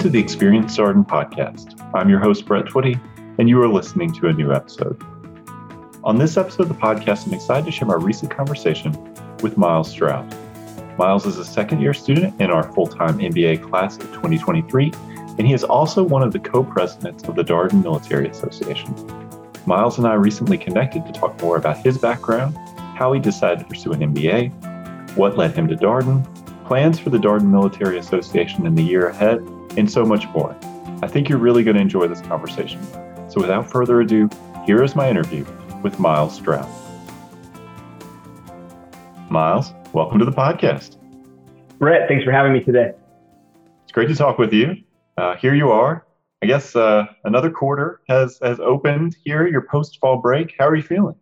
to 0.00 0.08
the 0.08 0.18
Experience 0.18 0.78
Darden 0.78 1.06
podcast. 1.06 1.78
I'm 1.92 2.08
your 2.08 2.20
host, 2.20 2.46
Brett 2.46 2.64
Twitty, 2.64 2.98
and 3.36 3.50
you 3.50 3.60
are 3.60 3.68
listening 3.68 4.10
to 4.14 4.28
a 4.28 4.32
new 4.32 4.50
episode. 4.50 4.98
On 6.04 6.16
this 6.16 6.38
episode 6.38 6.62
of 6.62 6.68
the 6.70 6.74
podcast, 6.74 7.26
I'm 7.26 7.34
excited 7.34 7.66
to 7.66 7.70
share 7.70 7.86
my 7.86 7.96
recent 7.96 8.30
conversation 8.30 8.96
with 9.42 9.58
Miles 9.58 9.90
Stroud. 9.90 10.34
Miles 10.96 11.26
is 11.26 11.36
a 11.36 11.44
second 11.44 11.82
year 11.82 11.92
student 11.92 12.40
in 12.40 12.50
our 12.50 12.72
full 12.72 12.86
time 12.86 13.18
MBA 13.18 13.68
class 13.68 13.98
of 13.98 14.04
2023, 14.12 14.90
and 15.36 15.46
he 15.46 15.52
is 15.52 15.64
also 15.64 16.02
one 16.02 16.22
of 16.22 16.32
the 16.32 16.38
co 16.38 16.64
presidents 16.64 17.24
of 17.24 17.36
the 17.36 17.44
Darden 17.44 17.82
Military 17.82 18.26
Association. 18.30 18.94
Miles 19.66 19.98
and 19.98 20.06
I 20.06 20.14
recently 20.14 20.56
connected 20.56 21.04
to 21.04 21.12
talk 21.12 21.38
more 21.42 21.58
about 21.58 21.76
his 21.76 21.98
background, 21.98 22.56
how 22.96 23.12
he 23.12 23.20
decided 23.20 23.58
to 23.58 23.64
pursue 23.66 23.92
an 23.92 24.00
MBA, 24.00 25.14
what 25.14 25.36
led 25.36 25.54
him 25.54 25.68
to 25.68 25.76
Darden, 25.76 26.24
plans 26.64 26.98
for 26.98 27.10
the 27.10 27.18
Darden 27.18 27.50
Military 27.50 27.98
Association 27.98 28.64
in 28.64 28.74
the 28.74 28.82
year 28.82 29.08
ahead, 29.08 29.46
and 29.76 29.90
so 29.90 30.04
much 30.04 30.28
more. 30.28 30.56
I 31.02 31.08
think 31.08 31.28
you're 31.28 31.38
really 31.38 31.62
going 31.62 31.76
to 31.76 31.82
enjoy 31.82 32.08
this 32.08 32.20
conversation. 32.20 32.82
So 33.30 33.40
without 33.40 33.70
further 33.70 34.00
ado, 34.00 34.28
here 34.66 34.82
is 34.82 34.94
my 34.94 35.08
interview 35.08 35.44
with 35.82 35.98
Miles 35.98 36.34
Stroud. 36.34 36.68
Miles, 39.30 39.72
welcome 39.92 40.18
to 40.18 40.24
the 40.24 40.32
podcast. 40.32 40.96
Brett, 41.78 42.08
thanks 42.08 42.24
for 42.24 42.32
having 42.32 42.52
me 42.52 42.60
today. 42.60 42.92
It's 43.84 43.92
great 43.92 44.08
to 44.08 44.14
talk 44.14 44.38
with 44.38 44.52
you. 44.52 44.76
Uh, 45.16 45.36
here 45.36 45.54
you 45.54 45.70
are. 45.70 46.04
I 46.42 46.46
guess 46.46 46.74
uh, 46.74 47.06
another 47.24 47.50
quarter 47.50 48.00
has 48.08 48.38
has 48.42 48.60
opened 48.60 49.16
here. 49.24 49.46
Your 49.46 49.62
post 49.62 49.98
fall 50.00 50.16
break. 50.18 50.54
How 50.58 50.68
are 50.68 50.74
you 50.74 50.82
feeling? 50.82 51.14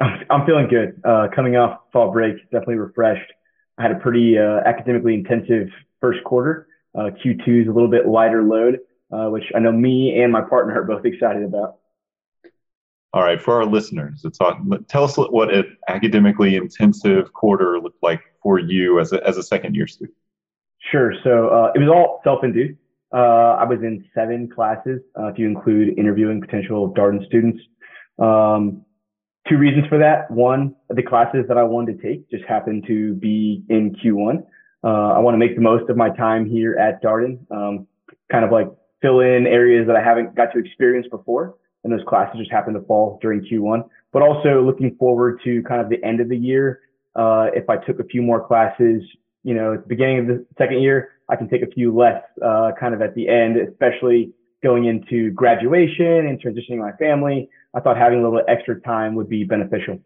I'm 0.00 0.44
feeling 0.44 0.68
good. 0.68 1.00
Uh, 1.04 1.28
coming 1.34 1.56
off 1.56 1.80
fall 1.92 2.10
break, 2.12 2.42
definitely 2.50 2.76
refreshed. 2.76 3.32
I 3.78 3.82
had 3.82 3.92
a 3.92 3.96
pretty 3.96 4.38
uh, 4.38 4.60
academically 4.66 5.14
intensive 5.14 5.68
first 6.00 6.22
quarter. 6.24 6.68
Uh, 6.94 7.10
Q2 7.24 7.62
is 7.62 7.68
a 7.68 7.72
little 7.72 7.88
bit 7.90 8.06
lighter 8.06 8.42
load, 8.42 8.78
uh, 9.12 9.28
which 9.28 9.44
I 9.54 9.58
know 9.58 9.72
me 9.72 10.20
and 10.20 10.32
my 10.32 10.42
partner 10.42 10.80
are 10.80 10.84
both 10.84 11.04
excited 11.04 11.42
about. 11.42 11.76
All 13.12 13.22
right, 13.22 13.40
for 13.40 13.54
our 13.54 13.64
listeners, 13.64 14.26
talk, 14.36 14.60
tell 14.88 15.04
us 15.04 15.16
what 15.16 15.54
an 15.54 15.76
academically 15.88 16.56
intensive 16.56 17.32
quarter 17.32 17.78
looked 17.78 18.02
like 18.02 18.20
for 18.42 18.58
you 18.58 18.98
as 18.98 19.12
a, 19.12 19.24
as 19.24 19.36
a 19.36 19.42
second 19.42 19.76
year 19.76 19.86
student. 19.86 20.16
Sure. 20.90 21.14
So 21.22 21.48
uh, 21.48 21.72
it 21.74 21.78
was 21.78 21.88
all 21.88 22.20
self-induced. 22.24 22.78
Uh, 23.12 23.56
I 23.60 23.64
was 23.64 23.78
in 23.82 24.04
seven 24.14 24.50
classes, 24.52 25.00
uh, 25.16 25.26
if 25.26 25.38
you 25.38 25.46
include 25.46 25.96
interviewing 25.96 26.40
potential 26.40 26.92
Darden 26.92 27.24
students. 27.26 27.60
Um, 28.18 28.84
two 29.48 29.58
reasons 29.58 29.86
for 29.88 29.98
that. 29.98 30.28
One, 30.30 30.74
the 30.90 31.02
classes 31.02 31.44
that 31.46 31.56
I 31.56 31.62
wanted 31.62 32.00
to 32.00 32.02
take 32.02 32.28
just 32.30 32.44
happened 32.44 32.84
to 32.88 33.14
be 33.14 33.62
in 33.68 33.94
Q1. 33.94 34.44
Uh, 34.84 35.12
I 35.12 35.18
want 35.18 35.34
to 35.34 35.38
make 35.38 35.54
the 35.54 35.62
most 35.62 35.88
of 35.88 35.96
my 35.96 36.10
time 36.10 36.44
here 36.44 36.74
at 36.74 37.02
Darden, 37.02 37.38
um, 37.50 37.86
kind 38.30 38.44
of 38.44 38.52
like 38.52 38.68
fill 39.00 39.20
in 39.20 39.46
areas 39.46 39.86
that 39.86 39.96
I 39.96 40.02
haven't 40.02 40.34
got 40.34 40.52
to 40.52 40.58
experience 40.58 41.06
before. 41.10 41.54
And 41.84 41.92
those 41.92 42.04
classes 42.06 42.38
just 42.38 42.50
happen 42.50 42.74
to 42.74 42.80
fall 42.82 43.18
during 43.20 43.40
Q1, 43.42 43.88
but 44.12 44.22
also 44.22 44.62
looking 44.62 44.94
forward 44.96 45.40
to 45.44 45.62
kind 45.62 45.80
of 45.80 45.88
the 45.88 46.02
end 46.04 46.20
of 46.20 46.28
the 46.28 46.36
year. 46.36 46.80
Uh, 47.14 47.48
if 47.54 47.68
I 47.70 47.76
took 47.76 48.00
a 48.00 48.04
few 48.04 48.22
more 48.22 48.46
classes, 48.46 49.02
you 49.42 49.54
know, 49.54 49.74
at 49.74 49.82
the 49.82 49.88
beginning 49.88 50.18
of 50.20 50.26
the 50.26 50.46
second 50.58 50.82
year, 50.82 51.10
I 51.28 51.36
can 51.36 51.48
take 51.48 51.62
a 51.62 51.66
few 51.66 51.94
less, 51.94 52.22
uh, 52.44 52.72
kind 52.78 52.94
of 52.94 53.00
at 53.00 53.14
the 53.14 53.28
end, 53.28 53.56
especially 53.56 54.32
going 54.62 54.86
into 54.86 55.30
graduation 55.30 56.26
and 56.26 56.42
transitioning 56.42 56.78
my 56.78 56.92
family. 56.92 57.48
I 57.74 57.80
thought 57.80 57.96
having 57.96 58.20
a 58.20 58.22
little 58.22 58.42
extra 58.48 58.80
time 58.80 59.14
would 59.14 59.28
be 59.28 59.44
beneficial. 59.44 60.00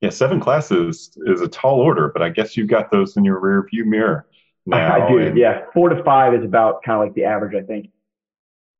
Yeah, 0.00 0.10
seven 0.10 0.38
classes 0.38 1.18
is 1.26 1.40
a 1.40 1.48
tall 1.48 1.80
order, 1.80 2.10
but 2.12 2.22
I 2.22 2.28
guess 2.28 2.56
you've 2.56 2.68
got 2.68 2.90
those 2.90 3.16
in 3.16 3.24
your 3.24 3.40
rear 3.40 3.66
view 3.68 3.84
mirror 3.84 4.26
now. 4.64 5.04
I 5.04 5.08
do. 5.08 5.18
And 5.18 5.36
yeah, 5.36 5.62
four 5.74 5.88
to 5.88 6.02
five 6.04 6.34
is 6.34 6.44
about 6.44 6.82
kind 6.82 7.00
of 7.00 7.06
like 7.06 7.14
the 7.14 7.24
average, 7.24 7.54
I 7.60 7.66
think. 7.66 7.90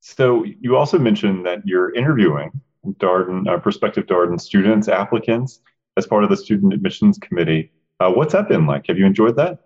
So 0.00 0.44
you 0.44 0.76
also 0.76 0.98
mentioned 0.98 1.44
that 1.46 1.66
you're 1.66 1.92
interviewing 1.94 2.52
Darden, 2.86 3.48
uh, 3.48 3.58
prospective 3.58 4.06
Darden 4.06 4.40
students, 4.40 4.88
applicants, 4.88 5.60
as 5.96 6.06
part 6.06 6.24
of 6.24 6.30
the 6.30 6.36
student 6.36 6.72
admissions 6.72 7.18
committee. 7.18 7.72
Uh, 7.98 8.12
what's 8.12 8.32
that 8.32 8.48
been 8.48 8.66
like? 8.66 8.86
Have 8.86 8.98
you 8.98 9.06
enjoyed 9.06 9.36
that? 9.36 9.58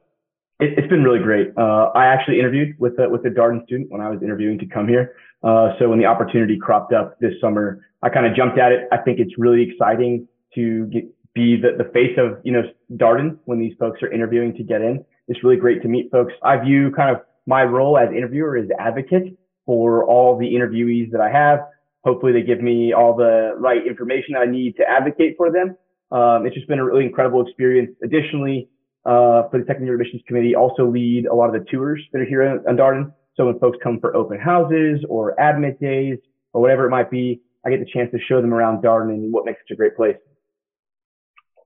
It, 0.60 0.78
has 0.78 0.88
been 0.88 1.02
really 1.02 1.18
great. 1.18 1.52
Uh, 1.56 1.90
I 1.94 2.06
actually 2.06 2.38
interviewed 2.38 2.78
with 2.78 2.98
a, 2.98 3.08
with 3.08 3.26
a 3.26 3.30
Darden 3.30 3.64
student 3.64 3.90
when 3.90 4.00
I 4.00 4.08
was 4.08 4.22
interviewing 4.22 4.58
to 4.60 4.66
come 4.66 4.88
here. 4.88 5.16
Uh, 5.42 5.72
so 5.78 5.88
when 5.88 5.98
the 5.98 6.06
opportunity 6.06 6.56
cropped 6.56 6.92
up 6.92 7.18
this 7.18 7.34
summer, 7.40 7.84
I 8.02 8.08
kind 8.08 8.26
of 8.26 8.34
jumped 8.34 8.58
at 8.58 8.72
it. 8.72 8.88
I 8.92 8.98
think 8.98 9.18
it's 9.18 9.36
really 9.38 9.68
exciting 9.68 10.28
to 10.54 10.86
get, 10.86 11.04
be 11.34 11.56
the, 11.56 11.82
the 11.82 11.90
face 11.90 12.16
of, 12.18 12.38
you 12.44 12.52
know, 12.52 12.62
Darden 12.92 13.38
when 13.44 13.58
these 13.58 13.74
folks 13.78 14.02
are 14.02 14.12
interviewing 14.12 14.54
to 14.56 14.62
get 14.62 14.82
in. 14.82 15.04
It's 15.28 15.42
really 15.42 15.56
great 15.56 15.82
to 15.82 15.88
meet 15.88 16.10
folks. 16.10 16.32
I 16.42 16.62
view 16.62 16.92
kind 16.94 17.14
of 17.14 17.22
my 17.46 17.62
role 17.62 17.98
as 17.98 18.08
interviewer 18.14 18.56
as 18.56 18.68
advocate 18.78 19.36
for 19.64 20.04
all 20.04 20.38
the 20.38 20.46
interviewees 20.46 21.10
that 21.12 21.20
I 21.20 21.30
have. 21.30 21.60
Hopefully 22.04 22.32
they 22.32 22.42
give 22.42 22.60
me 22.60 22.92
all 22.92 23.16
the 23.16 23.52
right 23.58 23.86
information 23.86 24.34
I 24.36 24.46
need 24.46 24.76
to 24.76 24.84
advocate 24.88 25.34
for 25.36 25.50
them. 25.50 25.76
Um, 26.10 26.44
it's 26.44 26.54
just 26.54 26.68
been 26.68 26.78
a 26.78 26.84
really 26.84 27.06
incredible 27.06 27.46
experience. 27.46 27.90
Additionally, 28.02 28.68
uh, 29.06 29.48
for 29.50 29.58
the 29.58 29.84
year 29.84 29.94
admissions 29.94 30.22
committee, 30.26 30.54
also 30.54 30.86
lead 30.86 31.26
a 31.26 31.34
lot 31.34 31.54
of 31.54 31.64
the 31.64 31.70
tours 31.70 32.02
that 32.12 32.20
are 32.20 32.24
here 32.24 32.42
in 32.42 32.76
Darden. 32.76 33.12
So 33.36 33.46
when 33.46 33.58
folks 33.58 33.78
come 33.82 33.98
for 33.98 34.14
open 34.14 34.38
houses 34.38 35.04
or 35.08 35.34
admit 35.40 35.80
days 35.80 36.18
or 36.52 36.60
whatever 36.60 36.86
it 36.86 36.90
might 36.90 37.10
be, 37.10 37.40
I 37.64 37.70
get 37.70 37.80
the 37.80 37.90
chance 37.90 38.10
to 38.12 38.18
show 38.28 38.40
them 38.42 38.52
around 38.52 38.82
Darden 38.82 39.10
and 39.10 39.32
what 39.32 39.46
makes 39.46 39.60
it 39.68 39.72
a 39.72 39.76
great 39.76 39.96
place. 39.96 40.16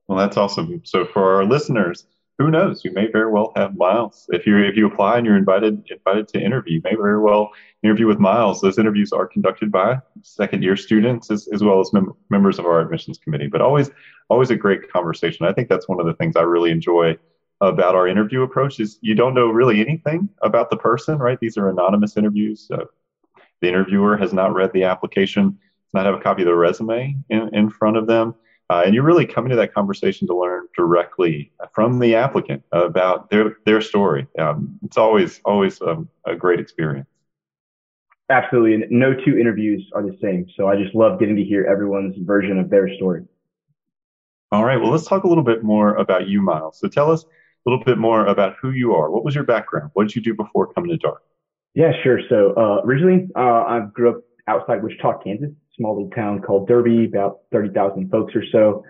Well, 0.09 0.19
that's 0.19 0.37
awesome. 0.37 0.83
So 0.85 1.05
for 1.05 1.35
our 1.35 1.45
listeners, 1.45 2.07
who 2.39 2.51
knows? 2.51 2.85
You 2.85 2.93
may 2.93 3.11
very 3.11 3.31
well 3.33 3.53
have 3.57 3.77
Miles. 3.77 4.27
If 4.29 4.47
you 4.47 4.59
if 4.59 4.77
you 4.77 4.87
apply 4.87 5.17
and 5.17 5.27
you're 5.27 5.39
invited 5.39 5.83
invited 5.91 6.29
to 6.29 6.41
interview, 6.41 6.75
you 6.75 6.81
may 6.85 6.95
very 6.95 7.19
well 7.19 7.51
interview 7.83 8.07
with 8.07 8.19
Miles. 8.19 8.61
Those 8.61 8.79
interviews 8.79 9.13
are 9.13 9.27
conducted 9.27 9.73
by 9.73 9.99
second 10.23 10.63
year 10.63 10.77
students 10.77 11.31
as, 11.31 11.49
as 11.53 11.65
well 11.65 11.81
as 11.81 11.93
mem- 11.95 12.13
members 12.29 12.59
of 12.59 12.67
our 12.67 12.81
admissions 12.81 13.19
committee. 13.19 13.47
But 13.47 13.63
always 13.63 13.91
always 14.29 14.51
a 14.51 14.57
great 14.57 14.93
conversation. 14.93 15.47
I 15.47 15.53
think 15.53 15.69
that's 15.69 15.89
one 15.89 15.99
of 15.99 16.07
the 16.07 16.15
things 16.15 16.37
I 16.37 16.43
really 16.43 16.71
enjoy 16.71 17.17
about 17.63 17.95
our 17.95 18.07
interview 18.07 18.43
approach 18.43 18.81
is 18.81 18.99
you 19.01 19.15
don't 19.15 19.33
know 19.33 19.49
really 19.49 19.81
anything 19.81 20.29
about 20.43 20.69
the 20.69 20.77
person, 20.77 21.19
right? 21.19 21.41
These 21.41 21.57
are 21.57 21.71
anonymous 21.71 22.19
interviews. 22.19 22.67
So 22.69 22.91
the 23.63 23.69
interviewer 23.69 24.17
has 24.19 24.35
not 24.35 24.55
read 24.55 24.73
the 24.75 24.85
application, 24.85 25.53
does 25.53 25.95
not 25.95 26.05
have 26.05 26.15
a 26.15 26.21
copy 26.21 26.43
of 26.43 26.47
the 26.47 26.55
resume 26.55 27.17
in, 27.31 27.55
in 27.55 27.71
front 27.71 27.97
of 27.97 28.07
them. 28.07 28.35
Uh, 28.69 28.83
and 28.85 28.95
you're 28.95 29.05
really 29.05 29.27
coming 29.27 29.51
to 29.51 29.57
that 29.57 29.73
conversation 29.73 30.27
to 30.27 30.37
learn 30.37 30.67
directly 30.77 31.53
from 31.73 32.01
the 32.01 32.17
applicant 32.17 32.63
about 32.73 33.31
their 33.31 33.59
their 33.65 33.81
story. 33.81 34.27
Um, 34.39 34.79
it's 34.85 34.97
always 34.97 35.41
always 35.45 35.81
um, 35.83 36.09
a 36.27 36.35
great 36.35 36.59
experience. 36.59 37.09
Absolutely, 38.29 38.75
and 38.75 38.85
no 38.91 39.15
two 39.15 39.39
interviews 39.39 39.89
are 39.95 40.03
the 40.03 40.19
same. 40.21 40.47
So 40.57 40.67
I 40.67 40.75
just 40.77 40.97
love 40.97 41.21
getting 41.21 41.37
to 41.37 41.45
hear 41.45 41.65
everyone's 41.65 42.17
version 42.19 42.59
of 42.59 42.69
their 42.69 42.93
story. 42.97 43.23
All 44.51 44.65
right, 44.65 44.81
well, 44.81 44.91
let's 44.91 45.07
talk 45.07 45.23
a 45.23 45.29
little 45.29 45.45
bit 45.45 45.63
more 45.63 45.95
about 45.97 46.27
you, 46.27 46.43
Miles. 46.43 46.81
So 46.81 46.89
tell 46.89 47.11
us 47.11 47.23
a 47.23 47.71
little 47.71 47.85
bit 47.85 47.99
more 47.99 48.27
about 48.27 48.57
who 48.61 48.71
you 48.71 48.95
are. 48.95 49.11
What 49.13 49.25
was 49.25 49.35
your 49.35 49.45
background? 49.45 49.91
What 49.95 50.09
did 50.09 50.17
you 50.17 50.23
do 50.23 50.35
before 50.35 50.73
coming 50.73 50.91
to 50.91 50.97
Dart? 50.97 51.23
Yeah, 51.75 51.93
sure. 52.03 52.21
So 52.29 52.53
uh, 52.57 52.81
originally, 52.85 53.29
uh, 53.37 53.41
I 53.41 53.87
grew 53.93 54.11
up 54.11 54.23
outside 54.49 54.83
Wichita, 54.83 55.19
Kansas 55.23 55.51
small 55.77 55.95
little 55.95 56.11
town 56.11 56.41
called 56.41 56.69
Derby, 56.69 57.05
about 57.05 57.41
30,000 57.53 58.11
folks 58.11 58.35
or 58.35 58.45
so. 58.51 58.85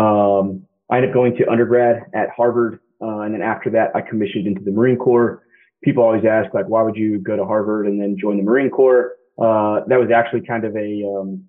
Um, 0.00 0.62
I 0.90 0.96
ended 0.96 1.10
up 1.10 1.14
going 1.14 1.36
to 1.36 1.48
undergrad 1.50 2.04
at 2.14 2.30
Harvard. 2.36 2.80
Uh, 3.00 3.20
and 3.20 3.34
then 3.34 3.42
after 3.42 3.70
that, 3.70 3.94
I 3.94 4.00
commissioned 4.00 4.46
into 4.46 4.62
the 4.62 4.70
Marine 4.70 4.96
Corps. 4.96 5.42
People 5.82 6.04
always 6.04 6.24
ask, 6.24 6.54
like, 6.54 6.68
why 6.68 6.82
would 6.82 6.96
you 6.96 7.18
go 7.18 7.36
to 7.36 7.44
Harvard 7.44 7.86
and 7.86 8.00
then 8.00 8.16
join 8.18 8.36
the 8.36 8.42
Marine 8.42 8.70
Corps? 8.70 9.14
Uh, 9.38 9.80
that 9.88 9.98
was 9.98 10.10
actually 10.14 10.42
kind 10.42 10.64
of 10.64 10.76
a, 10.76 11.02
um, 11.04 11.44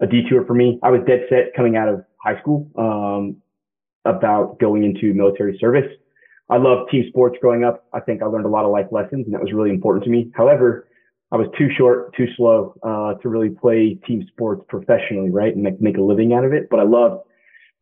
a 0.00 0.06
detour 0.06 0.44
for 0.46 0.54
me. 0.54 0.78
I 0.82 0.90
was 0.90 1.00
dead 1.06 1.26
set 1.28 1.54
coming 1.56 1.76
out 1.76 1.88
of 1.88 2.04
high 2.22 2.38
school, 2.40 2.70
um, 2.76 3.36
about 4.04 4.60
going 4.60 4.84
into 4.84 5.12
military 5.14 5.58
service. 5.58 5.90
I 6.48 6.58
loved 6.58 6.90
team 6.90 7.04
sports 7.08 7.36
growing 7.40 7.64
up. 7.64 7.84
I 7.92 8.00
think 8.00 8.22
I 8.22 8.26
learned 8.26 8.46
a 8.46 8.48
lot 8.48 8.64
of 8.64 8.70
life 8.70 8.86
lessons 8.92 9.26
and 9.26 9.34
that 9.34 9.40
was 9.40 9.52
really 9.52 9.70
important 9.70 10.04
to 10.04 10.10
me. 10.10 10.30
However, 10.34 10.86
I 11.32 11.36
was 11.36 11.48
too 11.58 11.68
short, 11.76 12.14
too 12.16 12.26
slow 12.36 12.74
uh, 12.82 13.14
to 13.20 13.28
really 13.28 13.50
play 13.50 13.98
team 14.06 14.24
sports 14.28 14.62
professionally, 14.68 15.30
right, 15.30 15.52
and 15.52 15.62
make, 15.62 15.80
make 15.80 15.96
a 15.96 16.00
living 16.00 16.32
out 16.32 16.44
of 16.44 16.52
it. 16.52 16.68
But 16.70 16.78
I 16.78 16.84
loved 16.84 17.24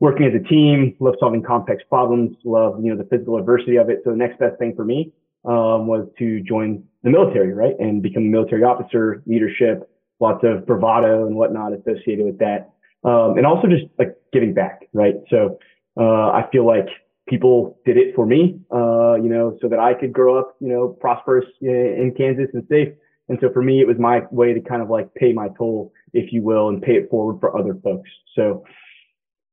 working 0.00 0.26
as 0.26 0.32
a 0.35 0.49
team, 0.49 0.96
loved 0.99 1.19
solving 1.20 1.43
complex 1.43 1.82
problems, 1.88 2.37
loved 2.44 2.82
you 2.85 2.91
know 2.91 2.96
the 2.96 3.08
physical 3.08 3.37
adversity 3.38 3.76
of 3.76 3.91
it. 3.91 4.00
So 4.05 4.11
the 4.11 4.17
next 4.17 4.38
best 4.38 4.58
thing 4.58 4.75
for 4.75 4.85
me 4.85 5.12
um, 5.44 5.87
was 5.87 6.08
to 6.19 6.41
join 6.41 6.82
the 7.02 7.11
military, 7.11 7.52
right, 7.52 7.75
and 7.79 8.02
become 8.02 8.25
a 8.25 8.26
military 8.26 8.64
officer, 8.64 9.23
leadership, 9.26 9.91
lots 10.20 10.43
of 10.43 10.67
bravado 10.67 11.26
and 11.26 11.37
whatnot 11.37 11.73
associated 11.75 12.25
with 12.25 12.38
that, 12.38 12.70
um, 13.05 13.37
and 13.37 13.46
also 13.46 13.69
just 13.69 13.85
like 13.99 14.17
giving 14.32 14.55
back, 14.55 14.88
right. 14.94 15.17
So 15.29 15.58
uh, 15.99 16.31
I 16.31 16.49
feel 16.50 16.67
like 16.67 16.87
people 17.29 17.79
did 17.85 17.96
it 17.96 18.14
for 18.14 18.26
me, 18.26 18.58
uh, 18.73 19.14
you 19.14 19.29
know, 19.29 19.56
so 19.61 19.69
that 19.69 19.79
I 19.79 19.94
could 19.94 20.12
grow 20.12 20.38
up, 20.38 20.56
you 20.61 20.69
know, 20.69 20.88
prosperous 20.88 21.46
in 21.61 22.14
Kansas 22.17 22.49
and 22.55 22.67
safe. 22.69 22.88
And 23.29 23.38
so 23.41 23.50
for 23.53 23.62
me, 23.62 23.81
it 23.81 23.87
was 23.87 23.97
my 23.99 24.23
way 24.31 24.53
to 24.53 24.61
kind 24.61 24.82
of 24.82 24.91
like 24.91 25.12
pay 25.15 25.32
my 25.32 25.49
toll, 25.56 25.93
if 26.12 26.32
you 26.32 26.43
will, 26.43 26.69
and 26.69 26.82
pay 26.82 26.97
it 26.97 27.09
forward 27.11 27.41
for 27.41 27.59
other 27.59 27.75
folks. 27.82 28.11
So 28.35 28.65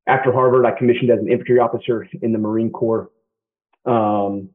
after 0.08 0.32
Harvard, 0.34 0.66
I 0.66 0.72
commissioned 0.78 1.10
as 1.10 1.20
an 1.20 1.32
infantry 1.32 1.60
officer 1.60 2.08
in 2.22 2.32
the 2.34 2.40
Marine 2.40 2.72
Corps. 2.72 3.10
Um, 3.86 4.50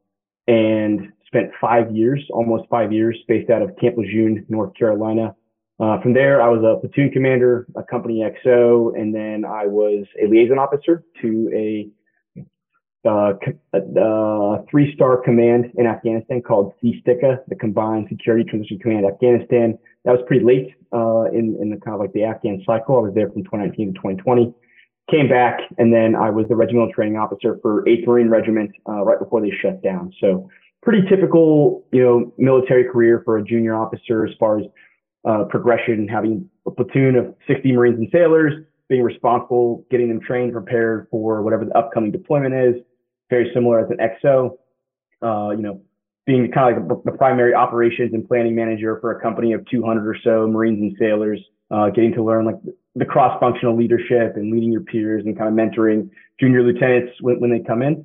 and 0.48 1.12
spent 1.26 1.50
five 1.60 1.94
years, 1.94 2.22
almost 2.30 2.68
five 2.70 2.92
years, 2.92 3.18
based 3.28 3.50
out 3.50 3.62
of 3.62 3.76
Camp 3.80 3.96
Lejeune, 3.96 4.46
North 4.48 4.74
Carolina. 4.74 5.34
Uh, 5.78 6.00
from 6.00 6.14
there, 6.14 6.40
I 6.40 6.48
was 6.48 6.62
a 6.62 6.80
platoon 6.80 7.10
commander, 7.10 7.66
a 7.76 7.82
company 7.82 8.24
XO, 8.24 8.98
and 8.98 9.14
then 9.14 9.44
I 9.44 9.66
was 9.66 10.06
a 10.22 10.26
liaison 10.26 10.58
officer 10.58 11.04
to 11.20 11.50
a, 11.54 11.88
uh, 13.06 13.34
a 13.72 14.64
three-star 14.70 15.18
command 15.22 15.72
in 15.76 15.86
Afghanistan 15.86 16.42
called 16.42 16.74
CSTCA, 16.82 17.38
the 17.48 17.54
Combined 17.54 18.06
Security 18.08 18.44
Transition 18.48 18.78
Command 18.78 19.06
Afghanistan. 19.06 19.78
That 20.04 20.12
was 20.12 20.20
pretty 20.26 20.44
late 20.44 20.74
uh, 20.92 21.24
in, 21.32 21.56
in 21.60 21.70
the 21.70 21.76
kind 21.76 21.94
of 21.94 22.00
like 22.00 22.12
the 22.12 22.24
Afghan 22.24 22.62
cycle. 22.66 22.96
I 22.96 23.00
was 23.00 23.14
there 23.14 23.30
from 23.30 23.44
2019 23.44 23.88
to 23.88 23.92
2020. 23.94 24.54
Came 25.10 25.28
back, 25.28 25.60
and 25.78 25.92
then 25.92 26.16
I 26.16 26.30
was 26.30 26.46
the 26.48 26.56
regimental 26.56 26.92
training 26.92 27.16
officer 27.16 27.58
for 27.62 27.84
8th 27.84 28.06
Marine 28.06 28.28
Regiment 28.28 28.72
uh, 28.88 29.04
right 29.04 29.18
before 29.18 29.40
they 29.40 29.52
shut 29.62 29.82
down. 29.82 30.12
So 30.20 30.50
pretty 30.82 31.08
typical, 31.08 31.84
you 31.92 32.02
know, 32.02 32.34
military 32.38 32.84
career 32.84 33.22
for 33.24 33.38
a 33.38 33.44
junior 33.44 33.76
officer 33.76 34.26
as 34.26 34.32
far 34.38 34.58
as 34.58 34.66
uh, 35.24 35.44
progression, 35.50 36.08
having 36.08 36.48
a 36.66 36.70
platoon 36.70 37.16
of 37.16 37.34
60 37.46 37.72
Marines 37.72 37.98
and 37.98 38.08
sailors, 38.12 38.52
being 38.88 39.02
responsible, 39.02 39.84
getting 39.90 40.08
them 40.08 40.20
trained, 40.20 40.52
prepared 40.52 41.08
for 41.10 41.42
whatever 41.42 41.64
the 41.64 41.76
upcoming 41.76 42.12
deployment 42.12 42.54
is. 42.54 42.82
Very 43.30 43.50
similar 43.54 43.80
as 43.80 43.90
an 43.90 43.98
XO, 43.98 44.56
uh, 45.22 45.50
you 45.50 45.62
know, 45.62 45.80
being 46.26 46.50
kind 46.50 46.76
of 46.76 46.86
like 46.88 47.04
the 47.04 47.12
primary 47.12 47.54
operations 47.54 48.12
and 48.12 48.26
planning 48.26 48.54
manager 48.54 48.98
for 49.00 49.12
a 49.12 49.20
company 49.20 49.52
of 49.52 49.64
200 49.70 50.06
or 50.06 50.16
so 50.22 50.46
Marines 50.48 50.80
and 50.80 50.96
sailors, 50.98 51.40
uh, 51.70 51.88
getting 51.90 52.12
to 52.12 52.22
learn 52.22 52.44
like 52.44 52.56
the 52.96 53.04
cross-functional 53.04 53.76
leadership 53.76 54.36
and 54.36 54.52
leading 54.52 54.72
your 54.72 54.80
peers 54.80 55.22
and 55.24 55.38
kind 55.38 55.48
of 55.48 55.54
mentoring 55.54 56.08
junior 56.40 56.62
lieutenants 56.62 57.12
when, 57.20 57.38
when 57.40 57.50
they 57.50 57.60
come 57.60 57.82
in. 57.82 58.04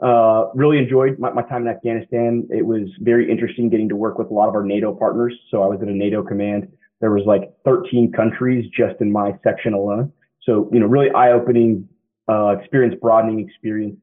Uh, 0.00 0.46
really 0.54 0.78
enjoyed 0.78 1.18
my, 1.18 1.32
my, 1.32 1.42
time 1.42 1.66
in 1.66 1.68
Afghanistan. 1.68 2.46
It 2.50 2.64
was 2.64 2.88
very 3.00 3.28
interesting 3.28 3.68
getting 3.68 3.88
to 3.88 3.96
work 3.96 4.16
with 4.16 4.30
a 4.30 4.32
lot 4.32 4.48
of 4.48 4.54
our 4.54 4.62
NATO 4.62 4.94
partners. 4.94 5.34
So 5.50 5.62
I 5.62 5.66
was 5.66 5.80
in 5.82 5.88
a 5.88 5.92
NATO 5.92 6.22
command. 6.22 6.68
There 7.00 7.10
was 7.10 7.24
like 7.26 7.50
13 7.64 8.12
countries 8.12 8.70
just 8.76 9.00
in 9.00 9.10
my 9.10 9.32
section 9.42 9.74
alone. 9.74 10.12
So, 10.42 10.70
you 10.72 10.78
know, 10.78 10.86
really 10.86 11.10
eye-opening, 11.10 11.88
uh, 12.28 12.56
experience, 12.58 12.94
broadening 13.00 13.40
experience. 13.40 13.96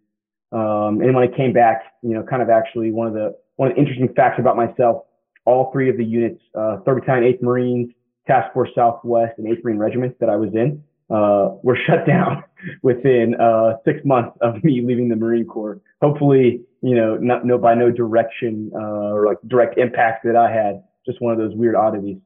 Um, 0.56 1.02
and 1.02 1.14
when 1.14 1.24
I 1.24 1.28
came 1.28 1.52
back, 1.52 1.84
you 2.02 2.14
know, 2.14 2.24
kind 2.24 2.42
of 2.42 2.50
actually 2.50 2.92
one 2.92 3.08
of 3.08 3.14
the, 3.14 3.36
one 3.58 3.70
of 3.70 3.76
the 3.76 3.82
interesting 3.82 4.08
facts 4.16 4.40
about 4.40 4.56
myself, 4.56 5.04
all 5.44 5.70
three 5.74 5.90
of 5.90 5.98
the 5.98 6.06
units, 6.06 6.42
uh, 6.56 6.78
3rd 6.88 7.02
Battalion, 7.02 7.34
8th 7.34 7.42
Marines, 7.42 7.92
Task 8.26 8.54
Force 8.54 8.70
Southwest, 8.74 9.34
and 9.38 9.48
8th 9.48 9.66
Marine 9.66 9.78
Regiment 9.78 10.18
that 10.22 10.30
I 10.30 10.38
was 10.38 10.54
in, 10.54 10.82
uh, 11.10 11.56
were 11.62 11.78
shut 11.88 12.08
down 12.08 12.44
within 12.84 13.36
uh, 13.36 13.74
six 13.84 14.00
months 14.06 14.38
of 14.40 14.64
me 14.64 14.82
leaving 14.82 15.10
the 15.10 15.18
Marine 15.18 15.46
Corps. 15.46 15.82
Hopefully, 16.02 16.62
you 16.82 16.96
know, 16.96 17.18
not 17.18 17.46
no 17.46 17.58
by 17.58 17.76
no 17.76 17.92
direction 17.92 18.72
uh, 18.74 19.12
or 19.12 19.26
like 19.26 19.38
direct 19.48 19.78
impact 19.78 20.24
that 20.24 20.38
I 20.38 20.50
had. 20.50 20.84
Just 21.06 21.22
one 21.22 21.34
of 21.34 21.38
those 21.38 21.54
weird 21.54 21.76
oddities. 21.76 22.18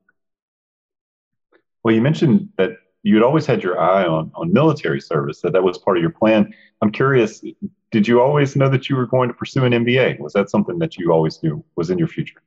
Well, 1.83 1.95
you 1.95 2.01
mentioned 2.01 2.49
that 2.57 2.73
you 3.01 3.15
had 3.15 3.23
always 3.23 3.45
had 3.45 3.63
your 3.63 3.79
eye 3.79 4.05
on 4.05 4.31
on 4.35 4.53
military 4.53 5.01
service. 5.01 5.41
That 5.41 5.53
that 5.53 5.63
was 5.63 5.77
part 5.79 5.97
of 5.97 6.01
your 6.01 6.11
plan. 6.11 6.53
I'm 6.81 6.91
curious. 6.91 7.41
Did 7.91 8.07
you 8.07 8.21
always 8.21 8.55
know 8.55 8.69
that 8.69 8.89
you 8.89 8.95
were 8.95 9.07
going 9.07 9.29
to 9.29 9.33
pursue 9.33 9.65
an 9.65 9.73
MBA? 9.73 10.19
Was 10.19 10.33
that 10.33 10.49
something 10.49 10.79
that 10.79 10.97
you 10.97 11.11
always 11.11 11.41
knew 11.41 11.63
was 11.75 11.89
in 11.89 11.97
your 11.97 12.07
future? 12.07 12.41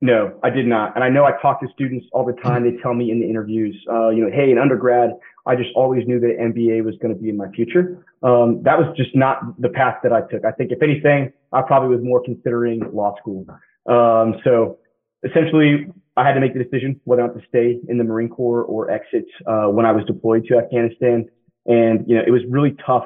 No, 0.00 0.38
I 0.42 0.50
did 0.50 0.66
not. 0.66 0.94
And 0.94 1.02
I 1.02 1.08
know 1.08 1.24
I 1.24 1.32
talk 1.40 1.60
to 1.60 1.68
students 1.72 2.06
all 2.12 2.24
the 2.24 2.34
time. 2.34 2.64
They 2.64 2.80
tell 2.82 2.92
me 2.92 3.10
in 3.10 3.20
the 3.20 3.28
interviews, 3.28 3.74
uh, 3.90 4.10
you 4.10 4.24
know, 4.24 4.30
hey, 4.30 4.50
in 4.50 4.58
undergrad, 4.58 5.10
I 5.46 5.56
just 5.56 5.70
always 5.74 6.06
knew 6.06 6.20
that 6.20 6.36
MBA 6.38 6.84
was 6.84 6.96
going 7.00 7.14
to 7.14 7.20
be 7.20 7.30
in 7.30 7.36
my 7.36 7.48
future. 7.50 8.04
Um, 8.22 8.62
that 8.64 8.78
was 8.78 8.94
just 8.96 9.14
not 9.14 9.60
the 9.60 9.70
path 9.70 9.98
that 10.02 10.12
I 10.12 10.20
took. 10.22 10.44
I 10.44 10.50
think 10.52 10.70
if 10.70 10.82
anything, 10.82 11.32
I 11.52 11.62
probably 11.62 11.96
was 11.96 12.04
more 12.04 12.22
considering 12.22 12.82
law 12.92 13.14
school. 13.18 13.46
Um, 13.86 14.40
so 14.44 14.78
essentially, 15.22 15.86
I 16.16 16.26
had 16.26 16.34
to 16.34 16.40
make 16.40 16.54
the 16.54 16.62
decision 16.62 17.00
whether 17.04 17.22
or 17.22 17.28
not 17.28 17.38
to 17.38 17.46
stay 17.48 17.78
in 17.88 17.96
the 17.96 18.04
Marine 18.04 18.28
Corps 18.28 18.64
or 18.64 18.90
exit 18.90 19.24
uh, 19.46 19.66
when 19.66 19.86
I 19.86 19.92
was 19.92 20.04
deployed 20.06 20.44
to 20.48 20.58
Afghanistan. 20.58 21.26
And 21.66 22.04
you 22.06 22.16
know, 22.16 22.22
it 22.26 22.30
was 22.30 22.42
really 22.48 22.76
tough 22.84 23.04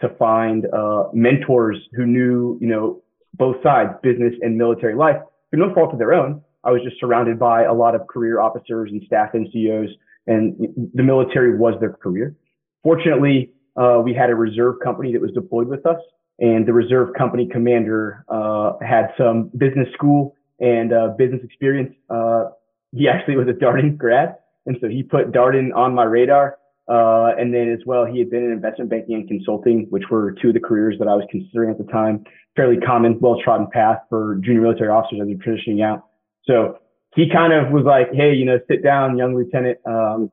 to 0.00 0.08
find 0.18 0.66
uh, 0.72 1.04
mentors 1.12 1.76
who 1.92 2.06
knew, 2.06 2.58
you 2.60 2.68
know, 2.68 3.02
both 3.34 3.56
sides, 3.62 3.90
business 4.02 4.34
and 4.40 4.56
military 4.56 4.94
life 4.94 5.16
through 5.50 5.66
no 5.66 5.74
fault 5.74 5.92
of 5.92 5.98
their 5.98 6.12
own. 6.12 6.42
I 6.64 6.70
was 6.70 6.82
just 6.82 7.00
surrounded 7.00 7.38
by 7.38 7.64
a 7.64 7.72
lot 7.72 7.94
of 7.94 8.06
career 8.06 8.40
officers 8.40 8.90
and 8.90 9.02
staff 9.06 9.30
NCOs, 9.32 9.88
and 10.26 10.56
the 10.94 11.02
military 11.02 11.56
was 11.56 11.74
their 11.80 11.92
career. 11.92 12.36
Fortunately, 12.82 13.52
uh, 13.76 14.00
we 14.04 14.12
had 14.12 14.30
a 14.30 14.34
reserve 14.34 14.76
company 14.82 15.12
that 15.12 15.20
was 15.20 15.30
deployed 15.32 15.68
with 15.68 15.86
us, 15.86 16.00
and 16.38 16.66
the 16.66 16.72
reserve 16.72 17.14
company 17.16 17.48
commander 17.50 18.24
uh, 18.28 18.72
had 18.80 19.08
some 19.16 19.50
business 19.56 19.88
school 19.94 20.34
and 20.58 20.92
uh, 20.92 21.08
business 21.16 21.40
experience. 21.44 21.94
Uh, 22.08 22.46
he 22.92 23.08
actually 23.12 23.36
was 23.36 23.48
a 23.48 23.52
Darden 23.52 23.96
grad, 23.96 24.36
and 24.66 24.76
so 24.80 24.88
he 24.88 25.02
put 25.02 25.32
Darden 25.32 25.74
on 25.74 25.94
my 25.94 26.04
radar. 26.04 26.58
Uh, 26.90 27.30
and 27.38 27.54
then 27.54 27.70
as 27.70 27.78
well, 27.86 28.04
he 28.04 28.18
had 28.18 28.30
been 28.30 28.42
in 28.42 28.50
investment 28.50 28.90
banking 28.90 29.14
and 29.14 29.28
consulting, 29.28 29.86
which 29.90 30.02
were 30.10 30.32
two 30.42 30.48
of 30.48 30.54
the 30.54 30.60
careers 30.60 30.96
that 30.98 31.06
I 31.06 31.14
was 31.14 31.24
considering 31.30 31.70
at 31.70 31.78
the 31.78 31.84
time. 31.84 32.24
Fairly 32.56 32.78
common, 32.78 33.20
well-trodden 33.20 33.68
path 33.72 33.98
for 34.08 34.40
junior 34.42 34.62
military 34.62 34.90
officers 34.90 35.20
as 35.22 35.28
they're 35.28 35.36
transitioning 35.36 35.84
out. 35.84 36.06
So 36.44 36.78
he 37.14 37.30
kind 37.30 37.52
of 37.52 37.72
was 37.72 37.84
like, 37.84 38.12
"Hey, 38.12 38.34
you 38.34 38.44
know, 38.44 38.58
sit 38.66 38.82
down, 38.82 39.16
young 39.16 39.36
lieutenant. 39.36 39.78
Um, 39.86 40.32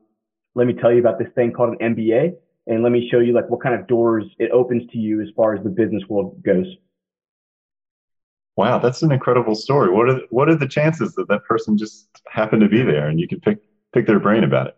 let 0.55 0.65
me 0.65 0.73
tell 0.73 0.91
you 0.91 0.99
about 0.99 1.19
this 1.19 1.27
thing 1.35 1.51
called 1.51 1.77
an 1.79 1.95
MBA, 1.95 2.33
and 2.65 2.81
let 2.81 2.91
me 2.91 3.07
show 3.11 3.19
you 3.19 3.33
like 3.33 3.47
what 3.51 3.61
kind 3.61 3.75
of 3.79 3.85
doors 3.85 4.25
it 4.39 4.49
opens 4.49 4.89
to 4.91 4.97
you 4.97 5.21
as 5.21 5.27
far 5.35 5.53
as 5.55 5.63
the 5.63 5.69
business 5.69 6.03
world 6.09 6.41
goes." 6.43 6.65
Wow, 8.55 8.79
that's 8.79 9.03
an 9.03 9.11
incredible 9.11 9.53
story. 9.53 9.91
What 9.91 10.09
are 10.09 10.21
what 10.31 10.49
are 10.49 10.55
the 10.55 10.67
chances 10.67 11.13
that 11.13 11.27
that 11.27 11.43
person 11.43 11.77
just 11.77 12.09
happened 12.27 12.63
to 12.63 12.67
be 12.67 12.81
there 12.81 13.07
and 13.07 13.19
you 13.19 13.27
could 13.27 13.43
pick 13.43 13.59
pick 13.93 14.07
their 14.07 14.19
brain 14.19 14.43
about 14.43 14.67
it? 14.67 14.77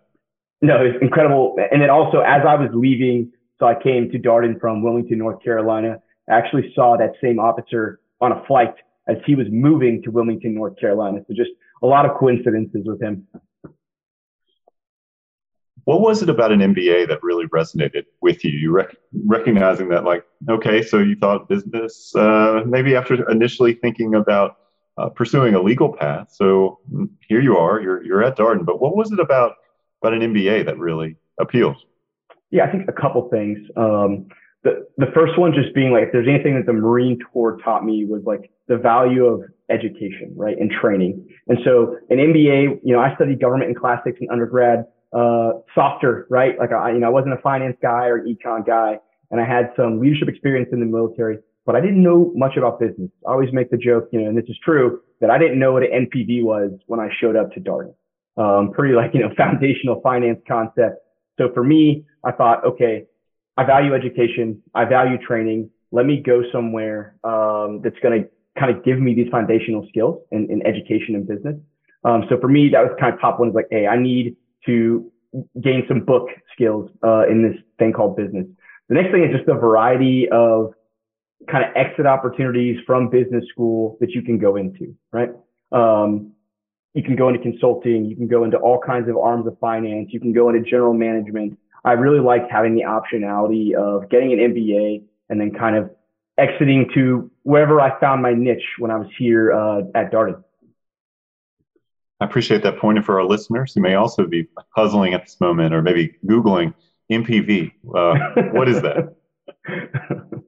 No, 0.61 0.83
it's 0.83 0.97
incredible. 1.01 1.56
And 1.71 1.81
then 1.81 1.89
also, 1.89 2.19
as 2.19 2.41
I 2.47 2.56
was 2.56 2.69
leaving, 2.73 3.31
so 3.59 3.65
I 3.65 3.75
came 3.81 4.09
to 4.11 4.19
Darden 4.19 4.59
from 4.59 4.83
Wilmington, 4.83 5.17
North 5.17 5.41
Carolina. 5.44 6.01
I 6.29 6.38
actually 6.38 6.71
saw 6.75 6.97
that 6.97 7.13
same 7.21 7.39
officer 7.39 8.00
on 8.21 8.31
a 8.31 8.44
flight 8.45 8.73
as 9.07 9.17
he 9.25 9.35
was 9.35 9.47
moving 9.50 10.01
to 10.03 10.11
Wilmington, 10.11 10.53
North 10.56 10.77
Carolina. 10.79 11.21
So 11.27 11.33
just 11.33 11.51
a 11.81 11.88
lot 11.88 12.06
of 12.06 12.17
coincidences 12.17 12.83
with 12.85 13.01
him. 13.01 13.25
What 15.85 16.01
was 16.01 16.21
it 16.21 16.29
about 16.29 16.51
an 16.51 16.59
MBA 16.59 17.07
that 17.07 17.23
really 17.23 17.47
resonated 17.47 18.03
with 18.21 18.44
you? 18.44 18.51
You 18.51 18.71
rec- 18.71 18.95
recognizing 19.25 19.89
that, 19.89 20.03
like, 20.03 20.23
okay, 20.47 20.83
so 20.83 20.99
you 20.99 21.16
thought 21.16 21.49
business, 21.49 22.13
uh, 22.16 22.61
maybe 22.66 22.95
after 22.95 23.28
initially 23.31 23.73
thinking 23.73 24.13
about 24.13 24.57
uh, 24.99 25.09
pursuing 25.09 25.56
a 25.56 25.61
legal 25.61 25.94
path. 25.94 26.28
So 26.31 26.80
here 27.28 27.42
you 27.42 27.57
are, 27.57 27.81
you're 27.81 28.04
you're 28.04 28.23
at 28.23 28.37
Darden. 28.37 28.66
But 28.66 28.81
what 28.81 28.95
was 28.95 29.11
it 29.11 29.19
about 29.19 29.54
but 30.01 30.13
an 30.13 30.21
MBA 30.21 30.65
that 30.65 30.77
really 30.77 31.15
appeals? 31.39 31.77
Yeah, 32.51 32.65
I 32.65 32.71
think 32.71 32.89
a 32.89 32.94
couple 32.94 33.27
things. 33.29 33.59
Um, 33.75 34.27
the 34.63 34.87
the 34.97 35.07
first 35.13 35.37
one 35.37 35.53
just 35.53 35.73
being 35.73 35.91
like, 35.91 36.03
if 36.03 36.11
there's 36.11 36.27
anything 36.27 36.56
that 36.56 36.65
the 36.65 36.73
Marine 36.73 37.19
Corps 37.31 37.57
taught 37.63 37.85
me 37.85 38.06
was 38.06 38.23
like 38.25 38.51
the 38.68 38.77
value 38.77 39.25
of 39.25 39.44
education, 39.69 40.33
right, 40.35 40.57
and 40.57 40.71
training. 40.71 41.27
And 41.47 41.59
so 41.63 41.97
an 42.09 42.18
MBA, 42.18 42.79
you 42.83 42.94
know, 42.94 42.99
I 42.99 43.15
studied 43.15 43.39
government 43.39 43.69
and 43.69 43.79
classics 43.79 44.18
in 44.19 44.29
undergrad, 44.29 44.85
uh, 45.13 45.51
softer, 45.73 46.27
right? 46.29 46.57
Like 46.59 46.71
I, 46.71 46.91
you 46.91 46.99
know, 46.99 47.07
I 47.07 47.11
wasn't 47.11 47.33
a 47.33 47.41
finance 47.41 47.77
guy 47.81 48.07
or 48.07 48.18
an 48.18 48.35
econ 48.35 48.65
guy, 48.65 48.99
and 49.31 49.39
I 49.39 49.45
had 49.45 49.71
some 49.77 49.99
leadership 49.99 50.27
experience 50.27 50.69
in 50.73 50.79
the 50.79 50.85
military, 50.85 51.37
but 51.65 51.75
I 51.75 51.81
didn't 51.81 52.01
know 52.01 52.31
much 52.35 52.57
about 52.57 52.79
business. 52.79 53.09
I 53.27 53.31
always 53.31 53.53
make 53.53 53.69
the 53.71 53.77
joke, 53.77 54.09
you 54.11 54.21
know, 54.21 54.27
and 54.27 54.37
this 54.37 54.49
is 54.49 54.57
true, 54.63 55.01
that 55.21 55.29
I 55.29 55.37
didn't 55.37 55.59
know 55.59 55.73
what 55.73 55.83
an 55.83 56.07
NPV 56.07 56.44
was 56.44 56.71
when 56.87 56.99
I 56.99 57.09
showed 57.21 57.35
up 57.35 57.51
to 57.53 57.59
Darden 57.59 57.94
um, 58.40 58.72
pretty 58.72 58.96
like, 58.96 59.12
you 59.14 59.19
know, 59.19 59.30
foundational 59.38 60.02
finance 60.02 60.40
concept. 60.48 60.98
So 61.38 61.50
for 61.54 61.64
me, 61.64 62.06
I 62.24 62.31
thought, 62.31 62.66
okay, 62.66 63.06
I 63.58 63.66
value 63.66 63.94
education. 63.94 64.62
I 64.74 64.86
value 64.86 65.18
training. 65.18 65.69
Let 65.92 66.06
me 66.06 66.22
go 66.26 66.44
somewhere, 66.52 67.16
um, 67.24 67.81
that's 67.84 68.00
going 68.02 68.24
to 68.24 68.30
kind 68.60 68.76
of 68.76 68.84
give 68.84 69.00
me 69.00 69.14
these 69.14 69.30
foundational 69.30 69.86
skills 69.90 70.22
in, 70.31 70.50
in 70.50 70.66
education 70.66 71.16
and 71.16 71.28
business. 71.28 71.56
Um, 72.04 72.24
so 72.30 72.40
for 72.40 72.48
me, 72.48 72.69
that 72.69 72.81
was 72.81 72.96
kind 73.00 73.14
of 73.14 73.19
top 73.19 73.40
one 73.40 73.52
like, 73.52 73.68
Hey, 73.69 73.88
I 73.88 73.98
need 73.98 74.36
to 74.66 75.12
gain 75.62 75.84
some 75.88 76.06
book 76.06 76.28
skills, 76.54 76.90
uh, 77.04 77.28
in 77.28 77.44
this 77.44 77.60
thing 77.78 77.94
called 77.94 78.16
business. 78.16 78.46
The 78.88 78.96
next 78.96 79.12
thing 79.12 79.24
is 79.24 79.31
just 79.31 79.46
the 79.46 79.54
variety 79.54 80.28
of 80.31 80.74
kind 81.50 81.64
of 81.64 81.72
exit 81.76 82.06
opportunities 82.06 82.78
from 82.86 83.10
business 83.10 83.44
school 83.52 83.98
that 84.00 84.12
you 84.12 84.22
can 84.22 84.38
go 84.38 84.56
into, 84.56 84.96
right? 85.12 85.30
Um, 85.72 86.34
you 86.94 87.04
can 87.04 87.16
go 87.16 87.30
into 87.30 87.40
consulting, 87.42 88.06
you 88.06 88.16
can 88.16 88.28
go 88.28 88.44
into 88.44 88.58
all 88.58 88.80
kinds 88.80 89.10
of 89.10 89.18
arms 89.18 89.48
of 89.48 89.58
finance, 89.60 90.10
you 90.12 90.19
can 90.19 90.34
go 90.34 90.50
into 90.50 90.62
general 90.69 90.94
management. 90.94 91.58
I 91.84 91.94
really 91.94 92.19
liked 92.19 92.52
having 92.52 92.76
the 92.76 92.84
optionality 92.84 93.74
of 93.74 94.10
getting 94.10 94.34
an 94.34 94.40
MBA 94.54 95.04
and 95.30 95.40
then 95.40 95.52
kind 95.52 95.76
of 95.76 95.92
exiting 96.38 96.90
to 96.96 97.30
wherever 97.44 97.80
I 97.80 98.00
found 98.00 98.22
my 98.22 98.34
niche 98.34 98.66
when 98.80 98.92
I 98.92 98.98
was 98.98 99.08
here 99.18 99.52
uh, 99.54 99.81
at 99.94 100.12
Darden. 100.12 100.44
I 102.19 102.26
appreciate 102.26 102.64
that 102.64 102.80
point. 102.80 102.98
And 102.98 103.06
for 103.06 103.19
our 103.19 103.26
listeners 103.26 103.74
who 103.74 103.81
may 103.81 103.96
also 103.96 104.26
be 104.26 104.48
puzzling 104.76 105.14
at 105.14 105.24
this 105.24 105.40
moment 105.40 105.74
or 105.74 105.81
maybe 105.81 106.16
Googling 106.26 106.74
NPV, 107.12 107.72
uh, 107.96 108.52
what 108.52 108.68
is 108.68 108.81
that? 108.81 109.16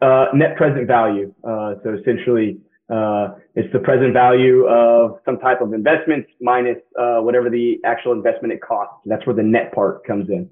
uh, 0.00 0.26
net 0.34 0.56
present 0.56 0.86
value. 0.86 1.34
Uh, 1.42 1.74
so 1.82 1.94
essentially, 1.94 2.58
Uh, 2.90 3.34
it's 3.54 3.70
the 3.72 3.78
present 3.78 4.14
value 4.14 4.66
of 4.66 5.20
some 5.24 5.38
type 5.38 5.60
of 5.60 5.74
investment 5.74 6.26
minus 6.40 6.78
uh, 6.98 7.18
whatever 7.18 7.50
the 7.50 7.78
actual 7.84 8.12
investment 8.12 8.52
it 8.52 8.62
costs. 8.62 8.94
That's 9.04 9.26
where 9.26 9.36
the 9.36 9.42
net 9.42 9.74
part 9.74 10.04
comes 10.04 10.30
in. 10.30 10.48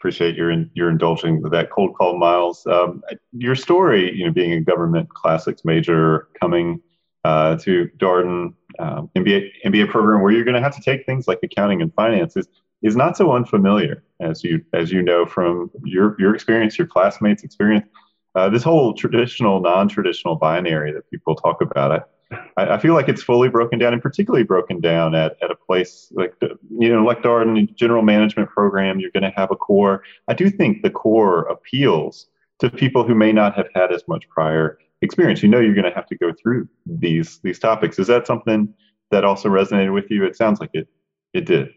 Appreciate 0.00 0.34
your 0.34 0.52
your 0.74 0.90
indulging 0.90 1.40
with 1.40 1.52
that 1.52 1.70
cold 1.70 1.94
call, 1.94 2.18
Miles. 2.18 2.66
Um, 2.66 3.02
your 3.32 3.54
story, 3.54 4.12
you 4.12 4.26
know, 4.26 4.32
being 4.32 4.52
a 4.52 4.60
government 4.60 5.08
classics 5.10 5.64
major, 5.64 6.28
coming 6.40 6.80
uh, 7.24 7.56
to 7.58 7.88
Darden 7.98 8.54
um, 8.80 9.08
MBA 9.14 9.50
MBA 9.64 9.90
program 9.90 10.22
where 10.22 10.32
you're 10.32 10.44
going 10.44 10.56
to 10.56 10.60
have 10.60 10.74
to 10.74 10.82
take 10.82 11.06
things 11.06 11.28
like 11.28 11.38
accounting 11.44 11.82
and 11.82 11.94
finances, 11.94 12.48
is 12.82 12.96
not 12.96 13.16
so 13.16 13.30
unfamiliar 13.30 14.02
as 14.18 14.42
you 14.42 14.64
as 14.72 14.90
you 14.90 15.02
know 15.02 15.24
from 15.24 15.70
your 15.84 16.16
your 16.18 16.34
experience, 16.34 16.76
your 16.76 16.88
classmates' 16.88 17.44
experience. 17.44 17.86
Uh, 18.34 18.48
this 18.48 18.62
whole 18.62 18.94
traditional, 18.94 19.60
non-traditional 19.60 20.36
binary 20.36 20.92
that 20.92 21.08
people 21.10 21.34
talk 21.34 21.60
about, 21.60 22.08
I, 22.56 22.74
I 22.74 22.78
feel 22.78 22.94
like 22.94 23.08
it's 23.08 23.22
fully 23.22 23.48
broken 23.48 23.78
down, 23.78 23.92
and 23.92 24.02
particularly 24.02 24.44
broken 24.44 24.80
down 24.80 25.14
at, 25.14 25.36
at 25.42 25.50
a 25.50 25.54
place 25.54 26.10
like 26.12 26.34
you 26.40 26.88
know, 26.88 27.04
like 27.04 27.22
Darden 27.22 27.74
General 27.74 28.02
Management 28.02 28.48
Program. 28.48 29.00
You're 29.00 29.10
going 29.10 29.22
to 29.22 29.36
have 29.36 29.50
a 29.50 29.56
core. 29.56 30.02
I 30.28 30.34
do 30.34 30.50
think 30.50 30.82
the 30.82 30.90
core 30.90 31.42
appeals 31.42 32.26
to 32.60 32.70
people 32.70 33.04
who 33.04 33.14
may 33.14 33.32
not 33.32 33.54
have 33.54 33.68
had 33.74 33.92
as 33.92 34.02
much 34.08 34.28
prior 34.28 34.78
experience. 35.02 35.42
You 35.42 35.48
know, 35.48 35.60
you're 35.60 35.74
going 35.74 35.84
to 35.84 35.94
have 35.94 36.06
to 36.06 36.16
go 36.16 36.32
through 36.32 36.68
these 36.86 37.38
these 37.42 37.58
topics. 37.58 37.98
Is 37.98 38.06
that 38.06 38.26
something 38.26 38.72
that 39.10 39.24
also 39.24 39.48
resonated 39.48 39.92
with 39.92 40.10
you? 40.10 40.24
It 40.24 40.36
sounds 40.36 40.60
like 40.60 40.70
it 40.72 40.88
it 41.34 41.44
did. 41.44 41.68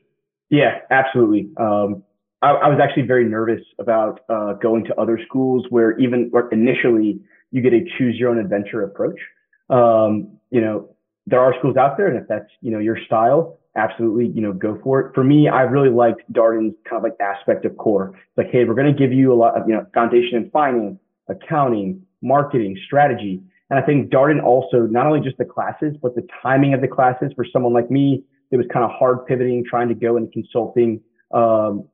Yeah, 0.50 0.80
absolutely. 0.92 1.50
Um, 1.58 2.04
I, 2.42 2.52
I, 2.52 2.70
was 2.70 2.80
actually 2.82 3.04
very 3.04 3.26
nervous 3.26 3.62
about 3.80 4.22
uh, 4.30 4.54
going 4.54 4.86
to 4.86 5.00
other 5.00 5.20
schools 5.26 5.66
where 5.70 5.98
even 6.00 6.28
where 6.32 6.50
initially 6.50 7.20
you 7.52 7.62
get 7.62 7.74
a 7.74 7.82
choose 7.98 8.16
your 8.18 8.30
own 8.30 8.38
adventure 8.38 8.84
approach. 8.84 9.20
Um, 9.70 10.38
you 10.52 10.62
know, 10.62 10.90
there 11.26 11.40
are 11.40 11.54
schools 11.60 11.78
out 11.78 11.98
there, 11.98 12.08
and 12.08 12.18
if 12.18 12.28
that's 12.28 12.50
you 12.62 12.72
know 12.72 12.80
your 12.80 12.98
style, 13.06 13.58
absolutely, 13.76 14.28
you 14.28 14.42
know, 14.42 14.54
go 14.54 14.80
for 14.84 15.00
it. 15.02 15.16
For 15.16 15.24
me, 15.24 15.48
I 15.48 15.62
really 15.62 15.90
liked 15.90 16.22
Darden's 16.32 16.76
kind 16.90 16.98
of 16.98 17.04
like 17.04 17.14
aspect 17.20 17.66
of 17.66 17.78
core. 17.78 18.14
It's 18.16 18.38
like, 18.38 18.52
hey, 18.52 18.66
we're 18.66 18.76
going 18.76 18.94
to 18.94 19.00
give 19.00 19.14
you 19.14 19.34
a 19.34 19.36
lot 19.36 19.60
of 19.60 19.68
you 19.68 19.74
know 19.74 19.86
foundation 19.94 20.38
in 20.38 20.50
finance, 20.52 21.00
accounting, 21.28 22.02
marketing, 22.22 22.78
strategy. 22.86 23.42
And 23.70 23.80
I 23.80 23.82
think 23.82 24.12
Darden 24.12 24.44
also 24.44 24.82
not 24.82 25.08
only 25.08 25.22
just 25.22 25.38
the 25.38 25.46
classes, 25.46 25.96
but 26.02 26.16
the 26.16 26.28
timing 26.44 26.74
of 26.74 26.82
the 26.82 26.88
classes 26.88 27.32
for 27.36 27.46
someone 27.52 27.74
like 27.74 27.90
me, 27.90 28.24
it 28.52 28.58
was 28.58 28.66
kind 28.72 28.86
of 28.86 28.92
hard 28.92 29.26
pivoting, 29.26 29.64
trying 29.68 29.88
to 29.90 29.96
go 29.96 30.18
into 30.18 30.32
consulting. 30.32 31.02
Um, 31.32 31.86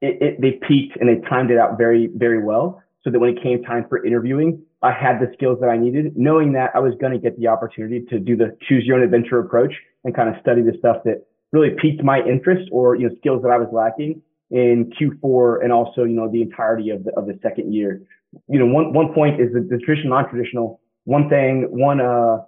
it, 0.00 0.22
it, 0.22 0.40
they 0.40 0.52
peaked 0.66 0.96
and 0.98 1.08
they 1.08 1.26
timed 1.28 1.50
it 1.50 1.58
out 1.58 1.78
very, 1.78 2.10
very 2.14 2.42
well. 2.42 2.82
So 3.02 3.10
that 3.10 3.18
when 3.18 3.30
it 3.30 3.42
came 3.42 3.62
time 3.62 3.86
for 3.88 4.04
interviewing, 4.04 4.62
I 4.82 4.92
had 4.92 5.20
the 5.20 5.32
skills 5.32 5.58
that 5.60 5.68
I 5.68 5.78
needed, 5.78 6.12
knowing 6.16 6.52
that 6.52 6.70
I 6.74 6.80
was 6.80 6.92
going 7.00 7.12
to 7.12 7.18
get 7.18 7.38
the 7.38 7.48
opportunity 7.48 8.04
to 8.10 8.18
do 8.18 8.36
the 8.36 8.56
choose 8.68 8.84
your 8.84 8.98
own 8.98 9.02
adventure 9.02 9.38
approach 9.38 9.72
and 10.04 10.14
kind 10.14 10.28
of 10.28 10.34
study 10.42 10.60
the 10.60 10.74
stuff 10.78 10.98
that 11.04 11.26
really 11.52 11.70
piqued 11.80 12.02
my 12.02 12.20
interest 12.20 12.68
or, 12.70 12.96
you 12.96 13.08
know, 13.08 13.14
skills 13.18 13.42
that 13.42 13.50
I 13.50 13.56
was 13.56 13.68
lacking 13.72 14.20
in 14.50 14.92
Q4 15.00 15.64
and 15.64 15.72
also, 15.72 16.04
you 16.04 16.14
know, 16.14 16.30
the 16.30 16.42
entirety 16.42 16.90
of 16.90 17.04
the, 17.04 17.12
of 17.16 17.26
the 17.26 17.38
second 17.42 17.72
year. 17.72 18.02
You 18.48 18.58
know, 18.58 18.66
one, 18.66 18.92
one 18.92 19.14
point 19.14 19.40
is 19.40 19.52
the, 19.52 19.60
the 19.60 19.78
traditional, 19.78 20.10
non-traditional. 20.10 20.80
One 21.04 21.30
thing, 21.30 21.66
one, 21.70 22.00
uh, 22.00 22.38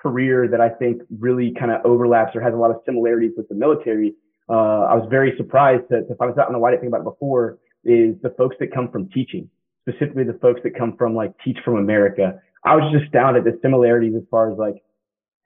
career 0.00 0.48
that 0.48 0.60
I 0.60 0.68
think 0.68 1.02
really 1.18 1.52
kind 1.58 1.70
of 1.70 1.84
overlaps 1.84 2.34
or 2.34 2.40
has 2.40 2.54
a 2.54 2.56
lot 2.56 2.70
of 2.70 2.78
similarities 2.86 3.32
with 3.36 3.48
the 3.48 3.54
military. 3.54 4.14
Uh, 4.50 4.82
I 4.90 4.94
was 4.94 5.06
very 5.08 5.34
surprised 5.36 5.84
to, 5.90 6.02
to 6.02 6.14
find 6.16 6.32
out. 6.32 6.38
I 6.38 6.42
don't 6.44 6.52
know 6.52 6.58
why 6.58 6.70
I 6.70 6.72
didn't 6.72 6.82
think 6.82 6.90
about 6.90 7.02
it 7.02 7.12
before. 7.12 7.58
Is 7.84 8.16
the 8.22 8.34
folks 8.36 8.56
that 8.60 8.74
come 8.74 8.90
from 8.90 9.08
teaching, 9.08 9.48
specifically 9.88 10.24
the 10.24 10.38
folks 10.42 10.60
that 10.64 10.76
come 10.76 10.96
from 10.96 11.14
like 11.14 11.32
Teach 11.44 11.58
from 11.64 11.76
America. 11.76 12.40
I 12.64 12.76
was 12.76 12.92
just 12.92 13.06
astounded 13.06 13.46
at 13.46 13.52
the 13.54 13.58
similarities 13.62 14.14
as 14.14 14.22
far 14.30 14.52
as 14.52 14.58
like, 14.58 14.82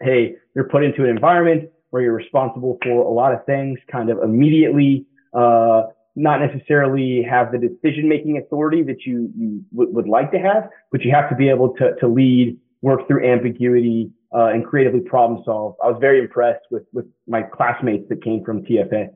hey, 0.03 0.35
you're 0.57 0.69
put 0.69 0.83
into 0.83 1.05
an 1.05 1.11
environment 1.11 1.71
where 1.91 2.03
you're 2.03 2.15
responsible 2.15 2.79
for 2.83 3.03
a 3.03 3.13
lot 3.13 3.33
of 3.33 3.47
things, 3.47 3.79
kind 3.91 4.11
of 4.11 4.19
immediately. 4.23 5.07
Uh, 5.33 5.85
not 6.17 6.41
necessarily 6.41 7.23
have 7.29 7.51
the 7.53 7.59
decision 7.59 8.09
making 8.09 8.39
authority 8.39 8.83
that 8.83 9.05
you, 9.05 9.31
you 9.37 9.65
w- 9.75 9.93
would 9.93 10.07
like 10.07 10.31
to 10.31 10.39
have, 10.39 10.69
but 10.93 11.03
you 11.03 11.11
have 11.13 11.29
to 11.29 11.37
be 11.37 11.49
able 11.49 11.75
to, 11.75 11.95
to 12.01 12.07
lead, 12.07 12.57
work 12.83 13.07
through 13.09 13.29
ambiguity, 13.29 14.11
uh, 14.35 14.47
and 14.47 14.67
creatively 14.67 15.01
problem 15.01 15.43
solve. 15.45 15.77
I 15.83 15.89
was 15.89 15.99
very 16.01 16.19
impressed 16.19 16.67
with 16.71 16.85
with 16.93 17.07
my 17.27 17.43
classmates 17.43 18.09
that 18.09 18.23
came 18.23 18.45
from 18.45 18.65
TFA. 18.65 19.11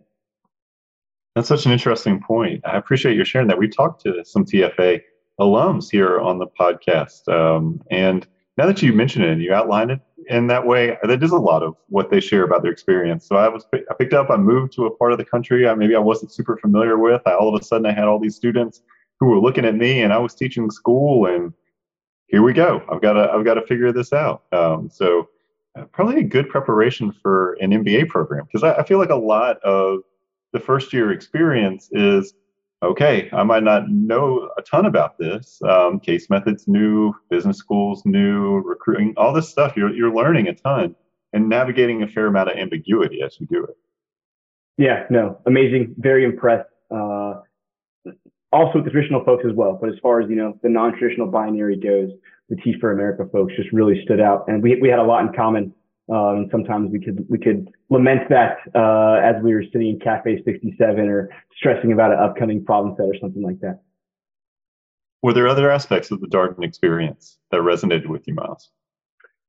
That's 1.35 1.49
such 1.49 1.67
an 1.67 1.73
interesting 1.73 2.21
point. 2.21 2.63
I 2.65 2.77
appreciate 2.77 3.17
you 3.17 3.25
sharing 3.25 3.49
that. 3.49 3.59
We 3.59 3.69
talked 3.69 4.03
to 4.03 4.25
some 4.25 4.45
TFA 4.45 5.03
alums 5.41 5.91
here 5.91 6.19
on 6.21 6.39
the 6.39 6.47
podcast, 6.47 7.29
um, 7.29 7.81
and 7.91 8.27
now 8.57 8.67
that 8.67 8.83
you 8.83 8.93
mention 8.93 9.23
it 9.23 9.31
and 9.31 9.43
you 9.43 9.55
outline 9.55 9.91
it 9.91 10.01
in 10.29 10.47
that 10.49 10.67
way, 10.67 10.99
that 11.03 11.23
is 11.23 11.31
a 11.31 11.39
lot 11.39 11.63
of 11.63 11.75
what 11.89 12.11
they 12.11 12.21
share 12.21 12.45
about 12.45 12.63
their 12.63 12.73
experience. 12.73 13.27
So 13.27 13.37
I 13.37 13.49
was 13.49 13.65
I 13.73 13.95
picked 13.99 14.13
up. 14.13 14.31
I 14.31 14.37
moved 14.37 14.73
to 14.75 14.87
a 14.87 14.97
part 14.97 15.13
of 15.13 15.19
the 15.19 15.25
country 15.25 15.67
I, 15.67 15.75
maybe 15.75 15.97
I 15.97 16.01
wasn't 16.01 16.33
super 16.33 16.57
familiar 16.59 16.99
with. 16.99 17.23
I, 17.27 17.33
all 17.33 17.55
of 17.55 17.61
a 17.61 17.65
sudden, 17.65 17.87
I 17.87 17.93
had 17.93 18.05
all 18.05 18.19
these 18.19 18.37
students 18.37 18.83
who 19.21 19.27
were 19.27 19.39
looking 19.39 19.65
at 19.65 19.75
me, 19.75 20.03
and 20.03 20.13
I 20.13 20.19
was 20.19 20.35
teaching 20.35 20.71
school 20.71 21.27
and 21.27 21.53
here 22.29 22.43
we 22.43 22.53
go. 22.53 22.83
I've 22.91 23.03
got 23.03 23.15
to 23.15 23.31
I've 23.33 23.45
got 23.45 23.55
to 23.55 23.67
figure 23.67 23.93
this 23.93 24.13
out. 24.13 24.45
Um, 24.53 24.89
so 24.91 25.29
uh, 25.77 25.85
probably 25.85 26.21
a 26.21 26.25
good 26.25 26.49
preparation 26.49 27.13
for 27.23 27.55
an 27.55 27.71
MBA 27.71 28.09
program 28.09 28.45
because 28.45 28.63
I, 28.63 28.75
I, 28.75 28.85
feel 28.85 28.99
like 28.99 29.11
a 29.11 29.17
lot 29.17 29.59
of 29.63 30.01
the 30.53 30.61
first 30.61 30.93
year 30.93 31.13
experience 31.13 31.89
is 31.93 32.35
okay. 32.83 33.29
I 33.33 33.43
might 33.43 33.63
not 33.63 33.89
know 33.91 34.51
a 34.57 34.63
ton 34.63 34.87
about 34.87 35.19
this. 35.19 35.61
Um, 35.63 36.01
case 36.01 36.31
methods 36.31 36.69
new, 36.69 37.13
business 37.31 37.59
schools 37.59 38.03
new, 38.05 38.59
recruiting, 38.59 39.15
all 39.17 39.33
this 39.33 39.49
stuff. 39.49 39.77
You're 39.77 39.95
you're 39.95 40.15
learning 40.15 40.49
a 40.49 40.55
ton 40.55 40.95
and 41.33 41.49
navigating 41.49 42.03
a 42.03 42.09
fair 42.09 42.27
amount 42.27 42.51
of 42.51 42.57
ambiguity 42.57 43.23
as 43.23 43.39
you 43.41 43.47
do 43.47 43.65
it. 43.65 43.77
Yeah, 44.77 45.07
no, 45.11 45.39
amazing. 45.47 45.95
Very 45.99 46.25
impressed. 46.25 46.69
Uh, 46.91 47.41
also 48.53 48.77
with 48.77 48.85
the 48.85 48.91
traditional 48.91 49.25
folks 49.25 49.45
as 49.49 49.55
well. 49.55 49.79
But 49.81 49.91
as 49.91 49.97
far 50.03 50.21
as, 50.21 50.29
you 50.29 50.37
know, 50.37 50.59
the 50.63 50.69
non-traditional 50.69 51.29
binary 51.29 51.77
goes, 51.77 52.11
the 52.49 52.57
Teach 52.57 52.77
for 52.81 52.93
America 52.93 53.25
folks 53.31 53.55
just 53.57 53.73
really 53.73 54.03
stood 54.05 54.21
out. 54.21 54.45
And 54.49 54.63
we, 54.63 54.79
we 54.81 54.89
had 54.89 54.99
a 54.99 55.05
lot 55.05 55.23
in 55.27 55.33
common. 55.35 55.75
Um, 56.11 56.49
sometimes 56.51 56.91
we 56.91 57.01
could, 57.01 57.27
we 57.29 57.39
could 57.39 57.69
lament 57.91 58.23
that, 58.31 58.57
uh, 58.75 59.21
as 59.23 59.43
we 59.43 59.53
were 59.53 59.65
sitting 59.71 59.89
in 59.89 60.01
Cafe 60.01 60.43
67 60.43 61.09
or 61.09 61.29
stressing 61.59 61.93
about 61.93 62.13
an 62.13 62.19
upcoming 62.19 62.65
problem 62.65 62.95
set 62.97 63.05
or 63.05 63.15
something 63.21 63.43
like 63.43 63.61
that. 63.61 63.83
Were 65.23 65.35
there 65.35 65.49
other 65.49 65.71
aspects 65.71 66.11
of 66.11 66.21
the 66.21 66.29
Darden 66.29 66.65
experience 66.65 67.39
that 67.51 67.61
resonated 67.61 68.07
with 68.07 68.27
you, 68.27 68.35
Miles? 68.35 68.71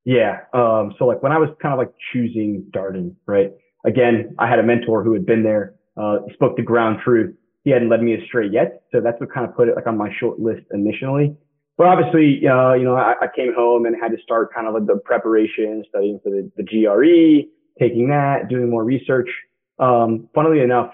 Yeah. 0.04 0.40
Um, 0.52 0.92
so 0.98 1.06
like 1.06 1.22
when 1.22 1.32
I 1.32 1.38
was 1.38 1.48
kind 1.62 1.72
of 1.72 1.78
like 1.78 1.92
choosing 2.12 2.64
Darden, 2.70 3.14
right? 3.26 3.52
Again, 3.86 4.34
I 4.38 4.46
had 4.46 4.58
a 4.58 4.62
mentor 4.62 5.02
who 5.02 5.14
had 5.14 5.24
been 5.24 5.42
there, 5.42 5.74
uh, 5.96 6.18
spoke 6.34 6.56
the 6.56 6.62
ground 6.62 6.98
truth 7.02 7.34
he 7.64 7.70
hadn't 7.70 7.88
led 7.88 8.02
me 8.02 8.14
astray 8.14 8.48
yet. 8.50 8.82
So 8.92 9.00
that's 9.00 9.20
what 9.20 9.32
kind 9.32 9.48
of 9.48 9.54
put 9.54 9.68
it 9.68 9.76
like 9.76 9.86
on 9.86 9.96
my 9.96 10.10
short 10.18 10.38
list 10.38 10.62
initially. 10.72 11.36
But 11.76 11.86
obviously, 11.86 12.46
uh, 12.46 12.74
you 12.74 12.84
know, 12.84 12.94
I, 12.94 13.14
I, 13.22 13.26
came 13.34 13.54
home 13.54 13.86
and 13.86 13.96
had 13.98 14.10
to 14.10 14.18
start 14.22 14.52
kind 14.54 14.66
of 14.66 14.74
like 14.74 14.86
the 14.86 14.96
preparation, 14.96 15.82
studying 15.88 16.20
for 16.22 16.28
the, 16.28 16.50
the 16.58 16.62
GRE, 16.62 17.48
taking 17.78 18.08
that, 18.10 18.48
doing 18.50 18.68
more 18.68 18.84
research. 18.84 19.30
Um, 19.78 20.28
funnily 20.34 20.60
enough, 20.60 20.92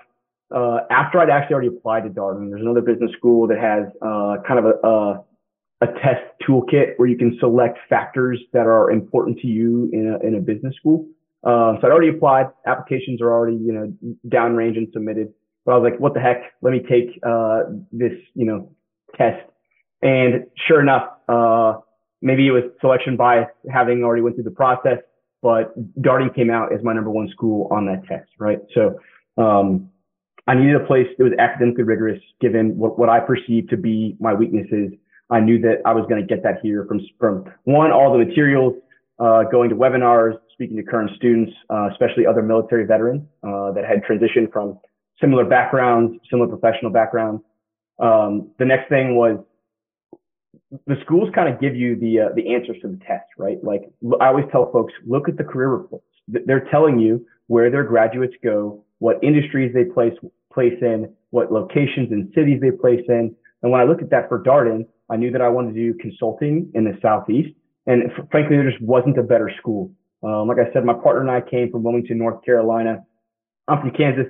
uh, 0.55 0.79
after 0.91 1.19
I'd 1.19 1.29
actually 1.29 1.55
already 1.55 1.69
applied 1.69 2.05
to 2.05 2.11
Darden, 2.11 2.51
there's 2.51 2.63
another 2.63 2.83
business 2.83 3.11
school 3.19 3.49
that 3.49 3.59
has 3.59 3.89
uh, 4.01 4.37
kind 4.47 4.61
of 4.61 4.67
a, 4.67 4.87
a, 4.87 5.25
a 5.81 5.87
test 6.01 6.23
toolkit 6.49 6.93
where 6.99 7.09
you 7.09 7.17
can 7.17 7.37
select 7.41 7.79
factors 7.89 8.41
that 8.53 8.67
are 8.67 8.93
important 8.93 9.41
to 9.41 9.49
you 9.49 9.91
in 9.93 10.09
a, 10.09 10.25
in 10.25 10.37
a 10.37 10.41
business 10.41 10.75
school. 10.77 11.05
Uh, 11.43 11.75
so 11.81 11.87
I'd 11.87 11.93
already 11.93 12.11
applied. 12.11 12.47
Applications 12.65 13.21
are 13.21 13.33
already, 13.33 13.57
you 13.57 13.73
know, 13.73 13.93
downrange 14.29 14.77
and 14.77 14.89
submitted. 14.93 15.33
But 15.67 15.73
I 15.73 15.79
was 15.79 15.91
like, 15.91 16.01
what 16.01 16.15
the 16.15 16.21
heck? 16.21 16.55
Let 16.63 16.73
me 16.73 16.81
take 16.89 17.21
uh, 17.27 17.65
this, 17.93 18.13
you 18.35 18.47
know, 18.47 18.71
test. 19.17 19.43
And 20.01 20.47
sure 20.69 20.81
enough, 20.81 21.09
uh, 21.29 21.81
maybe 22.23 22.47
it 22.47 22.53
was 22.53 22.63
selection 22.81 23.17
bias, 23.17 23.49
having 23.71 24.05
already 24.05 24.23
went 24.23 24.37
through 24.37 24.45
the 24.45 24.51
process, 24.53 24.99
but 25.43 25.75
Darden 26.01 26.35
came 26.35 26.51
out 26.51 26.73
as 26.73 26.83
my 26.85 26.93
number 26.93 27.11
one 27.11 27.29
school 27.31 27.69
on 27.73 27.85
that 27.87 28.05
test, 28.07 28.31
right? 28.39 28.61
So 28.75 28.99
um, 29.37 29.91
I 30.47 30.55
needed 30.55 30.77
a 30.77 30.87
place 30.87 31.09
that 31.19 31.25
was 31.25 31.33
academically 31.39 31.83
rigorous, 31.83 32.21
given 32.41 32.77
what, 32.79 32.99
what 32.99 33.09
I 33.09 33.19
perceived 33.19 33.69
to 33.71 33.77
be 33.77 34.17
my 34.21 34.33
weaknesses. 34.33 34.93
I 35.31 35.41
knew 35.41 35.61
that 35.63 35.79
I 35.85 35.93
was 35.93 36.07
going 36.09 36.21
to 36.21 36.27
get 36.27 36.45
that 36.45 36.61
here 36.63 36.87
from 36.87 37.01
from 37.19 37.45
one, 37.65 37.91
all 37.91 38.17
the 38.17 38.25
materials, 38.25 38.75
uh, 39.19 39.43
going 39.51 39.71
to 39.71 39.75
webinars, 39.77 40.39
speaking 40.53 40.77
to 40.77 40.85
current 40.85 41.11
students, 41.17 41.53
uh, 41.69 41.89
especially 41.91 42.27
other 42.27 42.43
military 42.43 42.87
veterans 42.87 43.23
uh, 43.43 43.73
that 43.73 43.85
had 43.85 44.05
transitioned 44.05 44.53
from 44.53 44.79
similar 45.21 45.45
backgrounds, 45.45 46.19
similar 46.31 46.49
professional 46.49 46.91
backgrounds. 46.91 47.43
Um, 47.99 48.51
the 48.59 48.65
next 48.65 48.89
thing 48.89 49.17
was 49.17 49.39
the 50.87 50.97
schools 51.05 51.29
kind 51.35 51.53
of 51.53 51.61
give 51.61 51.75
you 51.75 51.97
the 51.97 52.21
uh, 52.21 52.29
the 52.35 52.55
answers 52.55 52.77
to 52.83 52.89
the 52.89 52.99
test, 52.99 53.27
right? 53.39 53.63
Like 53.63 53.91
I 54.21 54.29
always 54.29 54.47
tell 54.53 54.71
folks, 54.73 54.93
look 55.07 55.29
at 55.29 55.37
the 55.37 55.45
career 55.45 55.69
reports. 55.69 56.05
They're 56.29 56.67
telling 56.71 56.99
you 56.99 57.25
where 57.47 57.71
their 57.71 57.85
graduates 57.85 58.35
go, 58.43 58.85
what 58.99 59.23
industries 59.23 59.73
they 59.73 59.85
place 59.85 60.15
place 60.53 60.75
in, 60.81 61.13
what 61.31 61.53
locations 61.53 62.11
and 62.11 62.33
cities 62.35 62.61
they 62.61 62.71
place 62.71 63.05
in. 63.09 63.35
And 63.63 63.73
when 63.73 63.81
I 63.81 63.85
looked 63.85 64.03
at 64.03 64.11
that 64.11 64.29
for 64.29 64.43
Darden, 64.43 64.87
I 65.11 65.17
knew 65.17 65.31
that 65.31 65.41
I 65.41 65.49
wanted 65.49 65.75
to 65.75 65.93
do 65.93 65.95
consulting 65.99 66.71
in 66.75 66.85
the 66.85 66.99
southeast. 67.01 67.51
And 67.87 68.11
frankly, 68.31 68.57
there 68.57 68.69
just 68.69 68.83
wasn't 68.83 69.19
a 69.19 69.23
better 69.23 69.51
school. 69.59 69.93
Um, 70.23 70.49
like 70.49 70.59
I 70.59 70.73
said, 70.73 70.85
my 70.85 70.95
partner 70.95 71.21
and 71.21 71.31
I 71.31 71.41
came 71.41 71.71
from 71.71 71.85
Wilmington, 71.85 72.19
North 72.19 72.45
Carolina. 72.45 73.05
I'm 73.69 73.81
from 73.81 73.93
Kansas. 73.93 74.27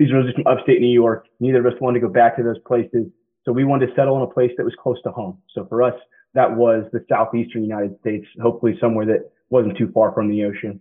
These 0.00 0.12
are 0.12 0.22
just 0.22 0.34
from 0.34 0.46
upstate 0.46 0.80
New 0.80 0.88
York. 0.88 1.26
Neither 1.40 1.60
of 1.60 1.66
us 1.66 1.78
wanted 1.78 2.00
to 2.00 2.06
go 2.06 2.10
back 2.12 2.34
to 2.38 2.42
those 2.42 2.58
places. 2.66 3.06
So 3.44 3.52
we 3.52 3.64
wanted 3.64 3.88
to 3.88 3.94
settle 3.94 4.16
in 4.16 4.22
a 4.22 4.26
place 4.26 4.50
that 4.56 4.64
was 4.64 4.72
close 4.82 4.96
to 5.02 5.10
home. 5.10 5.36
So 5.54 5.66
for 5.66 5.82
us, 5.82 5.92
that 6.32 6.56
was 6.56 6.84
the 6.90 7.04
southeastern 7.06 7.62
United 7.64 8.00
States, 8.00 8.26
hopefully 8.40 8.78
somewhere 8.80 9.04
that 9.04 9.30
wasn't 9.50 9.76
too 9.76 9.90
far 9.92 10.12
from 10.12 10.30
the 10.30 10.42
ocean. 10.44 10.80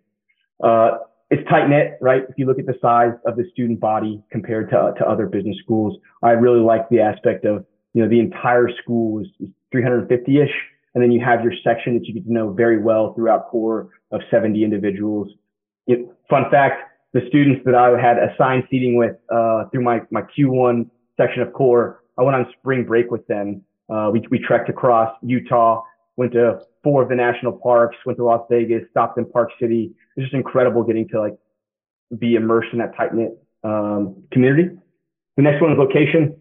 Uh, 0.63 0.99
it's 1.29 1.47
tight 1.49 1.67
knit, 1.67 1.97
right? 1.99 2.23
If 2.29 2.37
you 2.37 2.45
look 2.45 2.59
at 2.59 2.65
the 2.65 2.75
size 2.81 3.11
of 3.25 3.35
the 3.35 3.43
student 3.51 3.81
body 3.81 4.23
compared 4.31 4.69
to, 4.69 4.93
to 4.97 5.05
other 5.05 5.27
business 5.27 5.57
schools, 5.61 5.97
I 6.23 6.31
really 6.31 6.61
like 6.61 6.87
the 6.87 7.01
aspect 7.01 7.43
of, 7.43 7.65
you 7.93 8.01
know, 8.01 8.07
the 8.07 8.21
entire 8.21 8.69
school 8.81 9.19
is 9.19 9.27
350 9.73 10.39
ish. 10.39 10.49
And 10.95 11.03
then 11.03 11.11
you 11.11 11.19
have 11.23 11.43
your 11.43 11.53
section 11.61 11.93
that 11.95 12.05
you 12.05 12.13
get 12.13 12.25
to 12.25 12.31
know 12.31 12.53
very 12.53 12.81
well 12.81 13.13
throughout 13.15 13.49
core 13.49 13.89
of 14.11 14.21
70 14.31 14.63
individuals. 14.63 15.27
Fun 16.29 16.45
fact, 16.49 16.88
the 17.13 17.21
students 17.27 17.61
that 17.65 17.75
I 17.75 17.99
had 17.99 18.17
assigned 18.17 18.63
seating 18.69 18.95
with, 18.95 19.15
uh, 19.33 19.65
through 19.71 19.83
my, 19.83 20.01
my 20.11 20.21
Q1 20.21 20.89
section 21.17 21.41
of 21.41 21.53
core, 21.53 22.03
I 22.17 22.23
went 22.23 22.35
on 22.35 22.45
spring 22.59 22.85
break 22.85 23.09
with 23.11 23.25
them. 23.27 23.63
Uh, 23.89 24.09
we, 24.13 24.23
we 24.29 24.39
trekked 24.39 24.69
across 24.69 25.15
Utah, 25.23 25.81
went 26.17 26.33
to 26.33 26.59
four 26.83 27.03
of 27.03 27.09
the 27.09 27.15
national 27.15 27.53
parks, 27.53 27.97
went 28.05 28.17
to 28.17 28.25
Las 28.25 28.45
Vegas, 28.49 28.83
stopped 28.91 29.17
in 29.17 29.25
Park 29.25 29.49
City. 29.59 29.91
It's 30.15 30.25
just 30.25 30.33
incredible 30.33 30.83
getting 30.83 31.07
to 31.09 31.19
like 31.19 31.37
be 32.17 32.35
immersed 32.35 32.69
in 32.73 32.79
that 32.79 32.95
tight 32.95 33.13
knit 33.13 33.37
um, 33.63 34.23
community. 34.31 34.69
The 35.37 35.43
next 35.43 35.61
one 35.61 35.71
is 35.71 35.77
location. 35.77 36.35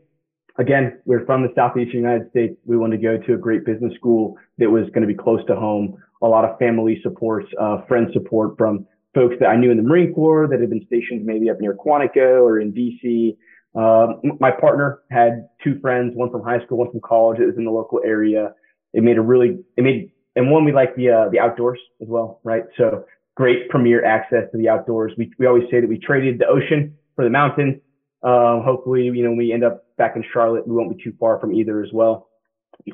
Again, 0.58 0.98
we're 1.04 1.25
from 1.25 1.42
the 1.42 1.52
southeastern 1.54 2.00
United 2.00 2.28
States. 2.30 2.56
We 2.66 2.76
wanted 2.76 2.96
to 2.96 3.02
go 3.02 3.16
to 3.16 3.34
a 3.34 3.38
great 3.38 3.64
business 3.64 3.94
school 3.94 4.37
that 4.58 4.68
was 4.68 4.84
going 4.87 5.02
to 5.02 5.06
be 5.06 5.14
close 5.14 5.40
to 5.46 5.54
home. 5.54 5.96
A 6.20 6.26
lot 6.26 6.44
of 6.44 6.58
family 6.58 6.98
support, 7.02 7.44
uh, 7.60 7.82
friend 7.87 8.08
support 8.12 8.58
from 8.58 8.84
folks 9.15 9.37
that 9.41 9.47
I 9.47 9.57
knew 9.57 9.71
in 9.71 9.77
the 9.77 9.83
Marine 9.83 10.12
Corps 10.15 10.49
that 10.49 10.61
had 10.61 10.71
been 10.71 10.85
stationed 10.87 11.25
maybe 11.25 11.50
up 11.50 11.61
near 11.61 11.75
Quantico 11.75 12.43
or 12.43 12.61
in 12.61 12.73
DC. 12.73 13.37
Um, 13.75 14.21
my 14.41 14.50
partner 14.50 15.00
had 15.11 15.49
two 15.62 15.79
friends, 15.81 16.12
one 16.15 16.31
from 16.31 16.43
high 16.43 16.65
school, 16.65 16.79
one 16.79 16.91
from 16.91 17.00
college. 17.00 17.38
It 17.41 17.47
was 17.47 17.57
in 17.57 17.65
the 17.65 17.71
local 17.71 18.00
area. 18.05 18.55
It 18.93 19.03
made 19.03 19.19
a 19.19 19.23
really, 19.23 19.59
it 19.77 19.85
made 19.85 20.11
and 20.38 20.50
one 20.50 20.65
we 20.65 20.73
like 20.73 20.95
the 20.95 21.11
uh, 21.11 21.29
the 21.31 21.41
outdoors 21.41 21.81
as 22.00 22.07
well, 22.09 22.41
right? 22.45 22.62
So 22.77 23.05
great 23.35 23.69
premier 23.71 24.05
access 24.05 24.45
to 24.53 24.59
the 24.59 24.69
outdoors. 24.69 25.12
We 25.19 25.33
we 25.38 25.47
always 25.47 25.65
say 25.71 25.81
that 25.81 25.88
we 25.88 25.99
traded 25.99 26.38
the 26.38 26.47
ocean 26.47 26.97
for 27.17 27.25
the 27.25 27.31
mountains. 27.31 27.75
Um, 28.23 28.62
hopefully, 28.65 29.05
you 29.05 29.25
know, 29.25 29.31
when 29.31 29.38
we 29.38 29.53
end 29.53 29.65
up 29.65 29.85
back 29.97 30.15
in 30.15 30.25
Charlotte, 30.33 30.67
we 30.67 30.75
won't 30.77 30.97
be 30.97 31.03
too 31.03 31.12
far 31.19 31.41
from 31.41 31.53
either 31.53 31.83
as 31.83 31.91
well. 31.93 32.29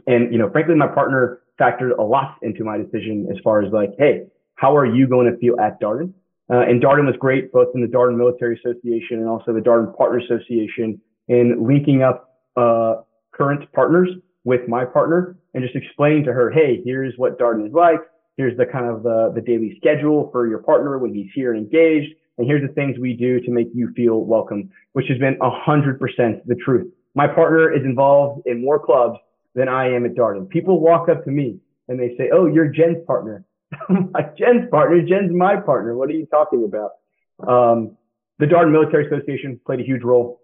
And 0.07 0.33
you 0.33 0.39
know, 0.39 0.51
frankly, 0.51 0.75
my 0.75 0.87
partner 0.87 1.41
factored 1.61 1.97
a 1.99 2.03
lot 2.03 2.37
into 2.41 2.65
my 2.65 2.79
decision 2.79 3.29
as 3.31 3.37
far 3.45 3.63
as 3.63 3.71
like, 3.73 3.91
hey, 3.99 4.25
how 4.57 4.77
are 4.77 4.87
you 4.87 5.07
going 5.07 5.31
to 5.31 5.39
feel 5.39 5.59
at 5.61 5.81
Darden? 5.81 6.13
Uh, 6.51 6.61
and 6.61 6.83
Darden 6.83 7.07
was 7.07 7.17
great, 7.19 7.53
both 7.53 7.69
in 7.75 7.81
the 7.81 7.87
Darden 7.87 8.17
Military 8.17 8.61
Association 8.63 9.19
and 9.19 9.29
also 9.29 9.53
the 9.53 9.61
Darden 9.61 9.97
Partner 9.97 10.19
Association, 10.19 11.01
in 11.29 11.67
linking 11.67 12.03
up 12.03 12.39
uh, 12.57 12.97
current 13.33 13.71
partners 13.73 14.11
with 14.45 14.69
my 14.69 14.85
partner 14.85 15.39
and 15.55 15.63
just 15.63 15.75
explaining 15.75 16.25
to 16.25 16.33
her, 16.33 16.51
hey, 16.51 16.83
here's 16.85 17.15
what 17.17 17.39
Darden 17.39 17.67
is 17.67 17.73
like. 17.73 18.01
Here's 18.37 18.57
the 18.57 18.67
kind 18.67 18.87
of 18.87 19.03
the, 19.03 19.41
daily 19.47 19.75
schedule 19.79 20.29
for 20.33 20.47
your 20.49 20.59
partner 20.59 20.99
when 20.99 21.15
he's 21.15 21.31
here 21.35 21.55
and 21.55 21.65
engaged. 21.65 22.15
And 22.37 22.47
here's 22.47 22.67
the 22.67 22.75
things 22.75 22.99
we 22.99 23.15
do 23.15 23.41
to 23.41 23.51
make 23.51 23.69
you 23.73 23.93
feel 23.95 24.21
welcome, 24.23 24.71
which 24.93 25.07
has 25.09 25.19
been 25.19 25.39
a 25.41 25.51
hundred 25.51 26.01
percent 26.01 26.47
the 26.47 26.57
truth. 26.57 26.93
My 27.15 27.29
partner 27.29 27.73
is 27.73 27.85
involved 27.85 28.47
in 28.47 28.61
more 28.61 28.85
clubs 28.85 29.19
than 29.55 29.69
I 29.69 29.89
am 29.89 30.05
at 30.05 30.15
Darden. 30.15 30.49
People 30.49 30.81
walk 30.81 31.09
up 31.09 31.25
to 31.25 31.31
me 31.31 31.59
and 31.87 31.99
they 31.99 32.17
say, 32.19 32.31
Oh, 32.33 32.47
you're 32.47 32.67
Jen's 32.67 32.99
partner. 33.07 33.45
Jen's 34.39 34.69
partner, 34.71 35.03
Jen's 35.03 35.33
my 35.33 35.57
partner. 35.57 35.97
What 35.97 36.09
are 36.11 36.13
you 36.13 36.27
talking 36.27 36.65
about? 36.65 36.93
Um, 37.47 37.97
the 38.39 38.47
Darden 38.47 38.73
Military 38.73 39.07
Association 39.07 39.61
played 39.67 39.81
a 39.81 39.85
huge 39.85 40.03
role. 40.03 40.41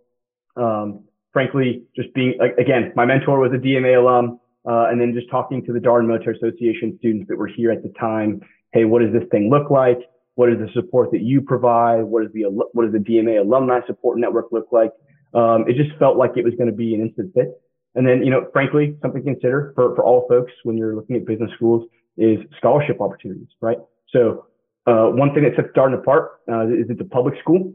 Um, 0.56 1.04
frankly, 1.32 1.84
just 1.96 2.12
being, 2.14 2.34
again, 2.58 2.92
my 2.96 3.04
mentor 3.04 3.38
was 3.38 3.52
a 3.52 3.58
DMA 3.58 3.98
alum. 3.98 4.40
Uh, 4.68 4.88
and 4.90 5.00
then 5.00 5.14
just 5.14 5.30
talking 5.30 5.64
to 5.64 5.72
the 5.72 5.78
Darden 5.78 6.06
Military 6.06 6.36
Association 6.36 6.96
students 6.98 7.28
that 7.28 7.36
were 7.36 7.46
here 7.46 7.70
at 7.70 7.82
the 7.82 7.88
time. 7.98 8.40
Hey, 8.72 8.84
what 8.84 9.00
does 9.00 9.12
this 9.12 9.26
thing 9.30 9.48
look 9.48 9.70
like? 9.70 9.98
What 10.34 10.52
is 10.52 10.58
the 10.58 10.68
support 10.74 11.10
that 11.12 11.22
you 11.22 11.40
provide? 11.40 12.02
What 12.02 12.24
is 12.24 12.28
the, 12.34 12.44
what 12.44 12.84
does 12.84 12.92
the 12.92 12.98
DMA 12.98 13.40
alumni 13.40 13.80
support 13.86 14.18
network 14.18 14.52
look 14.52 14.68
like? 14.70 14.92
Um, 15.32 15.64
it 15.66 15.76
just 15.76 15.96
felt 15.98 16.18
like 16.18 16.32
it 16.36 16.44
was 16.44 16.54
going 16.56 16.68
to 16.68 16.76
be 16.76 16.94
an 16.94 17.00
instant 17.00 17.32
fit. 17.34 17.58
And 17.94 18.06
then, 18.06 18.22
you 18.22 18.30
know, 18.30 18.48
frankly, 18.52 18.96
something 19.00 19.24
to 19.24 19.32
consider 19.32 19.72
for, 19.74 19.94
for 19.96 20.04
all 20.04 20.28
folks 20.28 20.52
when 20.62 20.76
you're 20.76 20.94
looking 20.94 21.16
at 21.16 21.24
business 21.24 21.50
schools 21.56 21.88
is 22.16 22.38
scholarship 22.56 23.00
opportunities, 23.00 23.48
right? 23.60 23.78
So, 24.10 24.46
uh, 24.86 25.06
one 25.06 25.34
thing 25.34 25.44
that 25.44 25.54
sets 25.56 25.68
Darden 25.76 25.94
apart, 25.94 26.40
uh, 26.50 26.66
is 26.66 26.86
it's 26.88 27.00
a 27.00 27.04
public 27.04 27.34
school. 27.40 27.72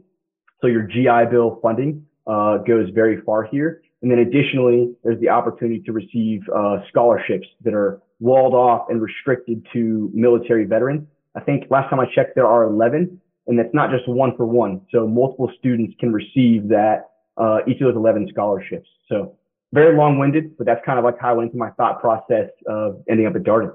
So 0.60 0.66
your 0.66 0.82
GI 0.82 1.30
Bill 1.30 1.58
funding 1.62 2.04
uh, 2.26 2.58
goes 2.58 2.90
very 2.94 3.20
far 3.22 3.44
here. 3.44 3.82
And 4.02 4.10
then 4.10 4.18
additionally, 4.18 4.94
there's 5.02 5.20
the 5.20 5.28
opportunity 5.28 5.80
to 5.86 5.92
receive 5.92 6.42
uh, 6.54 6.78
scholarships 6.88 7.46
that 7.62 7.74
are 7.74 8.02
walled 8.20 8.54
off 8.54 8.86
and 8.88 9.00
restricted 9.00 9.66
to 9.72 10.10
military 10.12 10.64
veterans. 10.64 11.06
I 11.34 11.40
think 11.40 11.64
last 11.70 11.90
time 11.90 12.00
I 12.00 12.06
checked, 12.14 12.34
there 12.34 12.46
are 12.46 12.64
11, 12.64 13.20
and 13.46 13.58
that's 13.58 13.72
not 13.74 13.90
just 13.90 14.08
one 14.08 14.36
for 14.36 14.46
one. 14.46 14.80
So 14.90 15.06
multiple 15.06 15.50
students 15.58 15.94
can 16.00 16.12
receive 16.12 16.68
that, 16.68 17.10
uh, 17.36 17.58
each 17.66 17.80
of 17.80 17.88
those 17.88 17.96
11 17.96 18.28
scholarships. 18.32 18.88
So 19.08 19.36
very 19.72 19.96
long 19.96 20.18
winded, 20.18 20.56
but 20.56 20.66
that's 20.66 20.84
kind 20.84 20.98
of 20.98 21.04
like 21.04 21.18
how 21.20 21.30
I 21.30 21.32
went 21.32 21.48
into 21.48 21.58
my 21.58 21.70
thought 21.70 22.00
process 22.00 22.48
of 22.66 23.02
ending 23.08 23.26
up 23.26 23.36
at 23.36 23.42
Darden. 23.42 23.74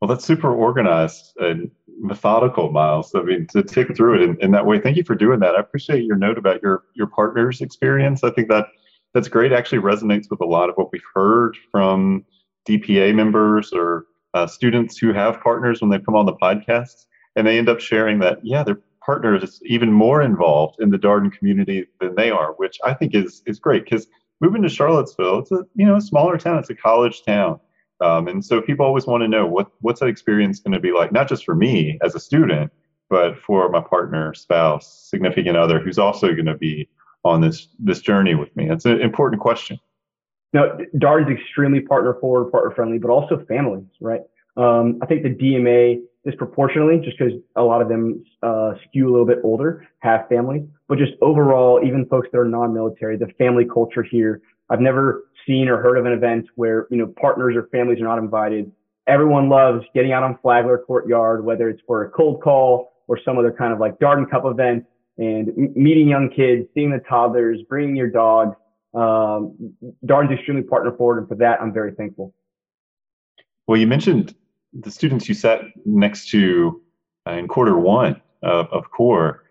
Well, 0.00 0.08
that's 0.08 0.24
super 0.24 0.52
organized 0.52 1.32
and 1.38 1.70
methodical, 1.98 2.70
Miles. 2.70 3.14
I 3.14 3.22
mean, 3.22 3.46
to 3.48 3.62
tick 3.62 3.96
through 3.96 4.16
it 4.16 4.22
in, 4.22 4.36
in, 4.40 4.50
that 4.50 4.66
way. 4.66 4.78
Thank 4.78 4.96
you 4.96 5.04
for 5.04 5.14
doing 5.14 5.40
that. 5.40 5.54
I 5.54 5.60
appreciate 5.60 6.04
your 6.04 6.16
note 6.16 6.36
about 6.36 6.62
your 6.62 6.84
your 6.94 7.06
partner's 7.06 7.62
experience. 7.62 8.22
I 8.22 8.30
think 8.30 8.48
that 8.48 8.66
that's 9.14 9.28
great. 9.28 9.52
Actually, 9.52 9.80
resonates 9.80 10.30
with 10.30 10.40
a 10.42 10.46
lot 10.46 10.68
of 10.68 10.76
what 10.76 10.92
we've 10.92 11.00
heard 11.14 11.56
from 11.70 12.24
DPA 12.68 13.14
members 13.14 13.72
or 13.72 14.04
uh, 14.34 14.46
students 14.46 14.98
who 14.98 15.14
have 15.14 15.40
partners 15.40 15.80
when 15.80 15.90
they 15.90 15.98
come 15.98 16.14
on 16.14 16.26
the 16.26 16.34
podcast, 16.34 17.06
and 17.34 17.46
they 17.46 17.56
end 17.56 17.70
up 17.70 17.80
sharing 17.80 18.18
that 18.18 18.38
yeah, 18.42 18.62
their 18.62 18.80
partner 19.04 19.42
is 19.42 19.60
even 19.64 19.90
more 19.90 20.20
involved 20.20 20.76
in 20.78 20.90
the 20.90 20.98
Darden 20.98 21.32
community 21.32 21.86
than 22.00 22.14
they 22.16 22.30
are, 22.30 22.52
which 22.58 22.78
I 22.84 22.92
think 22.92 23.14
is 23.14 23.42
is 23.46 23.58
great 23.58 23.84
because 23.84 24.08
moving 24.42 24.60
to 24.60 24.68
Charlottesville, 24.68 25.38
it's 25.38 25.52
a 25.52 25.64
you 25.74 25.86
know 25.86 25.96
a 25.96 26.02
smaller 26.02 26.36
town, 26.36 26.58
it's 26.58 26.68
a 26.68 26.74
college 26.74 27.22
town 27.24 27.60
um, 28.00 28.28
and 28.28 28.44
so 28.44 28.60
people 28.60 28.84
always 28.84 29.06
want 29.06 29.22
to 29.22 29.28
know 29.28 29.46
what 29.46 29.70
what's 29.80 30.00
that 30.00 30.06
experience 30.06 30.60
going 30.60 30.72
to 30.72 30.80
be 30.80 30.92
like, 30.92 31.12
not 31.12 31.28
just 31.28 31.44
for 31.44 31.54
me 31.54 31.98
as 32.02 32.14
a 32.14 32.20
student, 32.20 32.70
but 33.08 33.38
for 33.38 33.68
my 33.70 33.80
partner, 33.80 34.34
spouse, 34.34 35.08
significant 35.08 35.56
other 35.56 35.78
who's 35.78 35.98
also 35.98 36.28
going 36.28 36.46
to 36.46 36.56
be 36.56 36.88
on 37.24 37.40
this 37.40 37.68
this 37.78 38.00
journey 38.00 38.34
with 38.34 38.54
me. 38.56 38.70
It's 38.70 38.84
an 38.84 39.00
important 39.00 39.40
question. 39.40 39.78
Now, 40.52 40.78
Darden's 40.96 41.30
extremely 41.30 41.80
partner 41.80 42.14
forward, 42.20 42.50
partner 42.50 42.70
friendly, 42.70 42.98
but 42.98 43.10
also 43.10 43.44
families, 43.46 43.86
right? 44.00 44.22
Um, 44.56 44.98
I 45.02 45.06
think 45.06 45.22
the 45.22 45.34
DMA 45.34 46.00
disproportionately, 46.24 46.98
just 47.04 47.18
because 47.18 47.34
a 47.56 47.62
lot 47.62 47.82
of 47.82 47.88
them 47.88 48.24
uh, 48.42 48.72
skew 48.88 49.08
a 49.08 49.10
little 49.10 49.26
bit 49.26 49.38
older, 49.44 49.86
have 49.98 50.28
families, 50.28 50.62
but 50.88 50.98
just 50.98 51.12
overall, 51.20 51.80
even 51.84 52.06
folks 52.06 52.28
that 52.32 52.38
are 52.38 52.44
non-military, 52.44 53.16
the 53.16 53.28
family 53.38 53.64
culture 53.64 54.02
here. 54.02 54.40
I've 54.68 54.80
never 54.80 55.28
seen 55.46 55.68
or 55.68 55.80
heard 55.80 55.96
of 55.98 56.06
an 56.06 56.12
event 56.12 56.46
where, 56.56 56.86
you 56.90 56.96
know, 56.96 57.06
partners 57.06 57.54
or 57.56 57.68
families 57.68 58.00
are 58.00 58.04
not 58.04 58.18
invited. 58.18 58.70
Everyone 59.06 59.48
loves 59.48 59.84
getting 59.94 60.12
out 60.12 60.22
on 60.22 60.38
Flagler 60.42 60.78
Courtyard, 60.78 61.44
whether 61.44 61.68
it's 61.68 61.80
for 61.86 62.04
a 62.04 62.10
cold 62.10 62.42
call 62.42 62.92
or 63.06 63.18
some 63.24 63.38
other 63.38 63.52
kind 63.52 63.72
of 63.72 63.78
like 63.78 63.98
Darden 63.98 64.28
Cup 64.28 64.44
event 64.44 64.84
and 65.18 65.48
m- 65.50 65.72
meeting 65.76 66.08
young 66.08 66.28
kids, 66.28 66.68
seeing 66.74 66.90
the 66.90 66.98
toddlers, 67.08 67.60
bringing 67.68 67.94
your 67.94 68.10
dog. 68.10 68.56
Um, 68.94 69.74
Darden's 70.04 70.32
extremely 70.32 70.62
partner 70.62 70.92
forward. 70.96 71.18
And 71.18 71.28
for 71.28 71.36
that, 71.36 71.60
I'm 71.60 71.72
very 71.72 71.92
thankful. 71.92 72.34
Well, 73.66 73.78
you 73.78 73.86
mentioned 73.86 74.34
the 74.72 74.90
students 74.90 75.28
you 75.28 75.34
sat 75.34 75.62
next 75.84 76.28
to 76.30 76.82
uh, 77.26 77.32
in 77.32 77.48
quarter 77.48 77.78
one 77.78 78.20
of, 78.42 78.66
of 78.72 78.90
core. 78.90 79.44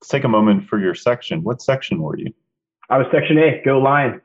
Let's 0.00 0.08
take 0.08 0.24
a 0.24 0.28
moment 0.28 0.68
for 0.68 0.78
your 0.78 0.94
section. 0.94 1.42
What 1.42 1.62
section 1.62 2.02
were 2.02 2.18
you? 2.18 2.32
I 2.88 2.98
was 2.98 3.06
section 3.12 3.38
A, 3.38 3.62
go 3.64 3.78
Lions. 3.78 4.20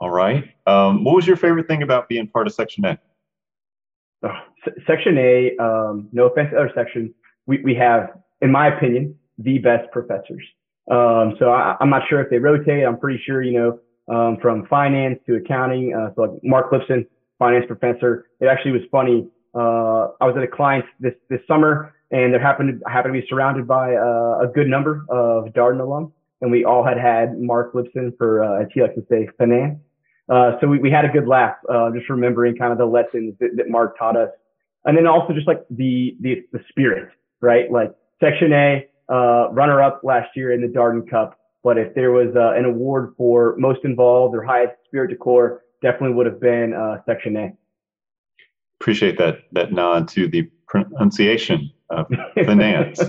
All 0.00 0.10
right. 0.10 0.44
Um, 0.66 1.04
what 1.04 1.14
was 1.14 1.26
your 1.26 1.36
favorite 1.36 1.68
thing 1.68 1.82
about 1.82 2.08
being 2.08 2.26
part 2.26 2.46
of 2.46 2.54
Section 2.54 2.84
A? 2.86 2.98
Oh, 4.22 4.38
section 4.86 5.16
A, 5.18 5.56
um, 5.58 6.08
no 6.12 6.26
offense 6.26 6.50
to 6.50 6.56
other 6.56 6.70
sections, 6.74 7.10
we, 7.46 7.60
we 7.62 7.74
have, 7.74 8.10
in 8.42 8.52
my 8.52 8.68
opinion, 8.68 9.14
the 9.38 9.58
best 9.58 9.90
professors. 9.92 10.42
Um, 10.90 11.34
so 11.38 11.50
I, 11.50 11.76
am 11.80 11.90
not 11.90 12.02
sure 12.08 12.20
if 12.20 12.30
they 12.30 12.38
rotate. 12.38 12.84
I'm 12.84 12.98
pretty 12.98 13.22
sure, 13.24 13.42
you 13.42 13.52
know, 13.58 14.14
um, 14.14 14.38
from 14.42 14.66
finance 14.66 15.18
to 15.26 15.36
accounting. 15.36 15.94
Uh, 15.94 16.12
so 16.14 16.22
like 16.22 16.30
Marc 16.42 16.70
Lipson, 16.70 17.06
finance 17.38 17.64
professor. 17.66 18.26
It 18.40 18.46
actually 18.46 18.72
was 18.72 18.82
funny. 18.90 19.28
Uh, 19.54 20.12
I 20.20 20.26
was 20.26 20.34
at 20.36 20.42
a 20.42 20.48
client 20.48 20.84
this, 20.98 21.14
this 21.28 21.40
summer 21.48 21.94
and 22.10 22.32
there 22.32 22.40
happened 22.40 22.80
to, 22.80 22.90
happened 22.90 23.14
to 23.14 23.20
be 23.20 23.26
surrounded 23.28 23.66
by 23.66 23.94
uh, 23.94 24.40
a 24.42 24.50
good 24.52 24.66
number 24.66 25.04
of 25.08 25.46
Darden 25.54 25.80
alums. 25.80 26.12
And 26.40 26.50
we 26.50 26.64
all 26.64 26.84
had 26.84 26.98
had 26.98 27.38
Marc 27.38 27.72
Lipson 27.74 28.16
for, 28.16 28.42
uh, 28.42 28.62
as 28.62 28.68
he 28.72 28.82
likes 28.82 28.94
to 28.94 29.04
say, 29.08 29.28
finance. 29.38 29.78
Uh, 30.30 30.52
so 30.60 30.68
we, 30.68 30.78
we 30.78 30.90
had 30.90 31.04
a 31.04 31.08
good 31.08 31.26
laugh, 31.26 31.56
uh, 31.68 31.90
just 31.90 32.08
remembering 32.08 32.56
kind 32.56 32.70
of 32.72 32.78
the 32.78 32.86
lessons 32.86 33.34
that, 33.40 33.50
that 33.56 33.68
Marc 33.68 33.98
taught 33.98 34.16
us. 34.16 34.30
And 34.84 34.96
then 34.96 35.06
also 35.06 35.34
just 35.34 35.46
like 35.46 35.62
the, 35.70 36.16
the, 36.20 36.42
the 36.52 36.60
spirit, 36.68 37.10
right? 37.40 37.70
Like 37.70 37.92
section 38.20 38.52
A, 38.52 38.86
uh, 39.10 39.50
runner 39.50 39.82
up 39.82 40.02
last 40.04 40.28
year 40.36 40.52
in 40.52 40.60
the 40.60 40.68
Darden 40.68 41.08
Cup. 41.10 41.36
But 41.64 41.76
if 41.76 41.94
there 41.94 42.12
was 42.12 42.28
uh, 42.36 42.52
an 42.52 42.64
award 42.64 43.12
for 43.18 43.56
most 43.58 43.80
involved 43.84 44.34
or 44.34 44.42
highest 44.42 44.74
spirit 44.86 45.10
de 45.10 45.16
corps, 45.16 45.62
definitely 45.82 46.14
would 46.14 46.26
have 46.26 46.40
been 46.40 46.72
uh, 46.72 46.98
section 47.04 47.36
A. 47.36 47.52
Appreciate 48.80 49.18
that, 49.18 49.40
that 49.52 49.72
nod 49.72 50.08
to 50.08 50.28
the 50.28 50.48
pronunciation 50.66 51.70
of 51.90 52.06
finance. 52.44 53.00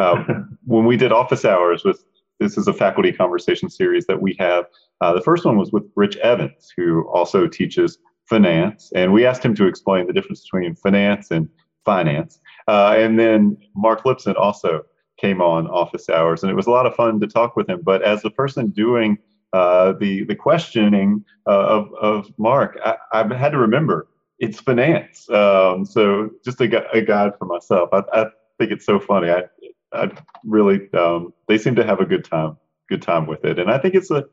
Um, 0.00 0.58
when 0.64 0.86
we 0.86 0.96
did 0.96 1.12
office 1.12 1.44
hours 1.44 1.84
with 1.84 2.02
this 2.40 2.56
is 2.56 2.66
a 2.66 2.72
faculty 2.72 3.12
conversation 3.12 3.68
series 3.68 4.06
that 4.06 4.20
we 4.20 4.34
have. 4.38 4.64
Uh, 5.00 5.12
the 5.12 5.20
first 5.20 5.44
one 5.44 5.56
was 5.56 5.70
with 5.72 5.84
Rich 5.94 6.16
Evans, 6.16 6.72
who 6.76 7.06
also 7.08 7.46
teaches 7.46 7.98
finance, 8.24 8.90
and 8.94 9.12
we 9.12 9.26
asked 9.26 9.44
him 9.44 9.54
to 9.56 9.66
explain 9.66 10.06
the 10.06 10.12
difference 10.12 10.42
between 10.42 10.74
finance 10.74 11.30
and 11.30 11.48
finance. 11.84 12.40
Uh, 12.66 12.94
and 12.96 13.18
then 13.18 13.56
Marc 13.76 14.04
Lipson 14.04 14.36
also 14.36 14.82
came 15.18 15.42
on 15.42 15.66
office 15.68 16.08
hours, 16.08 16.42
and 16.42 16.50
it 16.50 16.54
was 16.54 16.66
a 16.66 16.70
lot 16.70 16.86
of 16.86 16.94
fun 16.94 17.20
to 17.20 17.26
talk 17.26 17.56
with 17.56 17.68
him. 17.68 17.80
But 17.82 18.02
as 18.02 18.22
the 18.22 18.30
person 18.30 18.70
doing 18.70 19.18
uh, 19.52 19.92
the 19.92 20.24
the 20.24 20.34
questioning 20.34 21.24
uh, 21.46 21.66
of 21.66 21.92
of 21.94 22.32
Marc, 22.38 22.78
I, 22.84 22.96
I, 23.12 23.34
had 23.34 23.50
to 23.50 23.58
remember 23.58 24.08
it's 24.38 24.60
finance. 24.60 25.28
Um, 25.28 25.84
so 25.84 26.30
just 26.44 26.60
a, 26.60 26.88
a 26.92 27.02
guide 27.02 27.32
for 27.38 27.44
myself. 27.44 27.90
I, 27.92 28.02
I 28.12 28.26
think 28.58 28.70
it's 28.70 28.86
so 28.86 28.98
funny. 28.98 29.30
I 29.30 29.42
I 29.92 30.10
really 30.44 30.92
um, 30.94 31.32
they 31.48 31.58
seem 31.58 31.74
to 31.76 31.84
have 31.84 32.00
a 32.00 32.06
good 32.06 32.24
time 32.24 32.56
good 32.88 33.02
time 33.02 33.26
with 33.26 33.44
it, 33.44 33.58
and 33.58 33.70
I 33.70 33.78
think 33.78 33.94
it's 33.94 34.10
a 34.10 34.24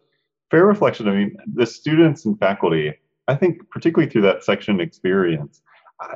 fair 0.51 0.65
reflection. 0.65 1.07
I 1.07 1.13
mean, 1.13 1.37
the 1.53 1.65
students 1.65 2.25
and 2.25 2.37
faculty. 2.39 2.93
I 3.29 3.35
think 3.35 3.69
particularly 3.71 4.09
through 4.09 4.21
that 4.21 4.45
section 4.45 4.79
experience, 4.79 5.61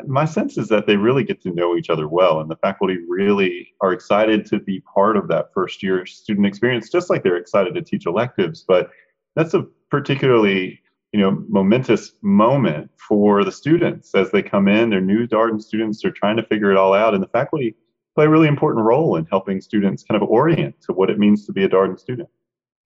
my 0.08 0.25
sense 0.25 0.58
is 0.58 0.67
that 0.69 0.86
they 0.86 0.95
really 0.95 1.23
get 1.23 1.41
to 1.41 1.51
know 1.51 1.75
each 1.75 1.89
other 1.89 2.08
well, 2.08 2.39
and 2.39 2.49
the 2.49 2.56
faculty 2.58 2.97
really 3.08 3.73
are 3.82 3.93
excited 3.93 4.45
to 4.47 4.60
be 4.60 4.82
part 4.82 5.17
of 5.17 5.27
that 5.27 5.54
first 5.54 5.82
year 5.82 6.06
student 6.06 6.45
experience, 6.45 6.89
just 6.89 7.10
like 7.10 7.23
they're 7.23 7.38
excited 7.38 7.73
to 7.75 7.82
teach 7.82 8.06
electives. 8.06 8.63
But 8.67 8.89
that's 9.36 9.54
a 9.54 9.63
particularly 9.89 10.80
you 11.12 11.19
know 11.19 11.43
momentous 11.49 12.13
moment 12.21 12.89
for 12.95 13.43
the 13.43 13.51
students 13.51 14.13
as 14.13 14.32
they 14.32 14.43
come 14.43 14.67
in. 14.67 14.89
They're 14.89 15.01
new 15.01 15.27
Darden 15.27 15.62
students. 15.62 16.01
They're 16.01 16.12
trying 16.12 16.38
to 16.38 16.45
figure 16.45 16.71
it 16.71 16.77
all 16.77 16.93
out, 16.93 17.13
and 17.13 17.23
the 17.23 17.27
faculty 17.27 17.75
play 18.15 18.26
a 18.26 18.30
really 18.30 18.47
important 18.47 18.86
role 18.86 19.15
in 19.15 19.26
helping 19.26 19.62
students 19.62 20.04
kind 20.04 20.21
of 20.21 20.28
orient 20.28 20.76
to 20.82 20.93
what 20.93 21.10
it 21.10 21.17
means 21.17 21.45
to 21.45 21.54
be 21.54 21.63
a 21.63 21.69
Darden 21.69 22.00
student. 22.00 22.30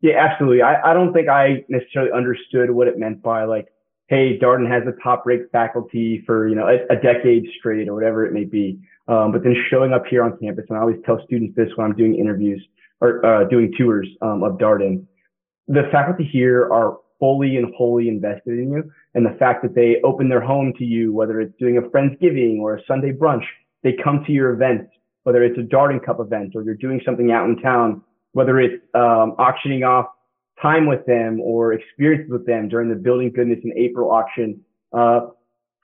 Yeah, 0.02 0.14
absolutely. 0.20 0.62
I, 0.62 0.92
I 0.92 0.94
don't 0.94 1.14
think 1.14 1.30
I 1.30 1.64
necessarily 1.70 2.12
understood 2.12 2.70
what 2.70 2.88
it 2.88 3.00
meant 3.00 3.24
by 3.24 3.46
like, 3.46 3.68
hey, 4.08 4.38
Darden 4.38 4.70
has 4.70 4.84
a 4.88 5.02
top 5.02 5.26
ranked 5.26 5.52
faculty 5.52 6.24
for, 6.26 6.48
you 6.48 6.56
know, 6.56 6.68
a, 6.68 6.94
a, 6.94 6.96
decade 6.96 7.48
straight 7.58 7.88
or 7.88 7.96
whatever 7.96 8.24
it 8.24 8.32
may 8.32 8.44
be. 8.44 8.80
Um, 9.08 9.32
but 9.32 9.44
then 9.44 9.56
showing 9.72 9.94
up 9.94 10.06
here 10.06 10.24
on 10.24 10.38
campus, 10.38 10.66
and 10.70 10.78
I 10.78 10.82
always 10.82 10.98
tell 11.06 11.20
students 11.26 11.56
this 11.56 11.70
when 11.76 11.88
I'm 11.88 11.96
doing 11.96 12.16
interviews 12.16 12.64
or 13.02 13.26
uh, 13.26 13.46
doing 13.46 13.74
tours 13.76 14.08
um, 14.22 14.44
of 14.44 14.60
Darden, 14.60 15.06
the 15.68 15.84
faculty 15.92 16.24
here 16.32 16.72
are 16.72 16.98
fully 17.20 17.58
and 17.58 17.74
wholly 17.76 18.08
invested 18.08 18.60
in 18.60 18.72
you. 18.72 18.92
And 19.16 19.26
the 19.26 19.36
fact 19.40 19.64
that 19.64 19.74
they 19.74 19.98
open 20.04 20.30
their 20.30 20.42
home 20.42 20.74
to 20.78 20.84
you, 20.84 21.14
whether 21.14 21.42
it's 21.42 21.58
doing 21.58 21.78
a 21.78 21.82
Friendsgiving 21.82 22.60
or 22.60 22.76
a 22.76 22.82
Sunday 22.88 23.12
brunch, 23.12 23.46
they 23.84 23.94
come 24.04 24.24
to 24.26 24.32
your 24.32 24.54
events 24.54 24.92
whether 25.26 25.44
it's 25.44 25.58
a 25.58 25.62
Darden 25.62 26.04
Cup 26.04 26.20
event 26.20 26.54
or 26.56 26.62
you're 26.62 26.76
doing 26.76 27.02
something 27.04 27.32
out 27.32 27.50
in 27.50 27.58
town, 27.58 28.02
whether 28.34 28.60
it's 28.60 28.82
um, 28.94 29.34
auctioning 29.40 29.84
off 29.84 30.06
time 30.62 30.86
with 30.86 31.04
them 31.08 31.42
or 31.42 31.74
experiences 31.74 32.32
with 32.32 32.46
them 32.46 32.70
during 32.70 32.90
the 32.90 32.96
Building 32.96 33.32
Goodness 33.32 33.60
in 33.64 33.74
April 33.76 34.12
auction. 34.12 34.62
Uh, 34.94 35.22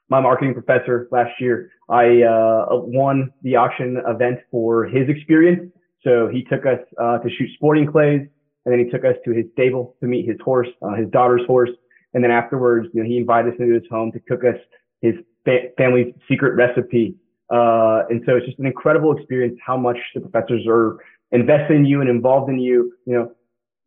my 0.10 0.21
marketing 0.21 0.54
professor 0.54 1.08
last 1.12 1.32
year, 1.39 1.71
I 1.89 2.21
uh, 2.21 2.65
won 2.69 3.32
the 3.41 3.56
auction 3.56 3.97
event 4.08 4.39
for 4.51 4.86
his 4.86 5.10
experience. 5.10 5.71
So 6.04 6.27
he 6.32 6.43
took 6.43 6.67
us 6.67 6.80
uh, 7.01 7.17
to 7.17 7.30
shoot 7.30 7.49
sporting 7.56 7.91
clays, 7.91 8.21
and 8.65 8.71
then 8.71 8.77
he 8.77 8.91
took 8.91 9.04
us 9.04 9.15
to 9.25 9.32
his 9.32 9.45
stable 9.54 9.95
to 10.01 10.08
meet 10.08 10.27
his 10.27 10.38
horse, 10.45 10.67
uh, 10.84 10.93
his 10.93 11.10
daughter's 11.10 11.45
horse. 11.47 11.71
And 12.13 12.23
then 12.23 12.30
afterwards, 12.30 12.89
you 12.93 13.01
know, 13.01 13.10
he 13.10 13.17
invited 13.17 13.54
us 13.54 13.60
into 13.60 13.73
his 13.73 13.84
home 13.89 14.12
to 14.12 14.19
cook 14.19 14.41
us 14.43 14.60
his 15.01 15.15
fa- 15.45 15.69
family's 15.77 16.13
secret 16.30 16.56
recipe 16.56 17.15
uh, 17.52 18.04
and 18.10 18.24
so 18.26 18.38
it's 18.38 18.46
just 18.46 18.60
an 18.60 18.66
incredible 18.66 19.16
experience 19.16 19.58
how 19.66 19.76
much 19.76 19.98
the 20.16 20.22
professors 20.22 20.66
are 20.68 20.98
invested 21.32 21.76
in 21.76 21.86
you 21.86 22.00
and 22.00 22.10
involved 22.10 22.50
in 22.50 22.60
you. 22.60 22.94
You 23.06 23.14
know, 23.14 23.32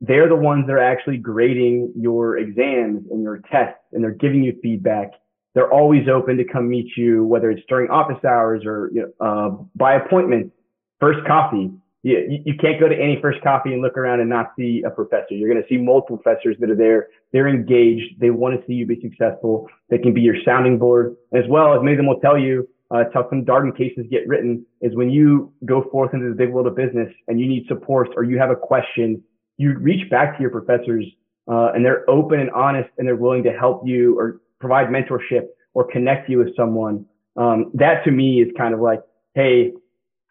they're 0.00 0.28
the 0.28 0.36
ones 0.36 0.66
that 0.66 0.74
are 0.74 0.78
actually 0.78 1.16
grading 1.16 1.92
your 1.96 2.36
exams 2.36 3.04
and 3.10 3.22
your 3.22 3.40
tests 3.50 3.80
and 3.92 4.04
they're 4.04 4.10
giving 4.12 4.42
you 4.42 4.58
feedback. 4.62 5.12
They're 5.54 5.72
always 5.72 6.08
open 6.08 6.36
to 6.36 6.44
come 6.44 6.68
meet 6.68 6.90
you, 6.96 7.24
whether 7.24 7.50
it's 7.50 7.62
during 7.68 7.90
office 7.90 8.22
hours 8.24 8.64
or 8.66 8.90
you 8.92 9.12
know, 9.18 9.26
uh, 9.26 9.64
by 9.74 9.94
appointment, 9.94 10.52
first 11.00 11.26
coffee. 11.26 11.70
You, 12.02 12.42
you 12.44 12.54
can't 12.60 12.78
go 12.78 12.86
to 12.86 12.94
any 12.94 13.18
first 13.22 13.40
coffee 13.42 13.72
and 13.72 13.80
look 13.80 13.96
around 13.96 14.20
and 14.20 14.28
not 14.28 14.52
see 14.58 14.82
a 14.84 14.90
professor. 14.90 15.28
You're 15.30 15.48
going 15.48 15.62
to 15.62 15.68
see 15.68 15.78
multiple 15.78 16.18
professors 16.18 16.56
that 16.60 16.68
are 16.68 16.76
there. 16.76 17.06
They're 17.32 17.48
engaged. 17.48 18.20
They 18.20 18.28
want 18.28 18.60
to 18.60 18.66
see 18.66 18.74
you 18.74 18.84
be 18.84 19.00
successful. 19.00 19.68
They 19.88 19.96
can 19.96 20.12
be 20.12 20.20
your 20.20 20.36
sounding 20.44 20.78
board 20.78 21.16
as 21.32 21.44
well 21.48 21.72
as 21.72 21.80
many 21.82 21.92
of 21.92 21.98
them 21.98 22.08
will 22.08 22.20
tell 22.20 22.36
you, 22.36 22.68
uh, 22.94 23.04
how 23.12 23.28
some 23.28 23.44
Darden 23.44 23.76
cases 23.76 24.06
get 24.08 24.26
written 24.28 24.64
is 24.80 24.94
when 24.94 25.10
you 25.10 25.52
go 25.64 25.82
forth 25.90 26.14
into 26.14 26.28
the 26.28 26.34
big 26.34 26.50
world 26.50 26.68
of 26.68 26.76
business 26.76 27.12
and 27.26 27.40
you 27.40 27.48
need 27.48 27.66
support 27.66 28.10
or 28.16 28.22
you 28.22 28.38
have 28.38 28.50
a 28.50 28.56
question, 28.56 29.20
you 29.56 29.76
reach 29.78 30.08
back 30.10 30.36
to 30.36 30.40
your 30.40 30.50
professors 30.50 31.04
uh, 31.50 31.72
and 31.74 31.84
they're 31.84 32.08
open 32.08 32.38
and 32.38 32.50
honest 32.50 32.88
and 32.98 33.06
they're 33.06 33.16
willing 33.16 33.42
to 33.42 33.52
help 33.52 33.82
you 33.84 34.16
or 34.16 34.40
provide 34.60 34.88
mentorship 34.88 35.46
or 35.74 35.90
connect 35.90 36.30
you 36.30 36.38
with 36.38 36.54
someone. 36.56 37.04
Um, 37.36 37.72
that 37.74 38.04
to 38.04 38.12
me 38.12 38.40
is 38.40 38.48
kind 38.56 38.72
of 38.72 38.80
like, 38.80 39.00
hey, 39.34 39.72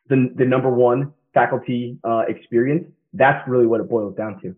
the, 0.08 0.32
the 0.36 0.46
number 0.46 0.70
one 0.70 1.12
faculty 1.34 1.98
uh, 2.06 2.24
experience. 2.30 2.86
That's 3.12 3.46
really 3.48 3.68
what 3.68 3.82
it 3.82 3.90
boils 3.90 4.16
down 4.16 4.42
to. 4.42 4.56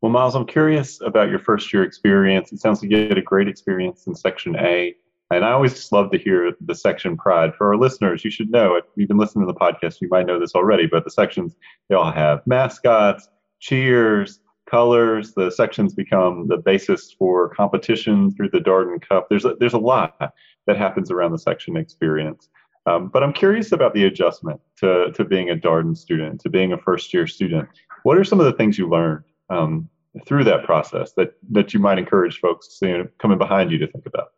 Well, 0.00 0.10
Miles, 0.10 0.34
I'm 0.34 0.46
curious 0.46 1.00
about 1.00 1.30
your 1.30 1.38
first 1.38 1.72
year 1.72 1.84
experience. 1.84 2.50
It 2.52 2.58
sounds 2.58 2.82
like 2.82 2.90
you 2.90 3.08
had 3.08 3.16
a 3.16 3.22
great 3.22 3.46
experience 3.46 4.08
in 4.08 4.16
Section 4.16 4.56
A. 4.56 4.96
And 5.32 5.44
I 5.46 5.52
always 5.52 5.72
just 5.72 5.92
love 5.92 6.10
to 6.10 6.18
hear 6.18 6.52
the 6.60 6.74
section 6.74 7.16
pride. 7.16 7.54
For 7.56 7.68
our 7.68 7.76
listeners, 7.76 8.24
you 8.24 8.30
should 8.30 8.50
know 8.50 8.74
if 8.74 8.84
you've 8.96 9.08
been 9.08 9.16
listening 9.16 9.46
to 9.46 9.52
the 9.52 9.58
podcast, 9.58 10.00
you 10.00 10.08
might 10.10 10.26
know 10.26 10.38
this 10.38 10.54
already, 10.54 10.86
but 10.86 11.04
the 11.04 11.10
sections, 11.10 11.56
they 11.88 11.94
all 11.94 12.12
have 12.12 12.46
mascots, 12.46 13.28
cheers, 13.58 14.40
colors. 14.68 15.32
The 15.32 15.50
sections 15.50 15.94
become 15.94 16.48
the 16.48 16.58
basis 16.58 17.12
for 17.18 17.48
competition 17.48 18.30
through 18.32 18.50
the 18.50 18.58
Darden 18.58 19.00
Cup. 19.00 19.28
There's 19.30 19.44
a, 19.46 19.54
there's 19.58 19.72
a 19.72 19.78
lot 19.78 20.34
that 20.66 20.76
happens 20.76 21.10
around 21.10 21.32
the 21.32 21.38
section 21.38 21.76
experience. 21.76 22.48
Um, 22.84 23.08
but 23.08 23.22
I'm 23.22 23.32
curious 23.32 23.72
about 23.72 23.94
the 23.94 24.04
adjustment 24.04 24.60
to, 24.78 25.12
to 25.12 25.24
being 25.24 25.50
a 25.50 25.56
Darden 25.56 25.96
student, 25.96 26.40
to 26.42 26.50
being 26.50 26.72
a 26.72 26.78
first 26.78 27.14
year 27.14 27.26
student. 27.26 27.68
What 28.02 28.18
are 28.18 28.24
some 28.24 28.40
of 28.40 28.46
the 28.46 28.52
things 28.52 28.76
you 28.76 28.88
learned 28.88 29.24
um, 29.48 29.88
through 30.26 30.44
that 30.44 30.64
process 30.64 31.12
that, 31.12 31.34
that 31.50 31.72
you 31.72 31.80
might 31.80 31.98
encourage 31.98 32.40
folks 32.40 32.78
you 32.82 32.98
know, 32.98 33.08
coming 33.18 33.38
behind 33.38 33.70
you 33.70 33.78
to 33.78 33.86
think 33.86 34.04
about? 34.06 34.28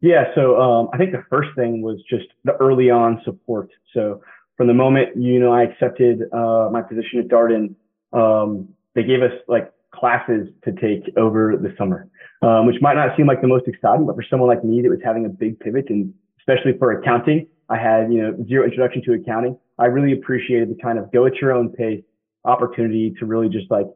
Yeah, 0.00 0.24
so 0.34 0.58
um, 0.60 0.88
I 0.92 0.98
think 0.98 1.12
the 1.12 1.24
first 1.28 1.50
thing 1.56 1.82
was 1.82 1.98
just 2.08 2.26
the 2.44 2.52
early 2.56 2.90
on 2.90 3.20
support. 3.24 3.70
So 3.92 4.22
from 4.56 4.66
the 4.66 4.74
moment 4.74 5.16
you 5.16 5.38
know 5.38 5.52
I 5.52 5.62
accepted 5.64 6.22
uh, 6.32 6.68
my 6.72 6.82
position 6.82 7.20
at 7.20 7.28
Darden, 7.28 7.74
um, 8.12 8.68
they 8.94 9.02
gave 9.02 9.22
us 9.22 9.32
like 9.46 9.72
classes 9.94 10.48
to 10.64 10.72
take 10.72 11.12
over 11.16 11.56
the 11.56 11.74
summer, 11.76 12.08
um, 12.42 12.66
which 12.66 12.76
might 12.80 12.94
not 12.94 13.14
seem 13.16 13.26
like 13.26 13.42
the 13.42 13.48
most 13.48 13.68
exciting, 13.68 14.06
but 14.06 14.16
for 14.16 14.24
someone 14.28 14.48
like 14.48 14.64
me 14.64 14.80
that 14.82 14.88
was 14.88 15.00
having 15.04 15.26
a 15.26 15.28
big 15.28 15.60
pivot, 15.60 15.90
and 15.90 16.14
especially 16.40 16.72
for 16.78 16.92
accounting, 16.92 17.46
I 17.68 17.76
had 17.76 18.12
you 18.12 18.22
know 18.22 18.44
zero 18.48 18.64
introduction 18.64 19.02
to 19.04 19.12
accounting. 19.12 19.58
I 19.78 19.86
really 19.86 20.12
appreciated 20.12 20.70
the 20.70 20.82
kind 20.82 20.98
of 20.98 21.12
go 21.12 21.26
at 21.26 21.36
your 21.36 21.52
own 21.52 21.70
pace 21.70 22.02
opportunity 22.44 23.14
to 23.18 23.26
really 23.26 23.50
just 23.50 23.70
like 23.70 23.86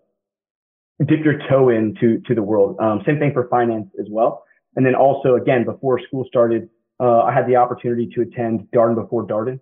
dip 1.07 1.25
your 1.25 1.39
toe 1.49 1.71
into 1.71 2.21
to 2.27 2.35
the 2.35 2.43
world. 2.43 2.77
Um, 2.79 3.03
same 3.07 3.19
thing 3.19 3.33
for 3.33 3.49
finance 3.49 3.89
as 3.99 4.07
well. 4.11 4.45
And 4.77 4.85
then 4.85 4.95
also, 4.95 5.35
again, 5.37 5.65
before 5.65 6.01
school 6.07 6.25
started, 6.29 6.69
uh, 7.01 7.23
I 7.23 7.33
had 7.33 7.47
the 7.47 7.57
opportunity 7.57 8.09
to 8.15 8.23
attend 8.23 8.69
Darden 8.75 8.95
Before 8.95 9.27
Darden, 9.27 9.61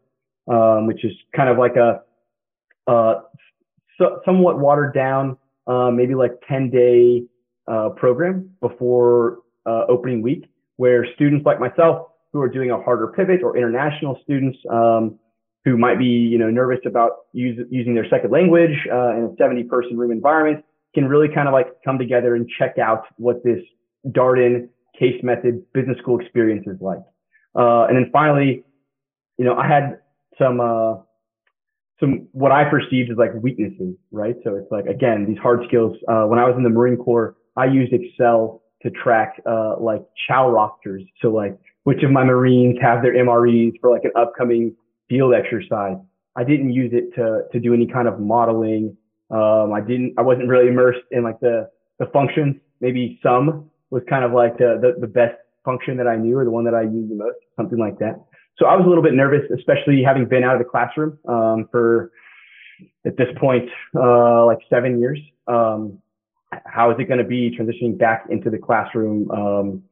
um, 0.49 0.87
which 0.87 1.05
is 1.05 1.13
kind 1.35 1.49
of 1.49 1.59
like 1.59 1.77
a 1.77 2.03
uh, 2.91 3.21
so, 3.99 4.21
somewhat 4.25 4.59
watered 4.59 4.95
down, 4.95 5.37
uh, 5.67 5.91
maybe 5.91 6.15
like 6.15 6.33
10 6.49 6.71
day 6.71 7.25
uh, 7.69 7.91
program 7.91 8.51
before 8.61 9.39
uh, 9.67 9.85
opening 9.89 10.23
week, 10.23 10.49
where 10.77 11.07
students 11.15 11.47
like 11.47 11.61
myself 11.61 12.09
who 12.33 12.41
are 12.41 12.49
doing 12.49 12.71
a 12.71 12.81
harder 12.83 13.09
pivot 13.09 13.43
or 13.43 13.57
international 13.57 14.19
students 14.23 14.59
um, 14.71 15.19
who 15.65 15.77
might 15.77 15.99
be 15.99 16.07
you 16.07 16.39
know 16.39 16.51
nervous 16.51 16.81
about 16.87 17.11
use, 17.33 17.59
using 17.71 17.95
their 17.95 18.09
second 18.09 18.31
language 18.33 18.77
uh, 18.93 19.17
in 19.17 19.25
a 19.25 19.37
70 19.39 19.65
person 19.65 19.97
room 19.97 20.11
environment 20.11 20.65
can 20.95 21.07
really 21.07 21.29
kind 21.33 21.49
of 21.49 21.55
like 21.55 21.69
come 21.85 21.99
together 21.99 22.35
and 22.35 22.49
check 22.59 22.79
out 22.79 23.05
what 23.17 23.43
this 23.45 23.61
Darden 24.09 24.69
case 24.99 25.23
method 25.23 25.63
business 25.73 25.99
school 25.99 26.21
experience 26.21 26.67
is 26.67 26.81
like. 26.81 27.01
Uh, 27.55 27.85
and 27.85 27.97
then 27.97 28.11
finally, 28.13 28.65
you 29.39 29.45
know, 29.45 29.55
I 29.55 29.67
had 29.67 29.99
some, 30.39 30.61
uh, 30.61 30.95
some 32.03 32.29
what 32.33 32.51
I 32.53 32.65
perceived 32.69 33.11
as 33.11 33.17
like 33.17 33.31
weaknesses, 33.41 33.95
right? 34.11 34.35
So 34.45 34.57
it's 34.57 34.71
like 34.71 34.87
again 34.87 35.25
these 35.29 35.39
hard 35.39 35.61
skills. 35.69 35.97
Uh, 36.09 36.25
when 36.25 36.39
I 36.39 36.45
was 36.45 36.55
in 36.57 36.65
the 36.65 36.71
Marine 36.71 36.97
Corps, 36.97 37.37
I 37.57 37.67
used 37.67 37.93
Excel 37.93 38.63
to 38.83 38.91
track 38.91 39.41
uh, 39.47 39.79
like 39.79 40.03
chow 40.29 40.51
rosters. 40.51 41.05
So 41.21 41.29
like 41.29 41.57
which 41.85 42.03
of 42.03 42.11
my 42.11 42.25
Marines 42.25 42.79
have 42.83 43.03
their 43.03 43.15
MREs 43.15 43.73
for 43.81 43.91
like 43.91 44.05
an 44.05 44.11
upcoming 44.17 44.75
field 45.09 45.33
exercise. 45.35 45.97
I 46.35 46.45
didn't 46.45 46.73
use 46.73 46.93
it 46.93 47.15
to 47.15 47.43
to 47.53 47.61
do 47.61 47.73
any 47.73 47.87
kind 47.87 48.09
of 48.09 48.19
modeling. 48.19 48.97
Um, 49.31 49.73
I 49.73 49.81
didn't. 49.81 50.15
I 50.19 50.23
wasn't 50.23 50.49
really 50.49 50.69
immersed 50.69 51.07
in 51.13 51.23
like 51.23 51.39
the 51.41 51.69
the 51.99 52.07
functions. 52.07 52.57
Maybe 52.81 53.21
some 53.23 53.71
was 53.93 54.03
kind 54.09 54.25
of 54.25 54.33
like 54.33 54.57
the, 54.57 54.79
the 54.81 55.01
the 55.01 55.07
best 55.07 55.37
function 55.65 55.97
that 55.99 56.09
I 56.09 56.17
knew 56.17 56.39
or 56.39 56.45
the 56.45 56.51
one 56.51 56.65
that 56.65 56.75
I 56.75 56.83
used 56.83 57.11
the 57.11 57.15
most, 57.15 57.37
something 57.57 57.79
like 57.79 57.99
that. 57.99 58.17
So 58.59 58.67
I 58.67 58.75
was 58.75 58.85
a 58.85 58.89
little 58.89 59.05
bit 59.05 59.15
nervous, 59.15 59.43
especially 59.57 60.03
having 60.03 60.27
been 60.27 60.43
out 60.43 60.55
of 60.55 60.59
the 60.59 60.69
classroom 60.69 61.19
um, 61.29 61.69
for 61.71 62.11
at 63.07 63.17
this 63.17 63.29
point 63.39 63.69
uh, 63.95 64.45
like 64.47 64.59
seven 64.69 64.99
years. 64.99 65.21
Um, 65.47 65.99
how 66.67 66.91
is 66.91 66.97
it 66.99 67.05
going 67.05 67.19
to 67.19 67.25
be 67.25 67.57
transitioning 67.57 67.97
back 67.97 68.27
into 68.31 68.51
the 68.51 68.59
classroom? 68.59 69.31
Um, 69.31 69.83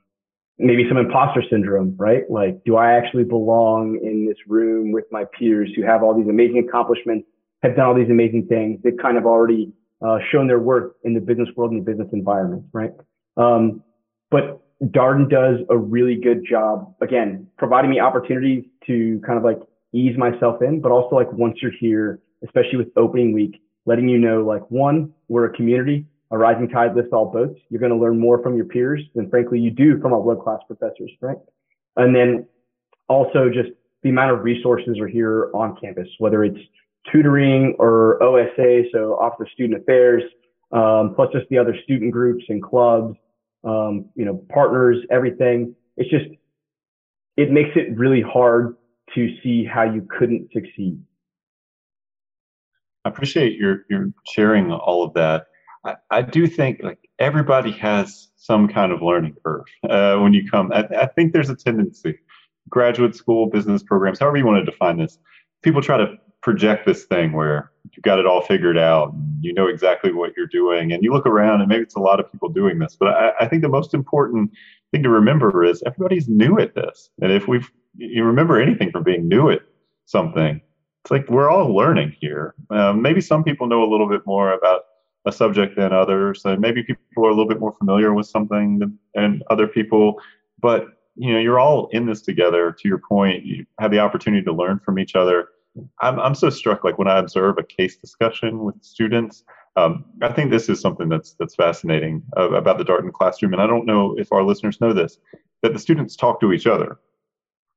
maybe 0.59 0.87
some 0.89 0.99
imposter 0.99 1.43
syndrome, 1.51 1.95
right? 1.97 2.31
Like, 2.31 2.63
do 2.65 2.77
I 2.77 2.93
actually 2.93 3.25
belong 3.25 3.99
in 4.03 4.27
this 4.27 4.37
room 4.47 4.93
with 4.93 5.05
my 5.11 5.25
peers 5.39 5.71
who 5.75 5.83
have 5.83 6.03
all 6.03 6.15
these 6.15 6.29
amazing 6.29 6.67
accomplishments, 6.69 7.27
have 7.63 7.77
done 7.77 7.87
all 7.87 7.95
these 7.95 8.11
amazing 8.11 8.47
things? 8.47 8.81
They've 8.83 8.99
kind 9.01 9.17
of 9.17 9.25
already 9.25 9.73
uh, 10.07 10.19
shown 10.31 10.49
their 10.49 10.59
worth 10.59 10.93
in 11.05 11.15
the 11.15 11.21
business 11.21 11.49
world 11.57 11.73
and 11.73 11.81
the 11.81 11.91
business 11.91 12.09
environment, 12.13 12.65
right? 12.73 12.93
Um, 13.39 13.83
but 14.31 14.61
Darden 14.83 15.29
does 15.29 15.61
a 15.69 15.77
really 15.77 16.17
good 16.17 16.45
job, 16.49 16.95
again, 17.01 17.47
providing 17.59 17.91
me 17.91 18.01
opportunities 18.01 18.65
to 18.87 19.21
kind 19.27 19.39
of 19.39 19.45
like 19.45 19.59
ease 19.93 20.17
myself 20.17 20.63
in, 20.63 20.81
but 20.81 20.91
also 20.91 21.17
like 21.17 21.31
once 21.33 21.59
you're 21.61 21.73
here, 21.79 22.21
especially 22.45 22.79
with 22.79 22.89
opening 22.97 23.33
week, 23.33 23.61
letting 23.85 24.09
you 24.09 24.19
know, 24.19 24.43
like, 24.43 24.63
one, 24.71 25.13
we're 25.29 25.45
a 25.45 25.53
community 25.53 26.07
a 26.31 26.39
rising 26.39 26.69
tide 26.69 26.95
lifts 26.95 27.11
all 27.13 27.27
boats. 27.27 27.59
You're 27.69 27.81
going 27.81 27.93
to 27.93 27.99
learn 27.99 28.19
more 28.19 28.43
from 28.43 28.57
your 28.57 28.65
peers 28.65 29.03
than 29.15 29.29
frankly 29.31 29.59
you 29.59 29.71
do 29.71 30.01
from 30.01 30.13
our 30.13 30.21
world 30.21 30.43
class 30.43 30.61
professors, 30.67 31.11
right? 31.21 31.37
And 31.97 32.15
then 32.15 32.47
also 33.09 33.49
just 33.53 33.71
the 34.03 34.11
amount 34.11 34.33
of 34.33 34.45
resources 34.45 34.99
are 35.01 35.09
here 35.09 35.51
on 35.55 35.77
campus, 35.81 36.09
whether 36.19 36.45
it's 36.45 36.59
tutoring 37.11 37.75
or 37.79 38.23
OSA, 38.23 38.85
so 38.93 39.15
Office 39.15 39.47
of 39.47 39.49
Student 39.53 39.83
Affairs, 39.83 40.23
um, 40.73 41.15
plus 41.17 41.29
just 41.33 41.49
the 41.49 41.59
other 41.59 41.75
student 41.83 42.13
groups 42.13 42.45
and 42.49 42.63
clubs, 42.63 43.17
um, 43.65 44.07
you 44.15 44.25
know, 44.25 44.45
partners, 44.49 44.99
everything. 45.11 45.75
It's 45.97 46.11
just, 46.11 46.27
it 47.37 47.51
makes 47.51 47.71
it 47.77 47.97
really 47.97 48.23
hard 48.23 48.77
to 49.15 49.29
see 49.43 49.65
how 49.65 49.83
you 49.83 50.07
couldn't 50.19 50.51
succeed. 50.53 51.01
I 53.05 53.09
appreciate 53.09 53.59
your 53.59 53.85
your 53.89 54.09
sharing 54.27 54.71
all 54.73 55.03
of 55.03 55.15
that. 55.15 55.47
I, 55.85 55.97
I 56.11 56.23
do 56.23 56.47
think 56.47 56.83
like 56.83 56.99
everybody 57.19 57.73
has 57.73 58.29
some 58.37 58.69
kind 58.69 58.93
of 58.93 59.03
learning 59.03 59.37
curve 59.45 59.65
uh, 59.89 60.17
when 60.19 60.35
you 60.35 60.49
come. 60.51 60.71
I, 60.73 60.87
I 60.99 61.07
think 61.07 61.33
there's 61.33 61.51
a 61.51 61.57
tendency, 61.57 62.19
graduate 62.69 63.17
school, 63.17 63.49
business 63.49 63.83
programs, 63.83 64.19
however 64.19 64.37
you 64.37 64.47
want 64.47 64.65
to 64.65 64.71
define 64.71 64.99
this, 64.99 65.19
people 65.63 65.81
try 65.81 65.97
to 65.97 66.17
project 66.43 66.87
this 66.87 67.05
thing 67.05 67.33
where 67.33 67.70
you 67.97 68.03
got 68.03 68.19
it 68.19 68.27
all 68.27 68.43
figured 68.43 68.79
out, 68.79 69.15
you 69.41 69.53
know 69.53 69.67
exactly 69.67 70.13
what 70.13 70.33
you're 70.37 70.47
doing, 70.47 70.93
and 70.93 71.03
you 71.03 71.13
look 71.13 71.27
around 71.27 71.61
and 71.61 71.69
maybe 71.69 71.83
it's 71.83 71.97
a 71.97 72.01
lot 72.01 72.21
of 72.21 72.31
people 72.31 72.49
doing 72.49 72.79
this. 72.79 72.97
But 72.99 73.09
I, 73.09 73.33
I 73.41 73.49
think 73.49 73.63
the 73.63 73.69
most 73.69 73.95
important 73.95 74.51
thing 74.93 75.03
to 75.03 75.09
remember 75.09 75.65
is 75.65 75.83
everybody's 75.87 76.29
new 76.29 76.59
at 76.59 76.75
this, 76.75 77.11
and 77.21 77.33
if 77.33 77.49
we've 77.49 77.71
you 77.97 78.25
remember 78.25 78.61
anything 78.61 78.91
from 78.91 79.03
being 79.03 79.29
new 79.29 79.51
at 79.51 79.61
something, 80.07 80.61
it's 81.05 81.11
like 81.11 81.29
we're 81.29 81.51
all 81.51 81.75
learning 81.75 82.15
here. 82.21 82.55
Um, 82.71 83.03
maybe 83.03 83.21
some 83.21 83.43
people 83.43 83.67
know 83.67 83.83
a 83.83 83.91
little 83.91 84.09
bit 84.09 84.23
more 84.27 84.53
about 84.53 84.83
a 85.27 85.33
subject 85.33 85.77
than 85.77 85.93
others. 85.93 86.45
And 86.45 86.61
maybe 86.61 86.83
people 86.83 87.27
are 87.27 87.31
a 87.31 87.35
little 87.35 87.49
bit 87.49 87.61
more 87.61 87.73
familiar 87.73 88.15
with 88.15 88.27
something 88.27 88.79
than, 88.79 88.99
and 89.15 89.43
other 89.51 89.67
people, 89.67 90.21
but 90.61 90.87
you 91.17 91.33
know, 91.33 91.39
you're 91.39 91.59
all 91.59 91.89
in 91.89 92.07
this 92.07 92.23
together. 92.23 92.73
To 92.73 92.89
your 92.89 92.99
point, 92.99 93.45
you 93.45 93.67
have 93.79 93.91
the 93.91 93.99
opportunity 93.99 94.43
to 94.45 94.53
learn 94.53 94.79
from 94.79 94.99
each 94.99 95.17
other. 95.17 95.49
I'm, 96.01 96.19
I'm 96.19 96.35
so 96.35 96.51
struck, 96.51 96.85
like 96.85 96.99
when 96.99 97.09
I 97.09 97.19
observe 97.19 97.59
a 97.59 97.63
case 97.63 97.97
discussion 97.97 98.65
with 98.65 98.75
students, 98.83 99.45
um, 99.77 100.05
I 100.21 100.33
think 100.33 100.51
this 100.51 100.69
is 100.69 100.81
something 100.81 101.09
that's 101.09 101.35
that's 101.39 101.55
fascinating 101.55 102.23
uh, 102.37 102.51
about 102.53 102.79
the 102.79 102.85
Darden 102.85 103.13
classroom. 103.13 103.53
And 103.53 103.63
I 103.63 103.67
don't 103.67 103.87
know 103.87 104.17
if 104.19 104.33
our 104.33 104.43
listeners 104.43 104.81
know 104.81 104.93
this, 104.93 105.19
that 105.63 105.73
the 105.73 105.79
students 105.79 106.17
talk 106.17 106.41
to 106.41 106.53
each 106.53 106.67
other. 106.67 106.99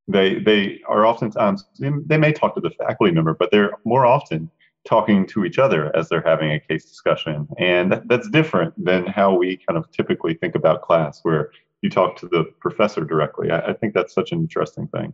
They 0.07 0.39
they 0.39 0.81
are 0.87 1.05
oftentimes 1.05 1.65
they 1.79 2.17
may 2.17 2.33
talk 2.33 2.55
to 2.55 2.61
the 2.61 2.71
faculty 2.71 3.13
member, 3.13 3.35
but 3.35 3.51
they're 3.51 3.73
more 3.85 4.05
often 4.05 4.49
talking 4.85 5.25
to 5.27 5.45
each 5.45 5.59
other 5.59 5.95
as 5.95 6.09
they're 6.09 6.23
having 6.25 6.51
a 6.51 6.59
case 6.59 6.85
discussion. 6.85 7.47
And 7.57 7.91
that, 7.91 8.07
that's 8.09 8.29
different 8.29 8.73
than 8.83 9.05
how 9.05 9.33
we 9.33 9.57
kind 9.65 9.77
of 9.77 9.89
typically 9.91 10.33
think 10.33 10.55
about 10.55 10.81
class, 10.81 11.19
where 11.23 11.51
you 11.81 11.89
talk 11.89 12.17
to 12.17 12.27
the 12.27 12.45
professor 12.59 13.05
directly. 13.05 13.51
I, 13.51 13.59
I 13.59 13.73
think 13.73 13.93
that's 13.93 14.13
such 14.13 14.31
an 14.31 14.39
interesting 14.39 14.87
thing. 14.87 15.13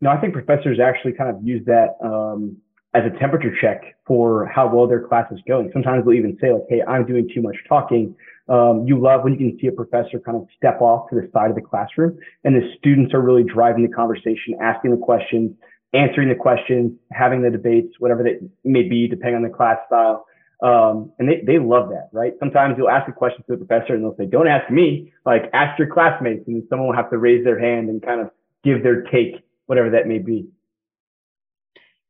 No, 0.00 0.10
I 0.10 0.20
think 0.20 0.32
professors 0.32 0.78
actually 0.78 1.12
kind 1.12 1.34
of 1.34 1.42
use 1.42 1.64
that 1.66 1.96
um, 2.04 2.56
as 2.94 3.02
a 3.04 3.18
temperature 3.18 3.54
check 3.60 3.96
for 4.06 4.46
how 4.46 4.68
well 4.72 4.86
their 4.86 5.06
class 5.06 5.30
is 5.32 5.40
going. 5.48 5.70
Sometimes 5.72 6.04
they'll 6.04 6.14
even 6.14 6.36
say, 6.40 6.52
like, 6.52 6.62
hey, 6.68 6.82
I'm 6.86 7.06
doing 7.06 7.28
too 7.34 7.42
much 7.42 7.56
talking. 7.68 8.14
Um, 8.48 8.84
you 8.86 9.00
love 9.00 9.24
when 9.24 9.32
you 9.32 9.38
can 9.38 9.58
see 9.60 9.66
a 9.66 9.72
professor 9.72 10.20
kind 10.20 10.36
of 10.36 10.46
step 10.56 10.80
off 10.80 11.10
to 11.10 11.16
the 11.16 11.28
side 11.32 11.50
of 11.50 11.56
the 11.56 11.62
classroom 11.62 12.16
and 12.44 12.54
the 12.54 12.62
students 12.78 13.12
are 13.12 13.20
really 13.20 13.42
driving 13.42 13.82
the 13.82 13.92
conversation, 13.92 14.54
asking 14.60 14.92
the 14.92 14.96
questions, 14.98 15.50
answering 15.92 16.28
the 16.28 16.34
questions, 16.36 16.92
having 17.10 17.42
the 17.42 17.50
debates, 17.50 17.94
whatever 17.98 18.22
that 18.22 18.38
may 18.64 18.82
be, 18.82 19.08
depending 19.08 19.36
on 19.36 19.42
the 19.42 19.48
class 19.48 19.78
style. 19.86 20.26
Um, 20.62 21.12
and 21.18 21.28
they, 21.28 21.42
they 21.44 21.58
love 21.58 21.90
that, 21.90 22.08
right? 22.12 22.34
Sometimes 22.38 22.76
you'll 22.78 22.88
ask 22.88 23.08
a 23.08 23.12
question 23.12 23.42
to 23.46 23.56
the 23.56 23.64
professor 23.64 23.94
and 23.94 24.04
they'll 24.04 24.16
say, 24.16 24.26
don't 24.26 24.48
ask 24.48 24.70
me, 24.70 25.12
like 25.26 25.50
ask 25.52 25.78
your 25.78 25.92
classmates. 25.92 26.46
And 26.46 26.62
someone 26.70 26.88
will 26.88 26.96
have 26.96 27.10
to 27.10 27.18
raise 27.18 27.44
their 27.44 27.58
hand 27.58 27.88
and 27.90 28.00
kind 28.00 28.20
of 28.20 28.30
give 28.64 28.82
their 28.82 29.02
take, 29.02 29.42
whatever 29.66 29.90
that 29.90 30.06
may 30.06 30.18
be. 30.18 30.48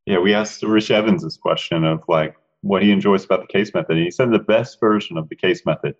Yeah, 0.06 0.18
we 0.18 0.34
asked 0.34 0.62
Rich 0.62 0.90
Evans 0.90 1.24
this 1.24 1.36
question 1.36 1.84
of 1.84 2.02
like 2.08 2.36
what 2.60 2.82
he 2.82 2.90
enjoys 2.90 3.24
about 3.24 3.40
the 3.40 3.46
case 3.46 3.74
method. 3.74 3.96
And 3.96 4.04
he 4.04 4.10
said 4.10 4.30
the 4.30 4.38
best 4.38 4.78
version 4.80 5.16
of 5.16 5.28
the 5.28 5.36
case 5.36 5.66
method, 5.66 5.94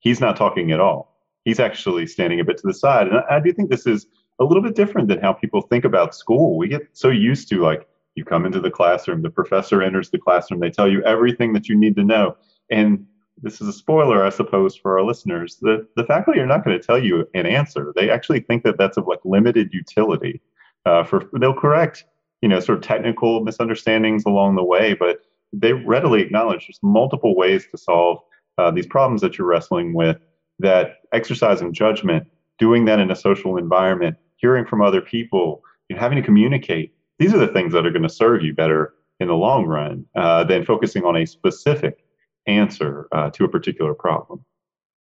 he's 0.00 0.20
not 0.20 0.36
talking 0.36 0.72
at 0.72 0.80
all. 0.80 1.14
He's 1.44 1.60
actually 1.60 2.06
standing 2.06 2.40
a 2.40 2.44
bit 2.44 2.58
to 2.58 2.66
the 2.66 2.74
side. 2.74 3.06
And 3.08 3.18
I, 3.18 3.36
I 3.36 3.40
do 3.40 3.52
think 3.52 3.70
this 3.70 3.86
is 3.86 4.06
a 4.38 4.44
little 4.44 4.62
bit 4.62 4.74
different 4.74 5.08
than 5.08 5.20
how 5.20 5.32
people 5.32 5.62
think 5.62 5.84
about 5.84 6.14
school. 6.14 6.58
We 6.58 6.68
get 6.68 6.88
so 6.92 7.08
used 7.08 7.48
to 7.48 7.62
like 7.62 7.88
you 8.14 8.24
come 8.24 8.46
into 8.46 8.60
the 8.60 8.70
classroom, 8.70 9.22
the 9.22 9.30
professor 9.30 9.82
enters 9.82 10.10
the 10.10 10.18
classroom, 10.18 10.60
they 10.60 10.70
tell 10.70 10.88
you 10.88 11.02
everything 11.04 11.52
that 11.52 11.68
you 11.68 11.76
need 11.76 11.96
to 11.96 12.04
know. 12.04 12.36
And 12.70 13.06
this 13.42 13.60
is 13.60 13.68
a 13.68 13.72
spoiler, 13.72 14.24
I 14.24 14.30
suppose, 14.30 14.74
for 14.74 14.98
our 14.98 15.04
listeners. 15.04 15.58
The 15.60 15.86
the 15.96 16.04
faculty 16.04 16.40
are 16.40 16.46
not 16.46 16.64
going 16.64 16.78
to 16.78 16.84
tell 16.84 16.98
you 16.98 17.28
an 17.34 17.46
answer. 17.46 17.92
They 17.94 18.10
actually 18.10 18.40
think 18.40 18.64
that 18.64 18.78
that's 18.78 18.96
of 18.96 19.06
like 19.06 19.20
limited 19.24 19.72
utility. 19.72 20.40
Uh, 20.86 21.04
for 21.04 21.28
they'll 21.40 21.52
correct, 21.52 22.04
you 22.40 22.48
know, 22.48 22.60
sort 22.60 22.78
of 22.78 22.84
technical 22.84 23.42
misunderstandings 23.42 24.24
along 24.24 24.54
the 24.54 24.64
way, 24.64 24.94
but 24.94 25.18
they 25.52 25.72
readily 25.72 26.22
acknowledge 26.22 26.66
there's 26.66 26.78
multiple 26.82 27.36
ways 27.36 27.66
to 27.70 27.76
solve 27.76 28.18
uh, 28.58 28.70
these 28.70 28.86
problems 28.86 29.20
that 29.20 29.36
you're 29.36 29.46
wrestling 29.46 29.92
with. 29.92 30.16
That 30.58 31.00
exercising 31.12 31.74
judgment, 31.74 32.26
doing 32.58 32.86
that 32.86 32.98
in 32.98 33.10
a 33.10 33.16
social 33.16 33.58
environment, 33.58 34.16
hearing 34.36 34.64
from 34.64 34.80
other 34.80 35.02
people, 35.02 35.62
you 35.88 35.96
know, 35.96 36.00
having 36.00 36.16
to 36.16 36.22
communicate. 36.22 36.94
These 37.18 37.34
are 37.34 37.38
the 37.38 37.48
things 37.48 37.72
that 37.72 37.84
are 37.84 37.90
going 37.90 38.02
to 38.02 38.08
serve 38.08 38.42
you 38.42 38.54
better 38.54 38.94
in 39.20 39.28
the 39.28 39.34
long 39.34 39.66
run 39.66 40.06
uh, 40.14 40.44
than 40.44 40.64
focusing 40.64 41.04
on 41.04 41.16
a 41.16 41.26
specific 41.26 42.04
answer 42.46 43.08
uh, 43.12 43.30
to 43.30 43.44
a 43.44 43.48
particular 43.48 43.92
problem. 43.92 44.44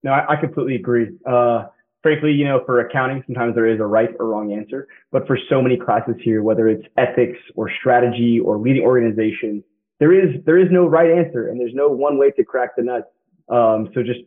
No, 0.03 0.12
I, 0.12 0.33
I 0.33 0.37
completely 0.37 0.77
agree. 0.77 1.09
Uh, 1.27 1.66
frankly, 2.03 2.33
you 2.33 2.45
know, 2.45 2.62
for 2.67 2.81
accounting, 2.81 3.23
sometimes 3.27 3.55
there 3.55 3.67
is 3.67 3.81
a 3.81 3.87
right 3.87 4.11
or 4.19 4.27
wrong 4.27 4.53
answer. 4.53 4.88
But 5.11 5.27
for 5.27 5.38
so 5.49 5.62
many 5.62 5.77
classes 5.77 6.17
here, 6.21 6.43
whether 6.43 6.69
it's 6.69 6.85
ethics 6.97 7.38
or 7.55 7.71
strategy 7.81 8.41
or 8.41 8.59
leading 8.59 8.83
organizations, 8.83 9.62
there 10.01 10.12
is 10.12 10.35
there 10.45 10.59
is 10.59 10.69
no 10.71 10.87
right 10.87 11.11
answer, 11.11 11.49
and 11.49 11.61
there's 11.61 11.75
no 11.75 11.88
one 11.88 12.19
way 12.19 12.31
to 12.33 12.45
crack 12.45 12.77
the 12.77 12.83
nut. 12.83 13.12
Um, 13.49 13.91
so 13.95 14.03
just 14.03 14.21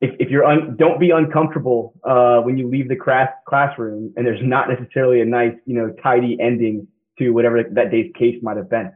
if, 0.00 0.10
if 0.18 0.30
you're 0.30 0.44
un, 0.44 0.76
don't 0.76 0.98
be 0.98 1.10
uncomfortable 1.10 1.94
uh, 2.04 2.40
when 2.40 2.58
you 2.58 2.68
leave 2.68 2.88
the 2.88 2.96
class, 2.96 3.28
classroom 3.46 4.12
and 4.16 4.26
there's 4.26 4.40
not 4.42 4.68
necessarily 4.68 5.20
a 5.20 5.24
nice, 5.24 5.54
you 5.64 5.74
know, 5.74 5.94
tidy 6.02 6.36
ending 6.40 6.88
to 7.18 7.30
whatever 7.30 7.62
that 7.62 7.90
day's 7.90 8.10
case 8.18 8.36
might 8.42 8.56
have 8.56 8.68
been. 8.68 8.92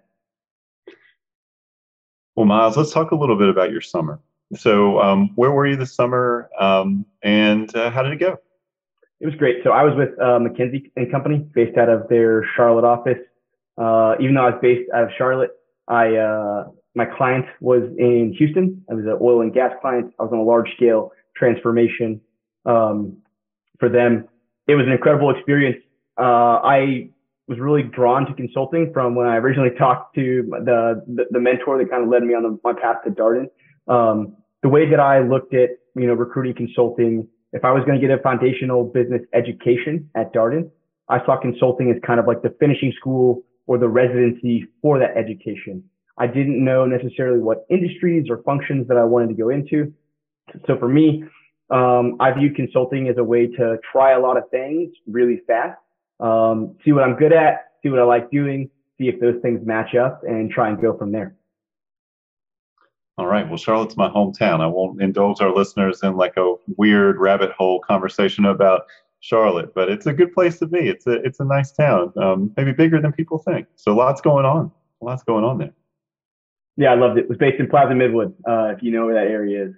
Well, 2.34 2.46
Miles, 2.46 2.76
let's 2.76 2.92
talk 2.92 3.12
a 3.12 3.14
little 3.14 3.36
bit 3.36 3.48
about 3.48 3.70
your 3.70 3.80
summer. 3.80 4.20
So, 4.54 5.00
um, 5.00 5.30
where 5.34 5.50
were 5.50 5.66
you 5.66 5.76
this 5.76 5.94
summer, 5.94 6.48
um, 6.58 7.04
and 7.22 7.74
uh, 7.74 7.90
how 7.90 8.02
did 8.02 8.12
it 8.12 8.20
go? 8.20 8.38
It 9.18 9.26
was 9.26 9.34
great. 9.34 9.56
So, 9.64 9.70
I 9.70 9.82
was 9.82 9.94
with 9.96 10.10
uh, 10.20 10.38
McKinsey 10.38 10.92
and 10.96 11.10
Company, 11.10 11.38
based 11.54 11.76
out 11.76 11.88
of 11.88 12.08
their 12.08 12.44
Charlotte 12.54 12.84
office. 12.84 13.18
Uh, 13.76 14.14
even 14.20 14.36
though 14.36 14.46
I 14.46 14.50
was 14.50 14.58
based 14.62 14.88
out 14.94 15.04
of 15.04 15.10
Charlotte, 15.18 15.50
I 15.88 16.16
uh, 16.16 16.68
my 16.94 17.04
client 17.04 17.46
was 17.60 17.82
in 17.98 18.34
Houston. 18.38 18.84
I 18.90 18.94
was 18.94 19.04
an 19.04 19.18
oil 19.20 19.42
and 19.42 19.52
gas 19.52 19.72
client. 19.80 20.14
I 20.18 20.22
was 20.22 20.32
on 20.32 20.38
a 20.38 20.44
large 20.44 20.72
scale 20.76 21.12
transformation 21.36 22.20
um, 22.64 23.18
for 23.78 23.88
them. 23.88 24.28
It 24.66 24.74
was 24.74 24.86
an 24.86 24.92
incredible 24.92 25.30
experience. 25.30 25.76
Uh, 26.18 26.60
I 26.64 27.10
was 27.48 27.58
really 27.58 27.82
drawn 27.82 28.26
to 28.26 28.34
consulting 28.34 28.92
from 28.92 29.14
when 29.14 29.26
I 29.26 29.36
originally 29.36 29.70
talked 29.78 30.14
to 30.16 30.44
the, 30.64 31.04
the, 31.06 31.26
the 31.30 31.40
mentor 31.40 31.78
that 31.78 31.90
kind 31.90 32.02
of 32.02 32.08
led 32.08 32.22
me 32.22 32.34
on 32.34 32.42
the, 32.42 32.58
my 32.64 32.72
path 32.72 33.04
to 33.04 33.10
Darden. 33.10 33.46
Um, 33.88 34.36
the 34.62 34.68
way 34.68 34.88
that 34.90 35.00
I 35.00 35.20
looked 35.20 35.54
at 35.54 35.70
you 35.96 36.06
know, 36.06 36.14
recruiting 36.14 36.54
consulting. 36.54 37.26
If 37.52 37.64
I 37.64 37.72
was 37.72 37.82
going 37.84 37.98
to 38.00 38.06
get 38.06 38.16
a 38.16 38.22
foundational 38.22 38.84
business 38.84 39.22
education 39.32 40.08
at 40.14 40.32
Darden, 40.32 40.70
I 41.08 41.24
saw 41.24 41.40
consulting 41.40 41.90
as 41.90 41.96
kind 42.06 42.20
of 42.20 42.26
like 42.26 42.42
the 42.42 42.54
finishing 42.60 42.92
school 42.98 43.42
or 43.66 43.78
the 43.78 43.88
residency 43.88 44.66
for 44.82 44.98
that 44.98 45.16
education. 45.16 45.82
I 46.18 46.26
didn't 46.26 46.62
know 46.62 46.86
necessarily 46.86 47.40
what 47.40 47.66
industries 47.70 48.28
or 48.28 48.42
functions 48.42 48.88
that 48.88 48.96
I 48.96 49.04
wanted 49.04 49.28
to 49.28 49.34
go 49.34 49.48
into. 49.48 49.92
So 50.66 50.78
for 50.78 50.88
me, 50.88 51.24
um, 51.70 52.16
I 52.20 52.32
view 52.32 52.52
consulting 52.52 53.08
as 53.08 53.16
a 53.18 53.24
way 53.24 53.46
to 53.46 53.76
try 53.90 54.12
a 54.12 54.20
lot 54.20 54.36
of 54.36 54.44
things 54.50 54.92
really 55.06 55.40
fast, 55.46 55.78
um, 56.20 56.76
see 56.84 56.92
what 56.92 57.02
I'm 57.02 57.16
good 57.16 57.32
at, 57.32 57.72
see 57.82 57.88
what 57.88 57.98
I 57.98 58.04
like 58.04 58.30
doing, 58.30 58.70
see 58.98 59.08
if 59.08 59.20
those 59.20 59.40
things 59.42 59.66
match 59.66 59.94
up, 59.94 60.22
and 60.22 60.50
try 60.50 60.68
and 60.68 60.80
go 60.80 60.96
from 60.96 61.10
there. 61.10 61.34
All 63.18 63.26
right. 63.26 63.48
Well, 63.48 63.56
Charlotte's 63.56 63.96
my 63.96 64.08
hometown. 64.08 64.60
I 64.60 64.66
won't 64.66 65.00
indulge 65.00 65.40
our 65.40 65.54
listeners 65.54 66.02
in 66.02 66.16
like 66.16 66.36
a 66.36 66.54
weird 66.76 67.18
rabbit 67.18 67.50
hole 67.52 67.80
conversation 67.80 68.44
about 68.44 68.82
Charlotte, 69.20 69.74
but 69.74 69.88
it's 69.88 70.04
a 70.04 70.12
good 70.12 70.34
place 70.34 70.58
to 70.58 70.66
be. 70.66 70.80
It's 70.80 71.06
a 71.06 71.12
it's 71.24 71.40
a 71.40 71.44
nice 71.44 71.72
town, 71.72 72.12
um, 72.18 72.52
maybe 72.58 72.72
bigger 72.72 73.00
than 73.00 73.12
people 73.12 73.38
think. 73.38 73.68
So 73.74 73.94
lots 73.94 74.20
going 74.20 74.44
on. 74.44 74.70
Lots 75.00 75.22
going 75.22 75.44
on 75.44 75.58
there. 75.58 75.72
Yeah, 76.76 76.92
I 76.92 76.94
loved 76.94 77.16
it. 77.16 77.22
It 77.22 77.28
was 77.30 77.38
based 77.38 77.58
in 77.58 77.68
Plaza 77.68 77.94
Midwood. 77.94 78.34
Uh, 78.46 78.74
if 78.74 78.82
you 78.82 78.90
know 78.90 79.06
where 79.06 79.14
that 79.14 79.30
area 79.30 79.68
is. 79.68 79.74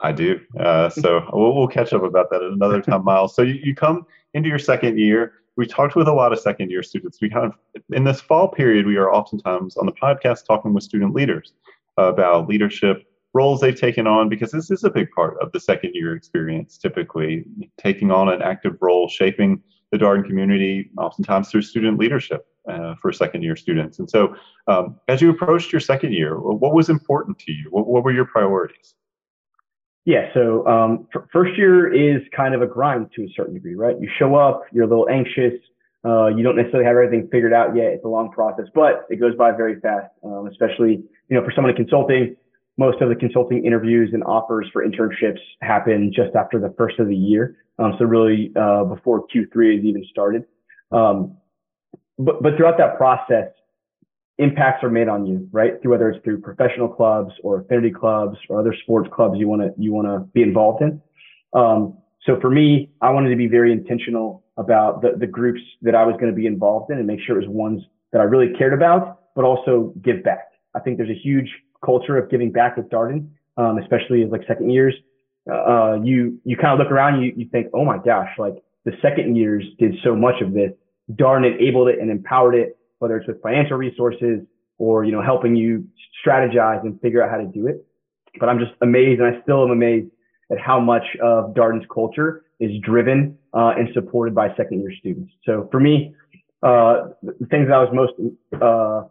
I 0.00 0.12
do. 0.12 0.40
Uh, 0.58 0.88
so 0.88 1.28
we'll, 1.32 1.56
we'll 1.56 1.68
catch 1.68 1.92
up 1.92 2.04
about 2.04 2.30
that 2.30 2.42
at 2.42 2.52
another 2.52 2.80
time, 2.80 3.04
Miles. 3.04 3.34
So 3.34 3.42
you, 3.42 3.54
you 3.54 3.74
come 3.74 4.06
into 4.34 4.48
your 4.48 4.60
second 4.60 4.98
year. 4.98 5.32
We 5.56 5.66
talked 5.66 5.96
with 5.96 6.08
a 6.08 6.12
lot 6.12 6.32
of 6.32 6.38
second 6.38 6.70
year 6.70 6.82
students. 6.84 7.18
We 7.20 7.28
kind 7.28 7.46
of 7.46 7.82
in 7.90 8.04
this 8.04 8.20
fall 8.20 8.48
period, 8.48 8.86
we 8.86 8.96
are 8.96 9.12
oftentimes 9.12 9.76
on 9.76 9.86
the 9.86 9.92
podcast 9.92 10.46
talking 10.46 10.72
with 10.72 10.84
student 10.84 11.12
leaders 11.12 11.52
about 11.96 12.48
leadership 12.48 13.04
roles 13.34 13.60
they've 13.60 13.78
taken 13.78 14.06
on 14.06 14.28
because 14.28 14.50
this 14.50 14.70
is 14.70 14.84
a 14.84 14.90
big 14.90 15.10
part 15.10 15.36
of 15.40 15.50
the 15.52 15.60
second 15.60 15.92
year 15.94 16.14
experience 16.14 16.76
typically 16.76 17.44
taking 17.78 18.10
on 18.10 18.28
an 18.28 18.42
active 18.42 18.76
role 18.80 19.08
shaping 19.08 19.62
the 19.90 19.98
darden 19.98 20.24
community 20.24 20.90
oftentimes 20.98 21.50
through 21.50 21.62
student 21.62 21.98
leadership 21.98 22.46
uh, 22.68 22.94
for 23.00 23.12
second 23.12 23.42
year 23.42 23.56
students. 23.56 23.98
And 23.98 24.08
so 24.08 24.34
um, 24.68 24.96
as 25.08 25.20
you 25.20 25.30
approached 25.30 25.72
your 25.72 25.80
second 25.80 26.12
year 26.12 26.38
what 26.38 26.74
was 26.74 26.88
important 26.88 27.38
to 27.40 27.52
you? 27.52 27.68
What, 27.70 27.86
what 27.86 28.04
were 28.04 28.12
your 28.12 28.26
priorities? 28.26 28.94
Yeah 30.04 30.32
so 30.34 30.66
um, 30.66 31.08
first 31.32 31.56
year 31.56 31.92
is 31.92 32.22
kind 32.36 32.54
of 32.54 32.62
a 32.62 32.66
grind 32.66 33.10
to 33.16 33.22
a 33.22 33.28
certain 33.34 33.54
degree 33.54 33.74
right? 33.74 33.96
You 33.98 34.08
show 34.18 34.34
up 34.34 34.64
you're 34.72 34.84
a 34.84 34.88
little 34.88 35.08
anxious 35.08 35.54
uh, 36.04 36.26
you 36.26 36.42
don't 36.42 36.56
necessarily 36.56 36.84
have 36.84 36.96
everything 36.96 37.28
figured 37.30 37.52
out 37.52 37.76
yet. 37.76 37.92
It's 37.92 38.04
a 38.04 38.08
long 38.08 38.30
process, 38.30 38.66
but 38.74 39.06
it 39.08 39.16
goes 39.16 39.36
by 39.36 39.52
very 39.52 39.78
fast, 39.80 40.08
um, 40.24 40.48
especially, 40.50 41.04
you 41.28 41.36
know, 41.36 41.44
for 41.44 41.52
someone 41.54 41.70
in 41.70 41.76
consulting, 41.76 42.36
most 42.78 43.00
of 43.00 43.08
the 43.08 43.14
consulting 43.14 43.64
interviews 43.64 44.10
and 44.12 44.24
offers 44.24 44.68
for 44.72 44.84
internships 44.84 45.38
happen 45.60 46.12
just 46.14 46.34
after 46.34 46.58
the 46.58 46.74
first 46.76 46.98
of 46.98 47.06
the 47.06 47.14
year. 47.14 47.56
Um, 47.78 47.94
so 47.98 48.04
really, 48.04 48.52
uh, 48.56 48.84
before 48.84 49.26
Q3 49.28 49.76
has 49.76 49.84
even 49.84 50.04
started. 50.10 50.44
Um, 50.90 51.36
but, 52.18 52.42
but 52.42 52.56
throughout 52.56 52.78
that 52.78 52.96
process, 52.96 53.48
impacts 54.38 54.82
are 54.82 54.90
made 54.90 55.08
on 55.08 55.26
you, 55.26 55.48
right? 55.52 55.80
Through 55.80 55.92
whether 55.92 56.10
it's 56.10 56.22
through 56.24 56.40
professional 56.40 56.88
clubs 56.88 57.32
or 57.42 57.60
affinity 57.60 57.90
clubs 57.90 58.38
or 58.48 58.58
other 58.58 58.74
sports 58.82 59.08
clubs 59.12 59.38
you 59.38 59.48
want 59.48 59.62
to, 59.62 59.72
you 59.80 59.92
want 59.92 60.08
to 60.08 60.20
be 60.32 60.42
involved 60.42 60.82
in. 60.82 61.00
Um, 61.52 61.98
so 62.26 62.40
for 62.40 62.50
me, 62.50 62.90
I 63.00 63.10
wanted 63.10 63.30
to 63.30 63.36
be 63.36 63.46
very 63.46 63.72
intentional 63.72 64.41
about 64.56 65.02
the, 65.02 65.12
the 65.18 65.26
groups 65.26 65.60
that 65.82 65.94
I 65.94 66.04
was 66.04 66.14
going 66.14 66.30
to 66.30 66.36
be 66.36 66.46
involved 66.46 66.90
in 66.90 66.98
and 66.98 67.06
make 67.06 67.20
sure 67.20 67.36
it 67.36 67.46
was 67.46 67.48
ones 67.48 67.82
that 68.12 68.20
I 68.20 68.24
really 68.24 68.52
cared 68.58 68.74
about, 68.74 69.20
but 69.34 69.44
also 69.44 69.94
give 70.02 70.22
back. 70.22 70.48
I 70.74 70.80
think 70.80 70.98
there's 70.98 71.10
a 71.10 71.20
huge 71.20 71.48
culture 71.84 72.16
of 72.16 72.30
giving 72.30 72.52
back 72.52 72.76
with 72.76 72.88
Darden, 72.88 73.28
um, 73.56 73.78
especially 73.78 74.22
as 74.22 74.30
like 74.30 74.42
second 74.46 74.70
years. 74.70 74.94
Uh, 75.50 75.98
you 76.02 76.38
you 76.44 76.56
kind 76.56 76.72
of 76.72 76.78
look 76.78 76.92
around, 76.92 77.20
you 77.20 77.32
you 77.36 77.48
think, 77.50 77.66
oh 77.74 77.84
my 77.84 77.98
gosh, 77.98 78.30
like 78.38 78.54
the 78.84 78.92
second 79.02 79.36
years 79.36 79.64
did 79.78 79.94
so 80.04 80.14
much 80.14 80.40
of 80.40 80.52
this. 80.52 80.70
Darden 81.12 81.52
enabled 81.54 81.88
it 81.88 81.98
and 81.98 82.10
empowered 82.10 82.54
it, 82.54 82.76
whether 83.00 83.16
it's 83.16 83.26
with 83.26 83.42
financial 83.42 83.76
resources 83.76 84.40
or 84.78 85.04
you 85.04 85.12
know 85.12 85.22
helping 85.22 85.56
you 85.56 85.84
strategize 86.24 86.82
and 86.82 87.00
figure 87.00 87.22
out 87.22 87.30
how 87.30 87.38
to 87.38 87.46
do 87.46 87.66
it. 87.66 87.84
But 88.38 88.48
I'm 88.48 88.58
just 88.58 88.72
amazed, 88.82 89.20
and 89.20 89.34
I 89.34 89.42
still 89.42 89.64
am 89.64 89.70
amazed 89.70 90.10
at 90.50 90.58
how 90.58 90.78
much 90.78 91.04
of 91.20 91.54
Darden's 91.54 91.86
culture 91.92 92.44
is 92.62 92.70
driven 92.80 93.36
uh, 93.52 93.72
and 93.76 93.88
supported 93.92 94.34
by 94.34 94.54
second 94.56 94.80
year 94.80 94.92
students. 94.98 95.32
So 95.44 95.68
for 95.72 95.80
me, 95.80 96.14
uh, 96.62 97.08
the 97.22 97.46
things 97.50 97.66
that 97.66 97.74
I 97.74 97.82
was 97.82 97.90
most 97.92 98.12
uh, 98.62 99.08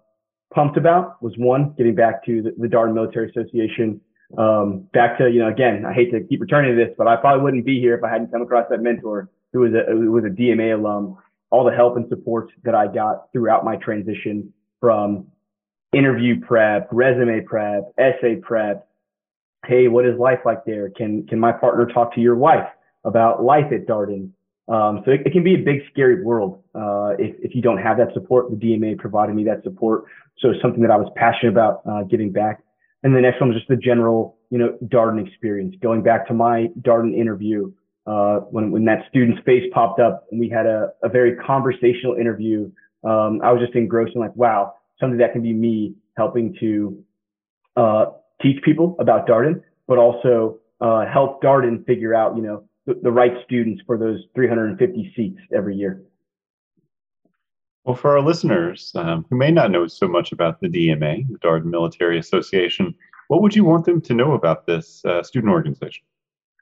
pumped 0.53 0.77
about 0.77 1.21
was 1.21 1.33
one, 1.37 1.73
getting 1.77 1.93
back 1.93 2.25
to 2.25 2.41
the, 2.41 2.53
the 2.57 2.67
Darden 2.67 2.93
Military 2.93 3.29
Association. 3.29 3.99
Um, 4.37 4.87
back 4.93 5.17
to, 5.17 5.29
you 5.29 5.39
know, 5.39 5.49
again, 5.49 5.85
I 5.85 5.91
hate 5.91 6.11
to 6.11 6.21
keep 6.21 6.39
returning 6.39 6.77
to 6.77 6.85
this, 6.85 6.95
but 6.97 7.07
I 7.07 7.17
probably 7.17 7.43
wouldn't 7.43 7.65
be 7.65 7.81
here 7.81 7.93
if 7.95 8.03
I 8.05 8.09
hadn't 8.09 8.31
come 8.31 8.41
across 8.41 8.67
that 8.69 8.81
mentor 8.81 9.29
who 9.51 9.59
was 9.59 9.73
a, 9.73 9.91
who 9.91 10.09
was 10.13 10.23
a 10.23 10.29
DMA 10.29 10.79
alum, 10.79 11.17
all 11.49 11.65
the 11.65 11.75
help 11.75 11.97
and 11.97 12.07
support 12.07 12.49
that 12.63 12.73
I 12.73 12.87
got 12.87 13.29
throughout 13.33 13.65
my 13.65 13.75
transition 13.75 14.53
from 14.79 15.27
interview 15.91 16.39
prep, 16.39 16.87
resume 16.93 17.41
prep, 17.41 17.91
essay 17.97 18.37
prep. 18.37 18.87
Hey, 19.65 19.89
what 19.89 20.05
is 20.05 20.17
life 20.17 20.39
like 20.45 20.63
there? 20.65 20.89
Can, 20.89 21.27
can 21.27 21.37
my 21.37 21.51
partner 21.51 21.85
talk 21.85 22.15
to 22.15 22.21
your 22.21 22.37
wife 22.37 22.69
about 23.03 23.43
life 23.43 23.71
at 23.71 23.87
Darden? 23.87 24.29
Um, 24.67 25.01
so 25.05 25.11
it, 25.11 25.21
it, 25.25 25.33
can 25.33 25.43
be 25.43 25.55
a 25.55 25.57
big, 25.57 25.81
scary 25.91 26.23
world 26.23 26.63
uh, 26.75 27.15
if, 27.19 27.35
if 27.39 27.55
you 27.55 27.61
don't 27.61 27.79
have 27.79 27.97
that 27.97 28.13
support. 28.13 28.49
The 28.49 28.55
DMA 28.55 28.97
provided 28.97 29.35
me 29.35 29.43
that 29.45 29.63
support, 29.63 30.05
so 30.37 30.49
it's 30.51 30.61
something 30.61 30.81
that 30.81 30.91
I 30.91 30.97
was 30.97 31.11
passionate 31.15 31.51
about 31.51 31.81
uh, 31.89 32.03
giving 32.03 32.31
back. 32.31 32.63
And 33.03 33.15
the 33.15 33.21
next 33.21 33.41
one 33.41 33.49
was 33.49 33.57
just 33.57 33.67
the 33.67 33.75
general, 33.75 34.37
you 34.49 34.57
know, 34.57 34.77
Darden 34.85 35.25
experience. 35.27 35.75
Going 35.81 36.03
back 36.03 36.27
to 36.27 36.33
my 36.33 36.67
Darden 36.81 37.17
interview, 37.17 37.71
uh, 38.05 38.39
when 38.51 38.71
when 38.71 38.85
that 38.85 39.05
student's 39.09 39.41
face 39.45 39.63
popped 39.73 39.99
up 39.99 40.25
and 40.31 40.39
we 40.39 40.49
had 40.49 40.65
a, 40.65 40.89
a 41.03 41.09
very 41.09 41.35
conversational 41.35 42.15
interview, 42.15 42.71
um, 43.03 43.41
I 43.43 43.51
was 43.51 43.61
just 43.61 43.75
engrossed 43.75 44.13
in 44.15 44.21
like, 44.21 44.35
wow, 44.35 44.75
something 44.99 45.17
that 45.17 45.33
can 45.33 45.41
be 45.41 45.53
me 45.53 45.95
helping 46.15 46.55
to 46.59 47.03
uh, 47.75 48.05
teach 48.41 48.61
people 48.63 48.95
about 48.99 49.27
Darden, 49.27 49.61
but 49.87 49.97
also 49.97 50.59
uh, 50.79 51.05
help 51.05 51.41
Darden 51.43 51.85
figure 51.85 52.13
out, 52.13 52.35
you 52.35 52.41
know, 52.41 52.63
the, 52.85 52.95
the 53.01 53.11
right 53.11 53.33
students 53.45 53.81
for 53.85 53.97
those 53.97 54.19
350 54.35 55.13
seats 55.15 55.39
every 55.55 55.75
year. 55.75 56.03
Well, 57.83 57.95
for 57.95 58.11
our 58.11 58.21
listeners 58.21 58.91
um, 58.95 59.25
who 59.29 59.37
may 59.37 59.51
not 59.51 59.71
know 59.71 59.87
so 59.87 60.07
much 60.07 60.31
about 60.31 60.61
the 60.61 60.67
DMA, 60.67 61.27
the 61.27 61.39
Darden 61.39 61.65
Military 61.65 62.19
Association, 62.19 62.93
what 63.27 63.41
would 63.41 63.55
you 63.55 63.63
want 63.63 63.85
them 63.85 64.01
to 64.01 64.13
know 64.13 64.33
about 64.33 64.67
this 64.67 65.03
uh, 65.05 65.23
student 65.23 65.51
organization? 65.51 66.03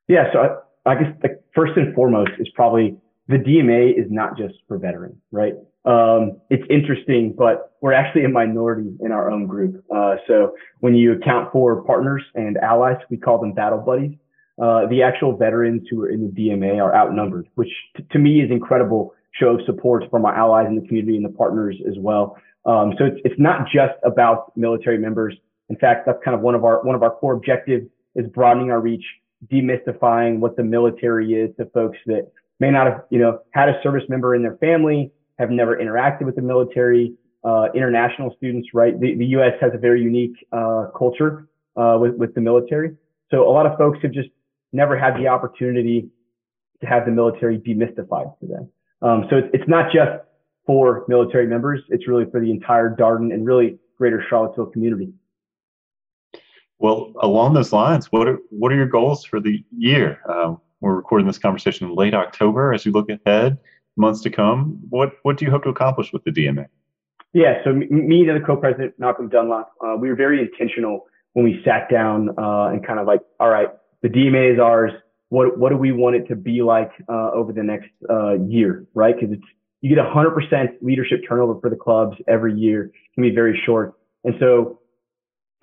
Yeah, 0.07 0.31
so 0.31 0.61
I, 0.85 0.91
I 0.91 0.95
guess 0.95 1.13
the 1.21 1.39
first 1.53 1.73
and 1.75 1.93
foremost 1.93 2.31
is 2.39 2.47
probably 2.55 2.95
the 3.27 3.37
DMA 3.37 3.99
is 3.99 4.09
not 4.09 4.37
just 4.37 4.55
for 4.67 4.77
veterans, 4.77 5.17
right? 5.31 5.53
Um, 5.85 6.39
it's 6.49 6.63
interesting, 6.69 7.33
but 7.37 7.75
we're 7.81 7.93
actually 7.93 8.25
a 8.25 8.29
minority 8.29 8.91
in 9.01 9.11
our 9.11 9.29
own 9.29 9.45
group. 9.45 9.83
Uh, 9.93 10.15
so 10.27 10.55
when 10.79 10.95
you 10.95 11.13
account 11.13 11.51
for 11.51 11.83
partners 11.83 12.23
and 12.35 12.57
allies, 12.57 12.97
we 13.09 13.17
call 13.17 13.39
them 13.39 13.53
battle 13.53 13.79
buddies. 13.79 14.15
Uh, 14.61 14.85
the 14.87 15.01
actual 15.01 15.37
veterans 15.37 15.87
who 15.89 16.01
are 16.01 16.09
in 16.09 16.21
the 16.21 16.41
DMA 16.41 16.83
are 16.83 16.93
outnumbered, 16.93 17.47
which 17.55 17.69
t- 17.95 18.05
to 18.11 18.19
me 18.19 18.41
is 18.41 18.51
incredible 18.51 19.13
show 19.31 19.57
of 19.57 19.61
support 19.65 20.03
from 20.11 20.25
our 20.25 20.35
allies 20.35 20.67
in 20.67 20.75
the 20.75 20.85
community 20.85 21.15
and 21.15 21.23
the 21.23 21.29
partners 21.29 21.77
as 21.87 21.95
well. 21.97 22.35
Um, 22.65 22.93
so 22.97 23.05
it's, 23.05 23.21
it's 23.23 23.39
not 23.39 23.67
just 23.73 23.93
about 24.03 24.51
military 24.57 24.97
members. 24.97 25.35
In 25.69 25.77
fact, 25.77 26.05
that's 26.05 26.17
kind 26.25 26.35
of 26.35 26.41
one 26.41 26.55
of 26.55 26.65
our 26.65 26.83
one 26.83 26.95
of 26.95 27.03
our 27.03 27.11
core 27.11 27.33
objectives 27.33 27.87
is 28.15 28.27
broadening 28.27 28.69
our 28.71 28.81
reach, 28.81 29.05
demystifying 29.51 30.39
what 30.39 30.57
the 30.57 30.63
military 30.63 31.33
is 31.33 31.55
to 31.57 31.65
folks 31.67 31.97
that 32.07 32.29
may 32.59 32.69
not 32.69 32.87
have 32.87 33.03
you 33.09 33.19
know 33.19 33.39
had 33.51 33.69
a 33.69 33.79
service 33.81 34.03
member 34.09 34.35
in 34.35 34.41
their 34.41 34.57
family, 34.57 35.11
have 35.37 35.51
never 35.51 35.77
interacted 35.77 36.23
with 36.23 36.35
the 36.35 36.41
military. 36.41 37.13
Uh, 37.41 37.67
international 37.73 38.35
students, 38.35 38.67
right? 38.73 38.99
The, 38.99 39.15
the 39.15 39.27
U.S. 39.27 39.53
has 39.61 39.71
a 39.73 39.77
very 39.77 40.01
unique 40.01 40.35
uh, 40.51 40.87
culture 40.93 41.47
uh, 41.77 41.97
with 41.97 42.15
with 42.15 42.35
the 42.35 42.41
military. 42.41 42.97
So 43.31 43.47
a 43.47 43.51
lot 43.51 43.65
of 43.65 43.77
folks 43.77 43.99
have 44.01 44.11
just 44.11 44.27
never 44.71 44.97
had 44.97 45.15
the 45.17 45.27
opportunity 45.27 46.09
to 46.81 46.87
have 46.87 47.05
the 47.05 47.11
military 47.11 47.57
demystified 47.57 48.37
to 48.39 48.47
them. 48.47 48.69
Um, 49.01 49.25
so 49.29 49.37
it's, 49.37 49.47
it's 49.53 49.67
not 49.67 49.91
just 49.91 50.23
for 50.65 51.05
military 51.07 51.47
members, 51.47 51.81
it's 51.89 52.07
really 52.07 52.25
for 52.29 52.39
the 52.39 52.51
entire 52.51 52.95
Darden 52.95 53.33
and 53.33 53.45
really 53.45 53.79
greater 53.97 54.23
Charlottesville 54.29 54.67
community. 54.67 55.11
Well, 56.77 57.11
along 57.21 57.53
those 57.53 57.73
lines, 57.73 58.11
what 58.11 58.27
are, 58.27 58.39
what 58.49 58.71
are 58.71 58.75
your 58.75 58.85
goals 58.85 59.25
for 59.25 59.39
the 59.39 59.63
year? 59.75 60.21
Um, 60.29 60.61
we're 60.79 60.95
recording 60.95 61.27
this 61.27 61.37
conversation 61.37 61.87
in 61.87 61.95
late 61.95 62.13
October. 62.13 62.73
As 62.73 62.85
you 62.85 62.93
look 62.93 63.09
ahead, 63.09 63.57
months 63.97 64.21
to 64.21 64.29
come, 64.29 64.79
what, 64.89 65.13
what 65.23 65.37
do 65.37 65.43
you 65.43 65.51
hope 65.51 65.63
to 65.63 65.69
accomplish 65.69 66.13
with 66.13 66.23
the 66.23 66.31
DMA? 66.31 66.67
Yeah, 67.33 67.63
so 67.63 67.73
me 67.73 68.27
and 68.27 68.41
the 68.41 68.45
co-president, 68.45 68.93
Malcolm 68.97 69.29
Dunlop, 69.29 69.71
uh, 69.85 69.95
we 69.97 70.09
were 70.09 70.15
very 70.15 70.41
intentional 70.41 71.05
when 71.33 71.45
we 71.45 71.61
sat 71.63 71.89
down 71.89 72.29
uh, 72.39 72.67
and 72.67 72.85
kind 72.85 72.99
of 72.99 73.05
like, 73.05 73.21
all 73.39 73.49
right, 73.49 73.69
the 74.01 74.09
DMA 74.09 74.53
is 74.53 74.59
ours. 74.59 74.91
What 75.29 75.57
what 75.57 75.69
do 75.69 75.77
we 75.77 75.91
want 75.91 76.15
it 76.15 76.27
to 76.29 76.35
be 76.35 76.61
like 76.61 76.91
uh, 77.07 77.31
over 77.31 77.53
the 77.53 77.63
next 77.63 77.89
uh, 78.09 78.33
year, 78.39 78.85
right? 78.93 79.15
Because 79.15 79.33
it's 79.33 79.45
you 79.81 79.95
get 79.95 80.03
100% 80.03 80.35
leadership 80.81 81.21
turnover 81.27 81.59
for 81.61 81.69
the 81.69 81.75
clubs 81.75 82.17
every 82.27 82.53
year. 82.53 82.85
It 82.85 83.13
can 83.15 83.23
be 83.23 83.33
very 83.33 83.61
short, 83.65 83.93
and 84.23 84.35
so 84.39 84.79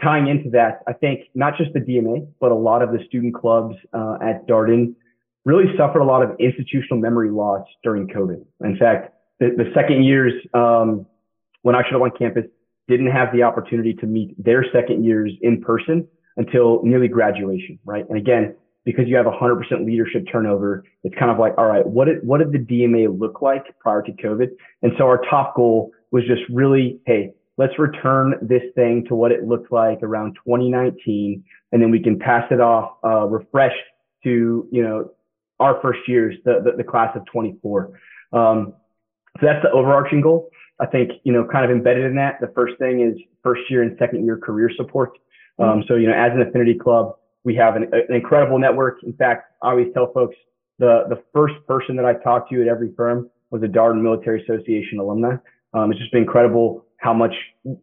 tying 0.03 0.28
into 0.28 0.51
that, 0.51 0.80
I 0.87 0.93
think 0.93 1.20
not 1.34 1.57
just 1.57 1.72
the 1.72 1.80
DMA, 1.80 2.28
but 2.41 2.53
a 2.53 2.55
lot 2.55 2.82
of 2.82 2.93
the 2.93 2.99
student 3.07 3.34
clubs 3.34 3.74
uh, 3.93 4.18
at 4.22 4.47
Darden 4.47 4.95
really 5.45 5.66
suffered 5.76 6.01
a 6.01 6.05
lot 6.05 6.22
of 6.22 6.37
institutional 6.39 7.01
memory 7.01 7.30
loss 7.30 7.66
during 7.82 8.09
COVID. 8.09 8.45
In 8.64 8.76
fact, 8.76 9.14
the, 9.41 9.51
the 9.57 9.70
second 9.74 10.05
years 10.05 10.32
um, 10.55 11.07
when 11.62 11.74
I 11.74 11.82
showed 11.89 11.97
up 11.97 12.03
on 12.03 12.11
campus 12.18 12.45
didn't 12.89 13.11
have 13.11 13.32
the 13.32 13.43
opportunity 13.43 13.95
to 13.95 14.07
meet 14.07 14.43
their 14.43 14.64
second 14.72 15.05
years 15.05 15.32
in 15.41 15.61
person 15.61 16.07
until 16.37 16.82
nearly 16.82 17.09
graduation, 17.09 17.78
right? 17.84 18.09
And 18.09 18.18
again, 18.18 18.55
because 18.84 19.09
you 19.09 19.16
have 19.16 19.26
100% 19.26 19.84
leadership 19.84 20.24
turnover, 20.30 20.84
it's 21.03 21.14
kind 21.18 21.30
of 21.30 21.39
like, 21.39 21.55
all 21.59 21.66
right, 21.66 21.84
what 21.87 22.05
did, 22.07 22.24
what 22.26 22.39
did 22.39 22.53
the 22.53 22.59
DMA 22.59 23.18
look 23.18 23.43
like 23.43 23.64
prior 23.80 24.03
to 24.03 24.12
COVID? 24.12 24.49
And 24.82 24.93
so 24.97 25.05
our 25.05 25.20
top 25.28 25.57
goal 25.57 25.91
was 26.12 26.24
just 26.26 26.43
really, 26.49 27.01
hey, 27.07 27.32
let's 27.59 27.78
return 27.78 28.34
this 28.43 28.62
thing 28.74 29.05
to 29.09 29.14
what 29.14 29.32
it 29.32 29.45
looked 29.45 29.72
like 29.72 30.03
around 30.03 30.34
2019, 30.45 31.43
and 31.72 31.82
then 31.82 31.91
we 31.91 32.03
can 32.03 32.18
pass 32.18 32.45
it 32.51 32.61
off 32.61 32.93
uh, 33.05 33.26
refreshed 33.26 33.74
to 34.24 34.68
you 34.70 34.82
know 34.82 35.11
our 35.59 35.80
first 35.82 36.01
years, 36.07 36.37
the 36.45 36.61
the, 36.64 36.76
the 36.76 36.84
class 36.84 37.16
of 37.16 37.24
24. 37.26 37.99
Um, 38.32 38.74
so 39.41 39.47
that's 39.47 39.62
the 39.62 39.70
overarching 39.70 40.20
goal. 40.20 40.51
I 40.80 40.87
think 40.87 41.12
you 41.24 41.32
know, 41.32 41.47
kind 41.51 41.64
of 41.64 41.70
embedded 41.70 42.05
in 42.05 42.16
that, 42.16 42.41
the 42.41 42.53
first 42.55 42.78
thing 42.78 43.01
is 43.01 43.20
first 43.43 43.62
year 43.70 43.82
and 43.82 43.97
second 43.99 44.24
year 44.24 44.37
career 44.39 44.70
support. 44.76 45.11
Um, 45.59 45.85
so 45.89 45.95
you 45.95 46.07
know, 46.07 46.15
as 46.15 46.33
an 46.33 46.43
affinity 46.43 46.75
club, 46.75 47.17
we 47.45 47.55
have 47.57 47.77
an, 47.77 47.85
an 47.93 48.15
incredible 48.15 48.59
network. 48.59 49.03
In 49.03 49.13
fact, 49.15 49.53
I 49.63 49.71
always 49.71 49.89
tell 49.95 50.13
folks 50.13 50.37
the 50.79 51.05
the 51.09 51.23
first 51.33 51.55
person 51.67 51.97
that 51.97 52.05
I 52.05 52.15
talked 52.15 52.51
to 52.51 52.61
at 52.63 52.69
every 52.69 52.93
firm 52.97 53.31
was 53.51 53.63
a 53.63 53.67
Darden 53.67 54.03
Military 54.03 54.43
Association 54.43 54.99
alumni. 54.99 55.37
Um, 55.73 55.91
it's 55.91 56.01
just 56.01 56.13
been 56.13 56.23
incredible 56.23 56.85
how 56.99 57.13
much 57.13 57.35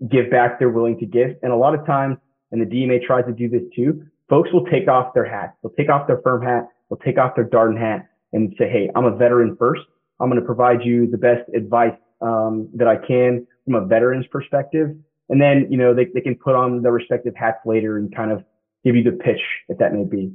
give 0.10 0.30
back 0.32 0.60
they're 0.60 0.70
willing 0.70 1.00
to 1.00 1.06
give. 1.06 1.36
And 1.44 1.52
a 1.52 1.56
lot 1.56 1.76
of 1.76 1.86
times, 1.86 2.18
and 2.52 2.62
the 2.62 2.66
DMA 2.66 3.04
tries 3.04 3.26
to 3.26 3.32
do 3.32 3.50
this 3.50 3.62
too, 3.76 4.06
folks 4.30 4.52
will 4.52 4.66
take 4.66 4.88
off 4.88 5.14
their 5.14 5.26
hat. 5.26 5.56
They'll 5.62 5.74
take 5.74 5.90
off 5.90 6.08
their 6.08 6.22
firm 6.22 6.42
hat. 6.42 6.68
They'll 6.90 7.00
take 7.00 7.18
off 7.18 7.36
their 7.36 7.46
Darden 7.46 7.80
hat 7.80 8.08
and 8.34 8.54
say, 8.58 8.70
Hey, 8.70 8.90
I'm 8.96 9.06
a 9.06 9.16
veteran 9.16 9.56
first. 9.58 9.82
I'm 10.20 10.30
going 10.30 10.40
to 10.40 10.46
provide 10.46 10.84
you 10.84 11.10
the 11.10 11.18
best 11.18 11.50
advice 11.56 11.98
um, 12.22 12.70
that 12.76 12.88
I 12.88 12.96
can 12.96 13.46
from 13.66 13.76
a 13.76 13.86
veteran's 13.86 14.28
perspective. 14.28 14.96
And 15.30 15.42
then, 15.42 15.68
you 15.70 15.78
know, 15.78 15.94
they, 15.94 16.08
they 16.14 16.22
can 16.22 16.36
put 16.36 16.56
on 16.56 16.82
their 16.82 16.92
respective 16.92 17.34
hats 17.36 17.60
later 17.66 17.98
and 17.98 18.14
kind 18.14 18.32
of 18.32 18.44
give 18.84 18.96
you 18.96 19.04
the 19.04 19.12
pitch 19.12 19.42
if 19.70 19.78
that 19.78 19.94
may 19.94 20.04
be. 20.04 20.32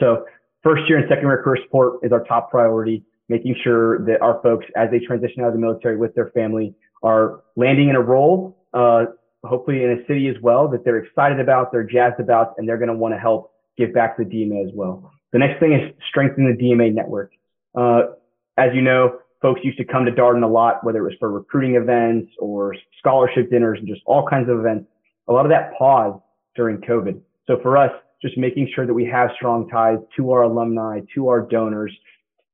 So 0.00 0.24
first 0.62 0.88
year 0.88 0.98
and 0.98 1.08
second 1.08 1.24
year 1.24 1.42
career 1.42 1.62
support 1.64 2.00
is 2.02 2.12
our 2.12 2.24
top 2.24 2.50
priority, 2.50 3.04
making 3.28 3.56
sure 3.62 4.04
that 4.06 4.22
our 4.22 4.40
folks, 4.42 4.66
as 4.76 4.90
they 4.90 4.98
transition 5.00 5.42
out 5.42 5.48
of 5.48 5.54
the 5.54 5.60
military 5.60 5.96
with 5.96 6.14
their 6.14 6.30
family, 6.30 6.74
are 7.02 7.42
landing 7.56 7.88
in 7.88 7.96
a 7.96 8.00
role, 8.00 8.56
uh, 8.72 9.04
hopefully 9.44 9.82
in 9.82 9.90
a 9.90 10.06
city 10.06 10.28
as 10.28 10.36
well 10.42 10.68
that 10.68 10.84
they're 10.84 10.98
excited 10.98 11.38
about, 11.38 11.70
they're 11.70 11.84
jazzed 11.84 12.18
about, 12.20 12.54
and 12.56 12.68
they're 12.68 12.78
going 12.78 12.88
to 12.88 12.96
want 12.96 13.14
to 13.14 13.18
help 13.18 13.52
give 13.76 13.92
back 13.92 14.16
to 14.16 14.24
the 14.24 14.30
DMA 14.30 14.64
as 14.64 14.70
well. 14.74 15.10
The 15.32 15.38
next 15.38 15.60
thing 15.60 15.72
is 15.72 15.92
strengthen 16.08 16.44
the 16.44 16.56
DMA 16.56 16.94
network. 16.94 17.32
Uh, 17.74 18.02
as 18.56 18.70
you 18.72 18.82
know, 18.82 19.18
folks 19.44 19.60
used 19.62 19.76
to 19.76 19.84
come 19.84 20.06
to 20.06 20.10
Darden 20.10 20.42
a 20.42 20.46
lot, 20.46 20.82
whether 20.84 21.00
it 21.00 21.02
was 21.02 21.12
for 21.20 21.30
recruiting 21.30 21.74
events 21.74 22.32
or 22.38 22.74
scholarship 22.98 23.50
dinners 23.50 23.78
and 23.78 23.86
just 23.86 24.00
all 24.06 24.26
kinds 24.26 24.48
of 24.48 24.58
events. 24.58 24.86
A 25.28 25.32
lot 25.34 25.44
of 25.44 25.50
that 25.50 25.74
paused 25.76 26.18
during 26.56 26.78
COVID. 26.78 27.20
So 27.46 27.58
for 27.60 27.76
us, 27.76 27.90
just 28.22 28.38
making 28.38 28.70
sure 28.74 28.86
that 28.86 28.94
we 28.94 29.04
have 29.04 29.28
strong 29.36 29.68
ties 29.68 29.98
to 30.16 30.30
our 30.32 30.44
alumni, 30.44 31.00
to 31.14 31.28
our 31.28 31.42
donors, 31.42 31.94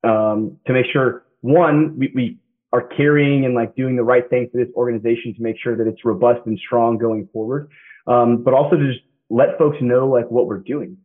um, 0.02 0.58
to 0.66 0.72
make 0.72 0.86
sure 0.92 1.26
one, 1.42 1.96
we, 1.96 2.10
we 2.12 2.38
are 2.72 2.82
carrying 2.82 3.44
and 3.44 3.54
like 3.54 3.76
doing 3.76 3.94
the 3.94 4.02
right 4.02 4.28
thing 4.28 4.48
for 4.50 4.58
this 4.58 4.74
organization 4.74 5.32
to 5.36 5.40
make 5.40 5.58
sure 5.62 5.76
that 5.76 5.86
it's 5.86 6.04
robust 6.04 6.40
and 6.46 6.58
strong 6.58 6.98
going 6.98 7.28
forward. 7.32 7.70
Um, 8.08 8.42
but 8.42 8.52
also 8.52 8.76
to 8.76 8.92
just 8.92 9.04
let 9.28 9.56
folks 9.58 9.76
know 9.80 10.08
like 10.08 10.28
what 10.28 10.48
we're 10.48 10.58
doing. 10.58 10.96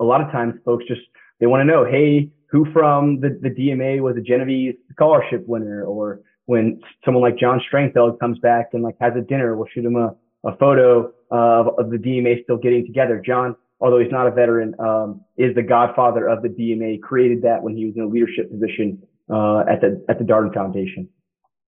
A 0.00 0.04
lot 0.04 0.22
of 0.22 0.32
times 0.32 0.54
folks 0.64 0.86
just, 0.88 1.02
they 1.38 1.46
want 1.46 1.60
to 1.60 1.66
know, 1.66 1.84
hey, 1.84 2.30
who 2.50 2.70
from 2.72 3.20
the, 3.20 3.38
the 3.40 3.50
DMA 3.50 4.00
was 4.00 4.16
a 4.16 4.20
Genovese 4.20 4.74
scholarship 4.92 5.46
winner? 5.46 5.84
Or 5.84 6.20
when 6.46 6.80
someone 7.04 7.22
like 7.22 7.38
John 7.38 7.60
Strangfeld 7.70 8.18
comes 8.20 8.38
back 8.38 8.70
and 8.72 8.82
like 8.82 8.96
has 9.00 9.12
a 9.16 9.20
dinner, 9.20 9.56
we'll 9.56 9.68
shoot 9.74 9.84
him 9.84 9.96
a, 9.96 10.14
a 10.44 10.56
photo 10.56 11.12
of, 11.30 11.78
of 11.78 11.90
the 11.90 11.98
DMA 11.98 12.42
still 12.44 12.56
getting 12.56 12.86
together. 12.86 13.22
John, 13.24 13.54
although 13.80 13.98
he's 13.98 14.10
not 14.10 14.26
a 14.26 14.30
veteran, 14.30 14.74
um, 14.78 15.20
is 15.36 15.54
the 15.54 15.62
godfather 15.62 16.26
of 16.26 16.42
the 16.42 16.48
DMA, 16.48 17.00
created 17.02 17.42
that 17.42 17.62
when 17.62 17.76
he 17.76 17.84
was 17.84 17.94
in 17.96 18.02
a 18.02 18.06
leadership 18.06 18.50
position 18.50 19.02
uh, 19.30 19.60
at 19.60 19.80
the 19.80 20.04
at 20.08 20.18
the 20.18 20.24
Darden 20.24 20.54
Foundation. 20.54 21.08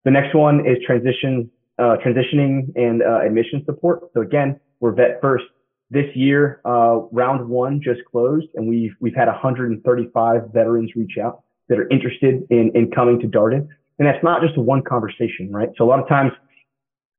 The 0.05 0.11
next 0.11 0.35
one 0.35 0.67
is 0.67 0.77
transition 0.87 1.51
uh, 1.79 1.97
transitioning 2.05 2.73
and 2.77 3.03
uh, 3.03 3.21
admission 3.21 3.63
support. 3.65 4.11
So 4.15 4.21
again, 4.21 4.61
we're 4.81 4.93
vet 4.93 5.21
first. 5.21 5.45
This 5.91 6.07
year, 6.15 6.61
uh, 6.65 7.01
round 7.13 7.49
one 7.49 7.81
just 7.83 8.01
closed, 8.11 8.49
and 8.55 8.69
we've 8.69 8.95
we've 9.01 9.15
had 9.15 9.27
135 9.29 10.43
veterans 10.53 10.93
reach 10.95 11.17
out 11.23 11.43
that 11.69 11.79
are 11.79 11.89
interested 11.89 12.47
in 12.51 12.73
in 12.75 12.91
coming 12.91 13.19
to 13.21 13.27
Darden. 13.27 13.69
And 13.99 14.07
that's 14.07 14.23
not 14.23 14.43
just 14.43 14.57
one 14.57 14.83
conversation, 14.83 15.51
right? 15.51 15.71
So 15.77 15.85
a 15.85 15.89
lot 15.89 15.99
of 15.99 16.09
times, 16.09 16.33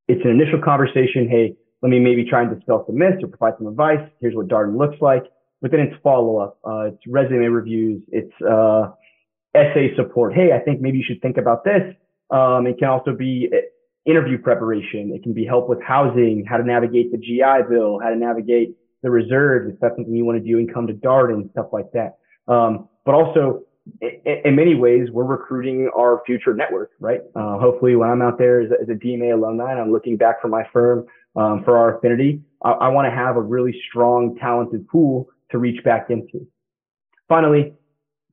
it's 0.07 0.23
an 0.23 0.31
initial 0.31 0.61
conversation. 0.61 1.27
Hey, 1.27 1.55
let 1.81 1.89
me 1.89 1.99
maybe 1.99 2.25
try 2.25 2.43
and 2.43 2.55
dispel 2.55 2.83
some 2.85 2.97
myths 2.97 3.23
or 3.23 3.27
provide 3.27 3.53
some 3.57 3.67
advice. 3.67 3.99
Here's 4.21 4.35
what 4.35 4.47
Darden 4.47 4.77
looks 4.77 5.01
like. 5.01 5.23
But 5.61 5.71
then 5.71 5.81
it's 5.81 5.95
follow 6.01 6.37
up. 6.37 6.59
Uh, 6.65 6.91
it's 6.93 7.01
resume 7.07 7.47
reviews. 7.47 8.01
It's 8.09 8.33
uh, 8.41 8.91
essay 9.53 9.93
support. 9.95 10.33
Hey, 10.33 10.51
I 10.53 10.59
think 10.59 10.79
maybe 10.79 10.97
you 10.97 11.03
should 11.05 11.21
think 11.21 11.37
about 11.37 11.63
this. 11.63 11.81
Um, 12.31 12.67
it 12.67 12.77
can 12.77 12.87
also 12.87 13.13
be 13.13 13.51
interview 14.05 14.37
preparation. 14.37 15.11
It 15.13 15.23
can 15.23 15.33
be 15.33 15.45
help 15.45 15.69
with 15.69 15.81
housing, 15.81 16.45
how 16.47 16.57
to 16.57 16.63
navigate 16.63 17.11
the 17.11 17.17
GI 17.17 17.69
Bill, 17.69 17.99
how 18.01 18.09
to 18.09 18.15
navigate 18.15 18.75
the 19.03 19.09
reserves, 19.09 19.73
if 19.73 19.79
that's 19.79 19.95
something 19.95 20.13
you 20.13 20.25
want 20.25 20.43
to 20.43 20.43
do 20.43 20.57
and 20.57 20.73
come 20.73 20.87
to 20.87 20.93
Darden, 20.93 21.49
stuff 21.51 21.67
like 21.71 21.91
that. 21.93 22.17
Um, 22.47 22.89
but 23.05 23.15
also, 23.15 23.63
in 24.01 24.55
many 24.55 24.75
ways, 24.75 25.09
we're 25.11 25.23
recruiting 25.23 25.89
our 25.95 26.21
future 26.25 26.53
network, 26.53 26.91
right? 26.99 27.21
Uh, 27.35 27.57
hopefully, 27.57 27.95
when 27.95 28.09
I'm 28.09 28.21
out 28.21 28.37
there 28.37 28.61
as 28.61 28.71
a, 28.71 28.81
as 28.81 28.89
a, 28.89 28.93
DMA 28.93 29.33
alumni 29.33 29.71
and 29.71 29.79
I'm 29.79 29.91
looking 29.91 30.17
back 30.17 30.41
for 30.41 30.47
my 30.47 30.63
firm 30.71 31.05
um, 31.35 31.63
for 31.63 31.77
our 31.77 31.97
affinity, 31.97 32.41
I, 32.63 32.71
I 32.71 32.87
want 32.89 33.05
to 33.05 33.11
have 33.11 33.35
a 33.35 33.41
really 33.41 33.79
strong, 33.89 34.37
talented 34.39 34.87
pool 34.87 35.27
to 35.51 35.57
reach 35.57 35.83
back 35.83 36.09
into. 36.09 36.45
Finally, 37.27 37.73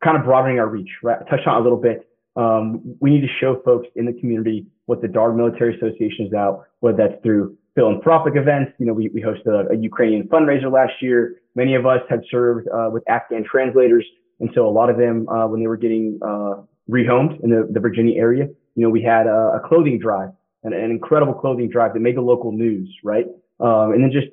kind 0.03 0.17
of 0.17 0.25
broadening 0.25 0.59
our 0.59 0.69
reach, 0.69 0.91
right? 1.03 1.19
I 1.21 1.31
touched 1.31 1.47
on 1.47 1.61
a 1.61 1.63
little 1.63 1.81
bit. 1.81 2.09
Um, 2.37 2.97
we 3.01 3.11
need 3.11 3.23
to 3.23 3.33
show 3.41 3.63
folks 3.65 3.89
in 3.97 4.05
the 4.05 4.13
community 4.13 4.67
what 4.87 5.03
the 5.03 5.09
Darden 5.09 5.37
Military 5.37 5.77
Association 5.77 6.27
is 6.27 6.33
out, 6.33 6.65
whether 6.81 6.97
that's 6.97 7.23
through 7.23 7.57
philanthropic 7.75 8.35
events. 8.37 8.73
You 8.79 8.87
know, 8.87 8.93
we, 8.93 9.09
we 9.11 9.21
hosted 9.21 9.47
a, 9.47 9.73
a 9.73 9.77
Ukrainian 9.77 10.27
fundraiser 10.29 10.73
last 10.73 10.95
year. 11.01 11.37
Many 11.55 11.75
of 11.75 11.87
us 11.87 12.01
had 12.09 12.23
served 12.31 12.69
uh, 12.69 12.91
with 12.93 13.09
Afghan 13.09 13.45
translators. 13.45 14.05
And 14.41 14.51
so 14.55 14.67
a 14.67 14.71
lot 14.71 14.91
of 14.91 14.97
them, 14.97 15.29
uh, 15.29 15.47
when 15.47 15.61
they 15.61 15.67
were 15.67 15.77
getting 15.77 16.19
uh, 16.23 16.63
rehomed 16.91 17.43
in 17.43 17.51
the, 17.51 17.69
the 17.71 17.81
Virginia 17.81 18.19
area, 18.19 18.49
you 18.75 18.83
know, 18.83 18.91
we 18.91 19.03
had 19.03 19.27
a, 19.27 19.61
a 19.63 19.69
clothing 19.69 19.99
drive, 19.99 20.31
an, 20.63 20.73
an, 20.73 20.91
incredible 20.91 21.33
clothing 21.33 21.71
drive 21.71 21.95
that 21.95 22.01
made 22.01 22.17
the 22.17 22.21
local 22.21 22.53
news, 22.53 22.95
right? 23.03 23.27
Um, 23.61 23.93
and 23.93 24.03
then 24.03 24.11
just 24.13 24.29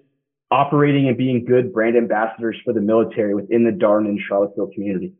operating 0.51 1.08
and 1.08 1.18
being 1.18 1.45
good 1.45 1.74
brand 1.74 1.95
ambassadors 1.95 2.58
for 2.66 2.74
the 2.74 2.82
military 2.82 3.34
within 3.34 3.64
the 3.64 3.72
Darden 3.72 4.08
and 4.08 4.20
Charlottesville 4.28 4.72
community. 4.74 5.14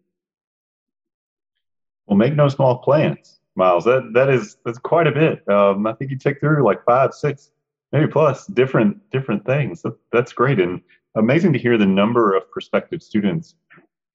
Well, 2.06 2.18
make 2.18 2.36
no 2.36 2.50
small 2.50 2.80
plans, 2.80 3.40
Miles. 3.56 3.86
That 3.86 4.12
that 4.14 4.30
is 4.30 4.58
that's 4.66 4.80
quite 4.80 5.08
a 5.08 5.12
bit. 5.12 5.48
Um, 5.50 5.86
I 5.86 5.94
think 5.94 6.12
you 6.12 6.18
take 6.18 6.40
through 6.40 6.64
like 6.64 6.84
five, 6.86 7.14
six, 7.14 7.52
maybe 7.92 8.08
plus 8.08 8.48
different 8.48 8.98
different 9.12 9.46
things. 9.46 9.82
That, 9.84 9.96
that's 10.12 10.34
great 10.34 10.60
and 10.60 10.82
amazing 11.16 11.54
to 11.54 11.60
hear 11.60 11.78
the 11.78 11.86
number 11.86 12.36
of 12.36 12.50
prospective 12.52 13.04
students 13.04 13.56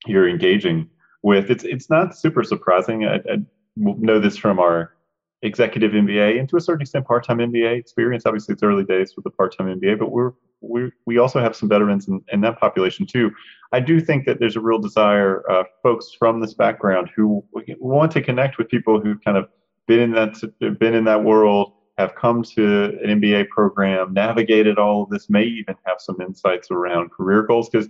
you're 0.07 0.28
engaging 0.28 0.89
with. 1.22 1.51
It's 1.51 1.64
it's 1.64 1.89
not 1.89 2.16
super 2.16 2.43
surprising. 2.43 3.07
I, 3.07 3.16
I 3.16 3.39
know 3.76 4.18
this 4.18 4.36
from 4.36 4.59
our 4.59 4.95
executive 5.43 5.93
MBA 5.93 6.41
and 6.41 6.49
to 6.49 6.57
a 6.57 6.61
certain 6.61 6.82
extent 6.82 7.07
part-time 7.07 7.39
MBA 7.39 7.78
experience. 7.78 8.26
Obviously, 8.26 8.55
it's 8.55 8.62
early 8.62 8.84
days 8.84 9.14
with 9.14 9.22
the 9.24 9.30
part-time 9.30 9.68
MBA, 9.78 9.99
but 9.99 10.11
we're 10.11 10.32
we 10.61 10.91
we 11.07 11.19
also 11.19 11.41
have 11.41 11.55
some 11.55 11.69
veterans 11.69 12.09
in, 12.09 12.23
in 12.33 12.41
that 12.43 12.59
population 12.59 13.07
too. 13.07 13.31
I 13.73 13.81
do 13.81 14.01
think 14.01 14.25
that 14.27 14.41
there's 14.41 14.57
a 14.57 14.61
real 14.61 14.79
desire, 14.79 15.49
uh, 15.51 15.65
folks 15.83 16.11
from 16.19 16.41
this 16.41 16.55
background 16.55 17.11
who 17.15 17.45
want 17.79 18.13
to 18.13 18.23
connect 18.23 18.59
with 18.59 18.69
people 18.69 19.01
who've 19.01 19.23
kind 19.23 19.37
of 19.37 19.49
been 19.87 20.01
in 20.01 20.13
that 20.13 20.79
been 20.79 20.95
in 20.95 21.05
that 21.05 21.23
world, 21.23 21.73
have 21.99 22.15
come 22.15 22.43
to 22.43 22.99
an 23.03 23.21
MBA 23.21 23.49
program, 23.49 24.13
navigated 24.15 24.79
all 24.79 25.03
of 25.03 25.11
this, 25.11 25.29
may 25.29 25.45
even 25.45 25.77
have 25.85 25.97
some 26.01 26.21
insights 26.21 26.71
around 26.71 27.11
career 27.11 27.43
goals. 27.43 27.69
Because 27.69 27.89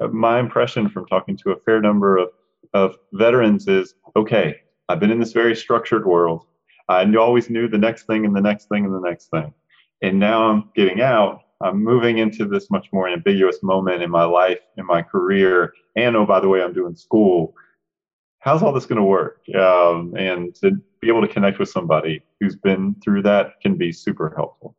uh, 0.00 0.08
my 0.08 0.40
impression 0.40 0.88
from 0.88 1.06
talking 1.06 1.36
to 1.38 1.52
a 1.52 1.56
fair 1.60 1.80
number 1.80 2.16
of 2.16 2.28
of 2.72 2.96
veterans 3.12 3.66
is, 3.66 3.94
okay, 4.14 4.56
I've 4.88 5.00
been 5.00 5.10
in 5.10 5.18
this 5.18 5.32
very 5.32 5.56
structured 5.56 6.06
world. 6.06 6.46
I 6.88 7.04
always 7.16 7.50
knew 7.50 7.68
the 7.68 7.78
next 7.78 8.04
thing 8.04 8.24
and 8.24 8.34
the 8.34 8.40
next 8.40 8.68
thing 8.68 8.84
and 8.84 8.94
the 8.94 9.00
next 9.00 9.30
thing, 9.30 9.54
and 10.02 10.18
now 10.18 10.50
I'm 10.50 10.70
getting 10.74 11.00
out 11.00 11.42
I'm 11.62 11.82
moving 11.82 12.18
into 12.18 12.46
this 12.46 12.70
much 12.70 12.88
more 12.92 13.08
ambiguous 13.08 13.62
moment 13.62 14.02
in 14.02 14.10
my 14.10 14.24
life, 14.24 14.60
in 14.76 14.86
my 14.86 15.02
career, 15.02 15.72
and 15.96 16.16
oh, 16.16 16.24
by 16.24 16.40
the 16.40 16.48
way, 16.48 16.62
I'm 16.62 16.72
doing 16.72 16.96
school. 16.96 17.54
How's 18.38 18.62
all 18.62 18.72
this 18.72 18.86
going 18.86 18.98
to 18.98 19.04
work? 19.04 19.42
Um, 19.54 20.14
and 20.16 20.54
to 20.56 20.72
be 21.00 21.08
able 21.08 21.20
to 21.20 21.28
connect 21.28 21.58
with 21.58 21.68
somebody 21.68 22.22
who's 22.40 22.56
been 22.56 22.94
through 23.04 23.22
that 23.22 23.60
can 23.60 23.76
be 23.76 23.92
super 23.92 24.32
helpful. 24.34 24.74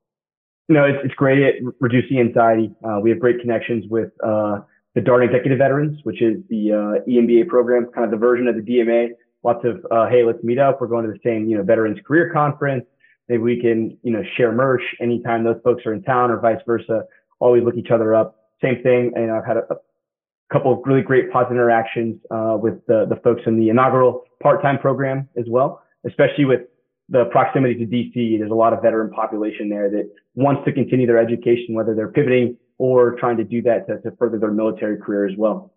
you 0.68 0.76
know, 0.76 0.86
it's, 0.86 1.00
it's 1.04 1.14
great 1.16 1.44
at 1.44 1.56
reducing 1.80 2.20
anxiety. 2.20 2.72
Uh, 2.84 3.00
we 3.00 3.10
have 3.10 3.20
great 3.20 3.40
connections 3.40 3.86
with 3.90 4.10
uh, 4.24 4.60
the 4.96 5.02
Dart 5.02 5.24
Executive 5.24 5.58
Veterans, 5.58 6.00
which 6.04 6.22
is 6.22 6.38
the 6.50 6.72
uh, 6.72 7.10
EMBA 7.10 7.48
program, 7.48 7.88
kind 7.94 8.06
of 8.06 8.12
the 8.12 8.18
version 8.18 8.48
of 8.48 8.56
the 8.56 8.62
DMA. 8.62 9.10
Lots 9.44 9.66
of, 9.66 9.86
uh, 9.92 10.08
hey, 10.08 10.24
let's 10.24 10.44
meet 10.44 10.60
up. 10.60 10.82
We're 10.82 10.88
going 10.88 11.06
to 11.06 11.12
the 11.12 11.20
same, 11.24 11.48
you 11.48 11.58
know, 11.58 11.64
Veterans 11.64 12.00
Career 12.06 12.32
Conference. 12.32 12.86
Maybe 13.30 13.44
we 13.44 13.62
can, 13.62 13.98
you 14.04 14.12
know, 14.12 14.24
share 14.36 14.52
merch 14.52 14.84
anytime 15.00 15.44
those 15.44 15.60
folks 15.64 15.86
are 15.86 15.94
in 15.94 16.04
town 16.04 16.32
or 16.32 16.40
vice 16.40 16.62
versa. 16.66 17.04
Always 17.40 17.64
look 17.64 17.76
each 17.76 17.92
other 17.92 18.14
up. 18.14 18.36
Same 18.62 18.82
thing. 18.84 19.14
And 19.16 19.32
I've 19.32 19.46
had 19.46 19.58
a, 19.58 19.74
a 19.74 19.78
couple 20.52 20.74
of 20.74 20.80
really 20.86 21.02
great 21.02 21.32
positive 21.32 21.54
interactions 21.54 22.20
uh, 22.30 22.58
with 22.62 22.86
the, 22.88 23.06
the 23.10 23.16
folks 23.24 23.42
in 23.46 23.60
the 23.60 23.70
inaugural 23.70 24.24
part-time 24.42 24.80
program 24.80 25.30
as 25.38 25.46
well, 25.48 25.82
especially 26.06 26.46
with 26.46 26.62
the 27.10 27.26
proximity 27.26 27.76
to 27.76 27.86
DC. 27.86 28.40
There's 28.40 28.52
a 28.52 28.56
lot 28.56 28.74
of 28.74 28.82
veteran 28.82 29.12
population 29.12 29.70
there 29.70 29.90
that 29.92 30.10
wants 30.36 30.64
to 30.66 30.72
continue 30.72 31.08
their 31.08 31.20
education, 31.20 31.74
whether 31.74 31.96
they're 31.96 32.12
pivoting 32.12 32.58
or 32.78 33.16
trying 33.16 33.38
to 33.38 33.44
do 33.44 33.62
that 33.62 33.88
to, 33.88 34.02
to 34.02 34.16
further 34.18 34.40
their 34.40 34.52
military 34.52 34.98
career 34.98 35.28
as 35.28 35.38
well. 35.38 35.74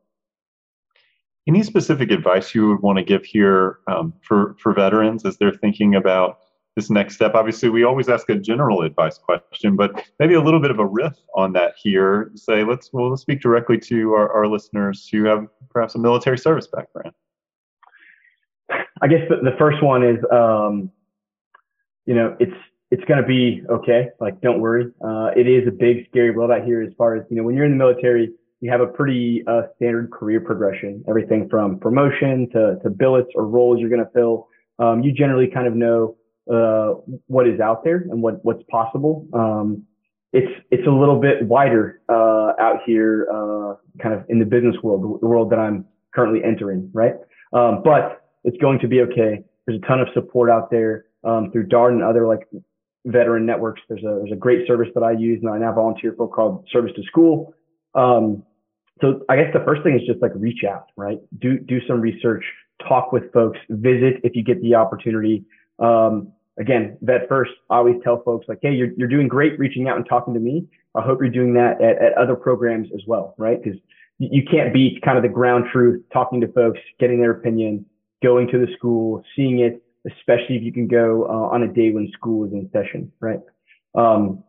Any 1.46 1.62
specific 1.62 2.10
advice 2.10 2.54
you 2.54 2.68
would 2.68 2.80
want 2.80 2.96
to 2.98 3.04
give 3.04 3.24
here 3.24 3.80
um, 3.86 4.14
for 4.22 4.56
for 4.58 4.72
veterans 4.72 5.26
as 5.26 5.36
they're 5.36 5.52
thinking 5.52 5.94
about 5.94 6.38
this 6.76 6.90
next 6.90 7.14
step? 7.14 7.34
Obviously, 7.34 7.68
we 7.68 7.84
always 7.84 8.08
ask 8.08 8.28
a 8.28 8.36
general 8.36 8.82
advice 8.82 9.18
question, 9.18 9.76
but 9.76 10.04
maybe 10.18 10.34
a 10.34 10.40
little 10.40 10.60
bit 10.60 10.70
of 10.70 10.78
a 10.78 10.86
riff 10.86 11.16
on 11.34 11.52
that 11.52 11.74
here. 11.82 12.30
Say, 12.34 12.64
let's 12.64 12.92
well, 12.92 13.10
let's 13.10 13.22
speak 13.22 13.40
directly 13.40 13.78
to 13.78 14.12
our, 14.12 14.32
our 14.32 14.46
listeners 14.46 15.08
who 15.10 15.24
have 15.24 15.46
perhaps 15.70 15.94
a 15.94 15.98
military 15.98 16.38
service 16.38 16.66
background. 16.66 17.14
I 19.02 19.06
guess 19.08 19.20
the, 19.28 19.36
the 19.36 19.56
first 19.58 19.82
one 19.82 20.02
is, 20.02 20.18
um, 20.32 20.90
you 22.06 22.14
know, 22.14 22.36
it's 22.40 22.56
it's 22.90 23.04
going 23.04 23.20
to 23.20 23.26
be 23.26 23.62
okay. 23.68 24.08
Like, 24.20 24.40
don't 24.40 24.60
worry. 24.60 24.86
Uh, 25.04 25.30
it 25.36 25.48
is 25.48 25.66
a 25.66 25.70
big, 25.72 26.06
scary 26.08 26.30
world 26.30 26.50
out 26.50 26.64
here 26.64 26.82
as 26.82 26.92
far 26.96 27.16
as, 27.16 27.24
you 27.28 27.36
know, 27.36 27.42
when 27.42 27.56
you're 27.56 27.64
in 27.64 27.72
the 27.72 27.76
military, 27.76 28.30
you 28.60 28.70
have 28.70 28.80
a 28.80 28.86
pretty 28.86 29.42
uh, 29.48 29.62
standard 29.76 30.10
career 30.12 30.40
progression, 30.40 31.02
everything 31.08 31.48
from 31.48 31.78
promotion 31.78 32.48
to, 32.50 32.78
to 32.82 32.90
billets 32.90 33.30
or 33.34 33.46
roles 33.46 33.80
you're 33.80 33.90
going 33.90 34.04
to 34.04 34.10
fill. 34.12 34.48
Um, 34.78 35.02
you 35.02 35.12
generally 35.12 35.48
kind 35.48 35.66
of 35.66 35.74
know 35.74 36.16
uh, 36.52 36.94
what 37.26 37.48
is 37.48 37.60
out 37.60 37.84
there 37.84 38.06
and 38.10 38.22
what, 38.22 38.44
what's 38.44 38.62
possible. 38.70 39.26
Um, 39.32 39.84
it's, 40.32 40.52
it's 40.70 40.86
a 40.86 40.90
little 40.90 41.20
bit 41.20 41.46
wider 41.46 42.00
uh, 42.08 42.52
out 42.60 42.80
here, 42.84 43.28
uh, 43.32 43.74
kind 44.02 44.14
of 44.14 44.24
in 44.28 44.38
the 44.38 44.44
business 44.44 44.74
world, 44.82 45.20
the 45.20 45.26
world 45.26 45.50
that 45.50 45.58
I'm 45.58 45.86
currently 46.14 46.42
entering, 46.42 46.90
right? 46.92 47.14
Um, 47.52 47.82
but 47.84 48.24
it's 48.42 48.56
going 48.58 48.78
to 48.80 48.88
be 48.88 49.00
okay. 49.02 49.42
There's 49.66 49.80
a 49.82 49.86
ton 49.86 50.00
of 50.00 50.08
support 50.12 50.50
out 50.50 50.70
there 50.70 51.06
um, 51.24 51.50
through 51.50 51.68
Darden 51.68 51.94
and 51.94 52.02
other 52.02 52.26
like 52.26 52.48
veteran 53.06 53.46
networks. 53.46 53.80
There's 53.88 54.02
a 54.02 54.20
there's 54.20 54.32
a 54.32 54.36
great 54.36 54.66
service 54.66 54.88
that 54.94 55.02
I 55.02 55.12
use 55.12 55.40
and 55.42 55.50
I 55.50 55.58
now 55.58 55.72
volunteer 55.72 56.14
for 56.16 56.28
called 56.28 56.66
Service 56.70 56.92
to 56.96 57.02
School. 57.04 57.54
Um, 57.94 58.42
so 59.00 59.20
I 59.28 59.36
guess 59.36 59.52
the 59.52 59.62
first 59.64 59.82
thing 59.82 59.94
is 59.94 60.06
just 60.06 60.22
like 60.22 60.32
reach 60.34 60.64
out, 60.64 60.86
right? 60.96 61.18
Do 61.40 61.58
do 61.58 61.80
some 61.86 62.00
research, 62.00 62.44
talk 62.86 63.12
with 63.12 63.32
folks, 63.32 63.58
visit 63.70 64.20
if 64.22 64.36
you 64.36 64.44
get 64.44 64.60
the 64.62 64.74
opportunity. 64.74 65.44
Um, 65.78 66.32
again, 66.58 66.96
vet 67.02 67.28
first. 67.28 67.52
I 67.70 67.76
always 67.76 67.96
tell 68.02 68.22
folks 68.22 68.46
like, 68.48 68.58
hey, 68.62 68.72
you're 68.72 68.92
you're 68.96 69.08
doing 69.08 69.28
great 69.28 69.58
reaching 69.58 69.88
out 69.88 69.96
and 69.96 70.06
talking 70.08 70.34
to 70.34 70.40
me. 70.40 70.66
I 70.94 71.02
hope 71.02 71.18
you're 71.20 71.30
doing 71.30 71.54
that 71.54 71.80
at, 71.80 72.00
at 72.00 72.12
other 72.16 72.36
programs 72.36 72.88
as 72.94 73.02
well, 73.06 73.34
right? 73.38 73.62
Because 73.62 73.78
you 74.18 74.42
can't 74.48 74.72
beat 74.72 75.02
kind 75.02 75.16
of 75.16 75.22
the 75.22 75.28
ground 75.28 75.64
truth, 75.72 76.02
talking 76.12 76.40
to 76.40 76.48
folks, 76.48 76.78
getting 77.00 77.20
their 77.20 77.32
opinion, 77.32 77.84
going 78.22 78.48
to 78.48 78.58
the 78.58 78.72
school, 78.76 79.22
seeing 79.34 79.58
it, 79.58 79.82
especially 80.06 80.56
if 80.56 80.62
you 80.62 80.72
can 80.72 80.86
go 80.86 81.24
uh, 81.24 81.54
on 81.54 81.62
a 81.64 81.68
day 81.68 81.90
when 81.90 82.08
school 82.12 82.46
is 82.46 82.52
in 82.52 82.70
session, 82.72 83.10
right? 83.20 83.40
Um, 83.94 84.44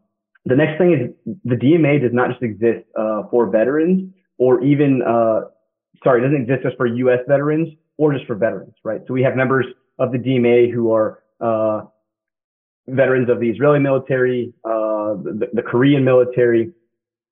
the 0.45 0.55
next 0.55 0.77
thing 0.77 0.93
is 0.93 1.35
the 1.43 1.55
DMA 1.55 2.01
does 2.01 2.13
not 2.13 2.29
just 2.29 2.43
exist 2.43 2.85
uh, 2.97 3.23
for 3.31 3.49
veterans 3.49 4.13
or 4.37 4.63
even, 4.63 5.01
uh, 5.01 5.41
sorry, 6.03 6.21
it 6.21 6.25
doesn't 6.25 6.43
exist 6.43 6.61
just 6.63 6.77
for 6.77 6.85
U.S. 6.85 7.19
veterans 7.27 7.69
or 7.97 8.13
just 8.13 8.25
for 8.27 8.35
veterans, 8.35 8.75
right? 8.83 9.01
So 9.07 9.13
we 9.13 9.23
have 9.23 9.35
members 9.35 9.65
of 9.97 10.11
the 10.11 10.19
DMA 10.19 10.71
who 10.71 10.93
are 10.93 11.23
uh, 11.41 11.85
veterans 12.87 13.29
of 13.29 13.39
the 13.39 13.49
Israeli 13.49 13.79
military, 13.79 14.53
uh, 14.63 15.15
the, 15.15 15.49
the 15.53 15.61
Korean 15.61 16.03
military, 16.03 16.71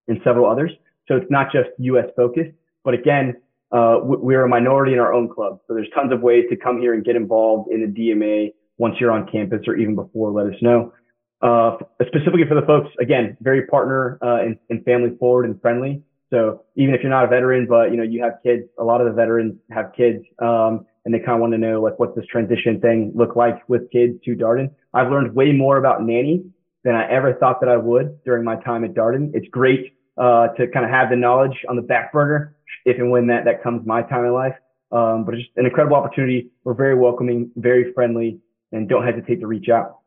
and 0.08 0.20
several 0.24 0.50
others. 0.50 0.72
So 1.08 1.16
it's 1.16 1.30
not 1.30 1.52
just 1.52 1.70
U.S. 1.80 2.06
focused, 2.16 2.52
but 2.84 2.94
again, 2.94 3.36
uh, 3.72 4.00
we're 4.04 4.46
a 4.46 4.50
minority 4.50 4.94
in 4.94 5.00
our 5.00 5.14
own 5.14 5.28
club. 5.28 5.60
So 5.68 5.74
there's 5.74 5.88
tons 5.96 6.12
of 6.14 6.22
ways 6.22 6.46
to 6.50 6.56
come 6.56 6.80
here 6.80 6.94
and 6.94 7.04
get 7.04 7.16
involved 7.16 7.72
in 7.72 7.82
the 7.82 7.88
DMA 7.88 8.54
once 8.78 8.96
you're 9.00 9.12
on 9.12 9.28
campus 9.28 9.62
or 9.68 9.76
even 9.76 9.96
before, 9.96 10.32
let 10.32 10.48
us 10.48 10.62
know. 10.62 10.94
Uh, 11.42 11.78
specifically 12.02 12.44
for 12.48 12.56
the 12.56 12.66
folks, 12.66 12.90
again, 13.02 13.36
very 13.42 13.66
partner 13.68 14.18
uh, 14.22 14.42
and, 14.42 14.58
and, 14.70 14.84
family 14.86 15.10
forward 15.20 15.46
and 15.46 15.60
friendly. 15.62 16.02
So 16.30 16.64
even 16.78 16.96
if 16.96 17.02
you're 17.02 17.10
not 17.10 17.26
a 17.26 17.28
veteran, 17.28 17.68
but 17.68 17.92
you 17.92 17.98
know 17.98 18.04
you 18.04 18.24
have 18.24 18.36
kids, 18.44 18.64
a 18.80 18.84
lot 18.84 19.02
of 19.02 19.08
the 19.08 19.14
veterans 19.14 19.56
have 19.70 19.92
kids, 19.96 20.24
um, 20.42 20.86
and 21.04 21.14
they 21.14 21.20
kind 21.20 21.34
of 21.34 21.42
want 21.42 21.52
to 21.52 21.58
know 21.58 21.82
like 21.82 22.00
what's 22.00 22.16
this 22.16 22.26
transition 22.28 22.80
thing 22.80 23.12
look 23.14 23.36
like 23.36 23.58
with 23.68 23.92
kids 23.92 24.14
to 24.24 24.36
Darden. 24.36 24.72
I've 24.94 25.10
learned 25.10 25.36
way 25.36 25.52
more 25.52 25.78
about 25.78 26.04
nanny 26.04 26.46
than 26.84 26.96
I 26.96 27.10
ever 27.10 27.34
thought 27.34 27.60
that 27.62 27.70
I 27.70 27.78
would 27.78 28.24
during 28.24 28.44
my 28.44 28.58
time 28.58 28.84
at 28.84 28.94
Darden. 28.94 29.32
It's 29.34 29.48
great 29.50 29.96
uh, 30.18 30.50
to 30.50 30.68
kind 30.68 30.86
of 30.86 30.92
have 30.92 31.10
the 31.10 31.16
knowledge 31.16 31.66
on 31.70 31.76
the 31.76 31.82
back 31.82 32.12
burner 32.12 32.56
if 32.86 32.98
and 32.98 33.10
when 33.10 33.28
that, 33.28 33.46
that 33.46 33.64
comes 33.64 33.86
my 33.86 34.02
time 34.02 34.26
in 34.26 34.34
life. 34.34 34.56
Um, 34.92 35.26
but 35.26 35.34
it's 35.34 35.46
just 35.46 35.58
an 35.58 35.66
incredible 35.66 35.96
opportunity. 35.96 36.52
We're 36.64 36.76
very 36.76 36.96
welcoming, 36.96 37.52
very 37.56 37.94
friendly, 37.94 38.40
and 38.72 38.88
don't 38.88 39.06
hesitate 39.06 39.40
to 39.40 39.48
reach 39.48 39.70
out. 39.70 40.00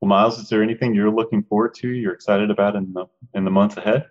Well, 0.00 0.08
Miles, 0.08 0.38
is 0.38 0.48
there 0.48 0.62
anything 0.62 0.94
you're 0.94 1.10
looking 1.10 1.42
forward 1.42 1.74
to? 1.76 1.88
You're 1.88 2.12
excited 2.12 2.50
about 2.50 2.76
in 2.76 2.92
the 2.92 3.06
in 3.34 3.44
the 3.44 3.50
months 3.50 3.76
ahead? 3.76 4.06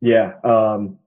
Yeah, 0.00 0.32
um, 0.44 0.98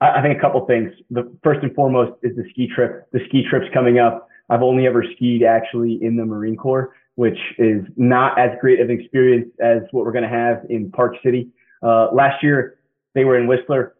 I, 0.00 0.18
I, 0.18 0.22
think 0.22 0.36
a 0.36 0.40
couple 0.40 0.66
things. 0.66 0.92
The 1.10 1.32
first 1.42 1.62
and 1.62 1.74
foremost 1.74 2.12
is 2.22 2.36
the 2.36 2.44
ski 2.50 2.68
trip. 2.74 3.06
The 3.12 3.20
ski 3.28 3.46
trip's 3.48 3.72
coming 3.72 3.98
up. 3.98 4.28
I've 4.50 4.62
only 4.62 4.86
ever 4.86 5.04
skied 5.16 5.44
actually 5.44 5.98
in 6.02 6.16
the 6.16 6.26
Marine 6.26 6.56
Corps, 6.56 6.92
which 7.14 7.38
is 7.56 7.84
not 7.96 8.38
as 8.38 8.50
great 8.60 8.80
of 8.80 8.90
an 8.90 9.00
experience 9.00 9.48
as 9.62 9.82
what 9.92 10.04
we're 10.04 10.12
going 10.12 10.24
to 10.24 10.28
have 10.28 10.66
in 10.68 10.90
Park 10.90 11.14
City. 11.24 11.48
Uh, 11.82 12.12
last 12.12 12.42
year 12.42 12.78
they 13.14 13.24
were 13.24 13.38
in 13.38 13.46
Whistler. 13.46 13.94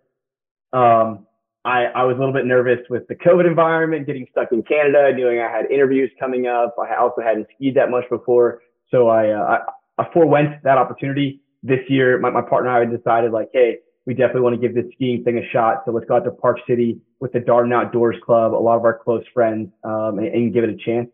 Um, 0.73 1.27
I, 1.65 1.85
I 1.95 2.05
was 2.05 2.17
a 2.17 2.19
little 2.19 2.33
bit 2.33 2.47
nervous 2.47 2.79
with 2.89 3.07
the 3.09 3.15
COVID 3.15 3.47
environment, 3.47 4.07
getting 4.07 4.27
stuck 4.31 4.51
in 4.51 4.63
Canada, 4.63 5.13
knowing 5.17 5.41
I 5.41 5.51
had 5.51 5.71
interviews 5.71 6.11
coming 6.19 6.47
up. 6.47 6.75
I 6.81 6.97
also 6.97 7.21
hadn't 7.21 7.47
skied 7.55 7.77
that 7.77 7.91
much 7.91 8.05
before. 8.09 8.63
So 8.91 9.09
I, 9.09 9.31
uh, 9.31 9.59
I, 9.99 10.03
I 10.03 10.13
forewent 10.13 10.63
that 10.65 10.79
opportunity 10.79 11.43
this 11.63 11.81
year. 11.89 12.19
My, 12.19 12.31
my 12.31 12.43
partner 12.43 12.81
and 12.81 12.93
I 12.93 12.97
decided 12.97 13.33
like, 13.33 13.51
Hey, 13.53 13.79
we 14.11 14.15
definitely 14.15 14.41
want 14.41 14.61
to 14.61 14.61
give 14.61 14.75
this 14.75 14.93
skiing 14.95 15.23
thing 15.23 15.39
a 15.39 15.49
shot. 15.53 15.83
So 15.87 15.93
let's 15.93 16.05
go 16.05 16.17
out 16.17 16.25
to 16.25 16.33
Park 16.33 16.59
City 16.67 16.99
with 17.21 17.33
the 17.33 17.39
Darden 17.39 17.73
Outdoors 17.73 18.17
Club, 18.27 18.53
a 18.53 18.57
lot 18.57 18.77
of 18.77 18.85
our 18.85 18.99
close 18.99 19.23
friends, 19.33 19.71
um, 19.85 20.19
and, 20.19 20.27
and 20.27 20.53
give 20.53 20.65
it 20.65 20.71
a 20.71 20.77
chance. 20.85 21.09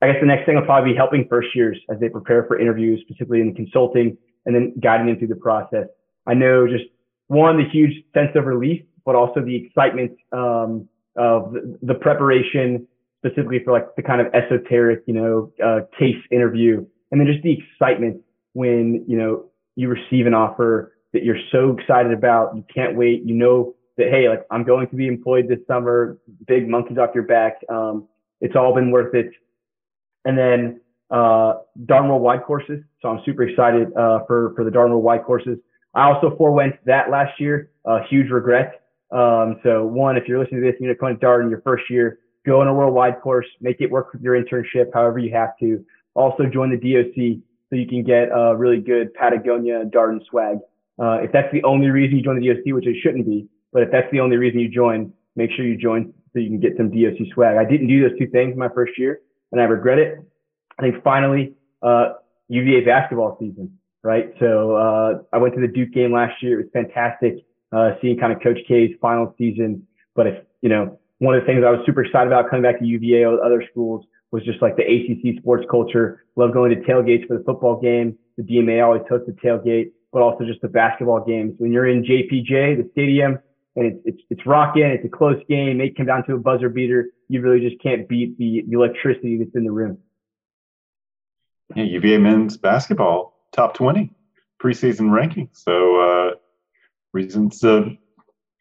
I 0.00 0.06
guess 0.06 0.16
the 0.18 0.26
next 0.26 0.46
thing 0.46 0.54
will 0.54 0.64
probably 0.64 0.92
be 0.92 0.96
helping 0.96 1.26
first 1.28 1.48
years 1.54 1.78
as 1.90 2.00
they 2.00 2.08
prepare 2.08 2.44
for 2.44 2.58
interviews, 2.58 3.02
specifically 3.02 3.42
in 3.42 3.54
consulting, 3.54 4.16
and 4.46 4.54
then 4.54 4.72
guiding 4.82 5.08
them 5.08 5.18
through 5.18 5.28
the 5.28 5.36
process. 5.36 5.88
I 6.26 6.32
know 6.32 6.66
just 6.66 6.84
one, 7.26 7.58
the 7.58 7.68
huge 7.68 7.92
sense 8.14 8.30
of 8.34 8.46
relief, 8.46 8.80
but 9.04 9.14
also 9.14 9.44
the 9.44 9.54
excitement 9.54 10.12
um, 10.32 10.88
of 11.16 11.54
the, 11.82 11.94
preparation, 12.00 12.88
specifically 13.18 13.60
for 13.62 13.72
like 13.72 13.94
the 13.96 14.02
kind 14.02 14.22
of 14.22 14.28
esoteric, 14.32 15.02
you 15.06 15.12
know, 15.12 15.52
uh, 15.62 15.80
case 15.98 16.16
interview, 16.30 16.86
and 17.12 17.20
then 17.20 17.26
just 17.26 17.42
the 17.42 17.52
excitement 17.52 18.22
when 18.54 19.04
you 19.06 19.18
know 19.18 19.50
you 19.74 19.88
receive 19.88 20.26
an 20.26 20.32
offer 20.32 20.95
that 21.12 21.24
you're 21.24 21.38
so 21.52 21.76
excited 21.78 22.12
about, 22.12 22.56
you 22.56 22.64
can't 22.72 22.96
wait, 22.96 23.22
you 23.24 23.34
know 23.34 23.74
that 23.96 24.08
hey, 24.08 24.28
like 24.28 24.46
I'm 24.50 24.64
going 24.64 24.88
to 24.88 24.96
be 24.96 25.06
employed 25.06 25.48
this 25.48 25.58
summer, 25.66 26.18
big 26.46 26.68
monkeys 26.68 26.98
off 26.98 27.10
your 27.14 27.24
back. 27.24 27.58
Um, 27.68 28.06
it's 28.40 28.54
all 28.54 28.74
been 28.74 28.90
worth 28.90 29.14
it. 29.14 29.30
And 30.24 30.36
then 30.36 30.80
uh, 31.10 31.54
Darden 31.86 32.08
Worldwide 32.08 32.44
courses. 32.44 32.82
So 33.00 33.08
I'm 33.08 33.20
super 33.24 33.44
excited 33.44 33.88
uh, 33.96 34.20
for 34.26 34.52
for 34.54 34.64
the 34.64 34.70
Darden 34.70 34.90
Worldwide 34.90 35.24
courses. 35.24 35.58
I 35.94 36.10
also 36.10 36.36
forewent 36.36 36.74
that 36.84 37.10
last 37.10 37.40
year. 37.40 37.70
A 37.86 38.04
huge 38.08 38.30
regret. 38.30 38.82
Um, 39.12 39.60
so 39.62 39.84
one, 39.84 40.16
if 40.16 40.26
you're 40.26 40.38
listening 40.38 40.62
to 40.62 40.70
this, 40.70 40.76
you're 40.80 40.94
going 40.94 41.18
to 41.18 41.24
Darden 41.24 41.44
in 41.44 41.50
your 41.50 41.60
first 41.60 41.84
year, 41.88 42.18
go 42.44 42.60
on 42.60 42.66
a 42.66 42.74
worldwide 42.74 43.20
course, 43.20 43.46
make 43.60 43.80
it 43.80 43.90
work 43.90 44.12
with 44.12 44.22
your 44.22 44.40
internship, 44.40 44.86
however 44.92 45.18
you 45.18 45.32
have 45.32 45.56
to. 45.60 45.84
Also 46.14 46.44
join 46.46 46.70
the 46.70 46.76
DOC 46.76 47.42
so 47.70 47.76
you 47.76 47.86
can 47.86 48.02
get 48.02 48.28
a 48.34 48.56
really 48.56 48.80
good 48.80 49.14
Patagonia 49.14 49.84
Darden 49.84 50.24
swag. 50.28 50.58
Uh, 50.98 51.18
if 51.22 51.32
that's 51.32 51.52
the 51.52 51.62
only 51.64 51.88
reason 51.88 52.16
you 52.16 52.22
join 52.22 52.40
the 52.40 52.46
DOC, 52.46 52.74
which 52.74 52.86
it 52.86 52.96
shouldn't 53.02 53.26
be, 53.26 53.48
but 53.72 53.82
if 53.82 53.90
that's 53.90 54.10
the 54.12 54.20
only 54.20 54.36
reason 54.36 54.60
you 54.60 54.68
join, 54.68 55.12
make 55.34 55.50
sure 55.52 55.64
you 55.64 55.76
join 55.76 56.12
so 56.32 56.38
you 56.38 56.48
can 56.48 56.60
get 56.60 56.76
some 56.76 56.90
DOC 56.90 57.28
swag. 57.34 57.56
I 57.56 57.64
didn't 57.64 57.88
do 57.88 58.08
those 58.08 58.18
two 58.18 58.28
things 58.28 58.56
my 58.56 58.68
first 58.74 58.98
year 58.98 59.20
and 59.52 59.60
I 59.60 59.64
regret 59.64 59.98
it. 59.98 60.18
I 60.78 60.82
think 60.82 61.02
finally, 61.02 61.54
uh, 61.82 62.14
UVA 62.48 62.84
basketball 62.84 63.36
season 63.38 63.76
right? 64.06 64.32
So 64.38 64.76
uh, 64.76 65.18
I 65.32 65.38
went 65.38 65.54
to 65.54 65.60
the 65.60 65.66
Duke 65.66 65.92
game 65.92 66.12
last 66.12 66.40
year. 66.40 66.60
It 66.60 66.64
was 66.64 66.72
fantastic 66.72 67.44
uh, 67.72 67.90
seeing 68.00 68.16
kind 68.16 68.32
of 68.32 68.40
Coach 68.40 68.58
K's 68.68 68.94
final 69.02 69.34
season. 69.36 69.84
But 70.14 70.28
if 70.28 70.44
you 70.62 70.68
know, 70.68 70.98
one 71.18 71.34
of 71.34 71.42
the 71.42 71.46
things 71.46 71.64
I 71.66 71.70
was 71.70 71.80
super 71.84 72.04
excited 72.04 72.28
about 72.28 72.48
coming 72.48 72.62
back 72.62 72.78
to 72.78 72.86
UVA 72.86 73.24
or 73.24 73.44
other 73.44 73.64
schools 73.68 74.06
was 74.30 74.44
just 74.44 74.62
like 74.62 74.76
the 74.76 74.84
ACC 74.84 75.40
sports 75.40 75.66
culture. 75.68 76.24
Love 76.36 76.52
going 76.52 76.70
to 76.70 76.80
tailgates 76.88 77.26
for 77.26 77.36
the 77.36 77.44
football 77.44 77.80
game. 77.80 78.16
The 78.36 78.44
DMA 78.44 78.84
always 78.84 79.02
hosts 79.08 79.28
a 79.28 79.32
tailgate, 79.44 79.90
but 80.16 80.22
also 80.22 80.46
just 80.46 80.62
the 80.62 80.68
basketball 80.68 81.22
games. 81.22 81.52
When 81.58 81.70
you're 81.72 81.88
in 81.88 82.02
JPJ, 82.02 82.82
the 82.82 82.88
stadium, 82.92 83.38
and 83.76 83.84
it's 83.84 84.00
it's 84.06 84.22
it's 84.30 84.46
rocking, 84.46 84.84
it's 84.84 85.04
a 85.04 85.10
close 85.10 85.36
game, 85.46 85.76
may 85.76 85.90
come 85.90 86.06
down 86.06 86.24
to 86.24 86.36
a 86.36 86.38
buzzer 86.38 86.70
beater. 86.70 87.10
You 87.28 87.42
really 87.42 87.60
just 87.60 87.82
can't 87.82 88.08
beat 88.08 88.38
the, 88.38 88.64
the 88.66 88.72
electricity 88.78 89.36
that's 89.36 89.54
in 89.54 89.64
the 89.64 89.70
room. 89.70 89.98
Yeah, 91.74 91.82
UVA 91.82 92.16
men's 92.16 92.56
basketball 92.56 93.36
top 93.52 93.74
twenty 93.74 94.10
preseason 94.58 95.12
ranking. 95.12 95.50
So 95.52 96.00
uh, 96.00 96.30
reasons 97.12 97.60
to 97.60 97.94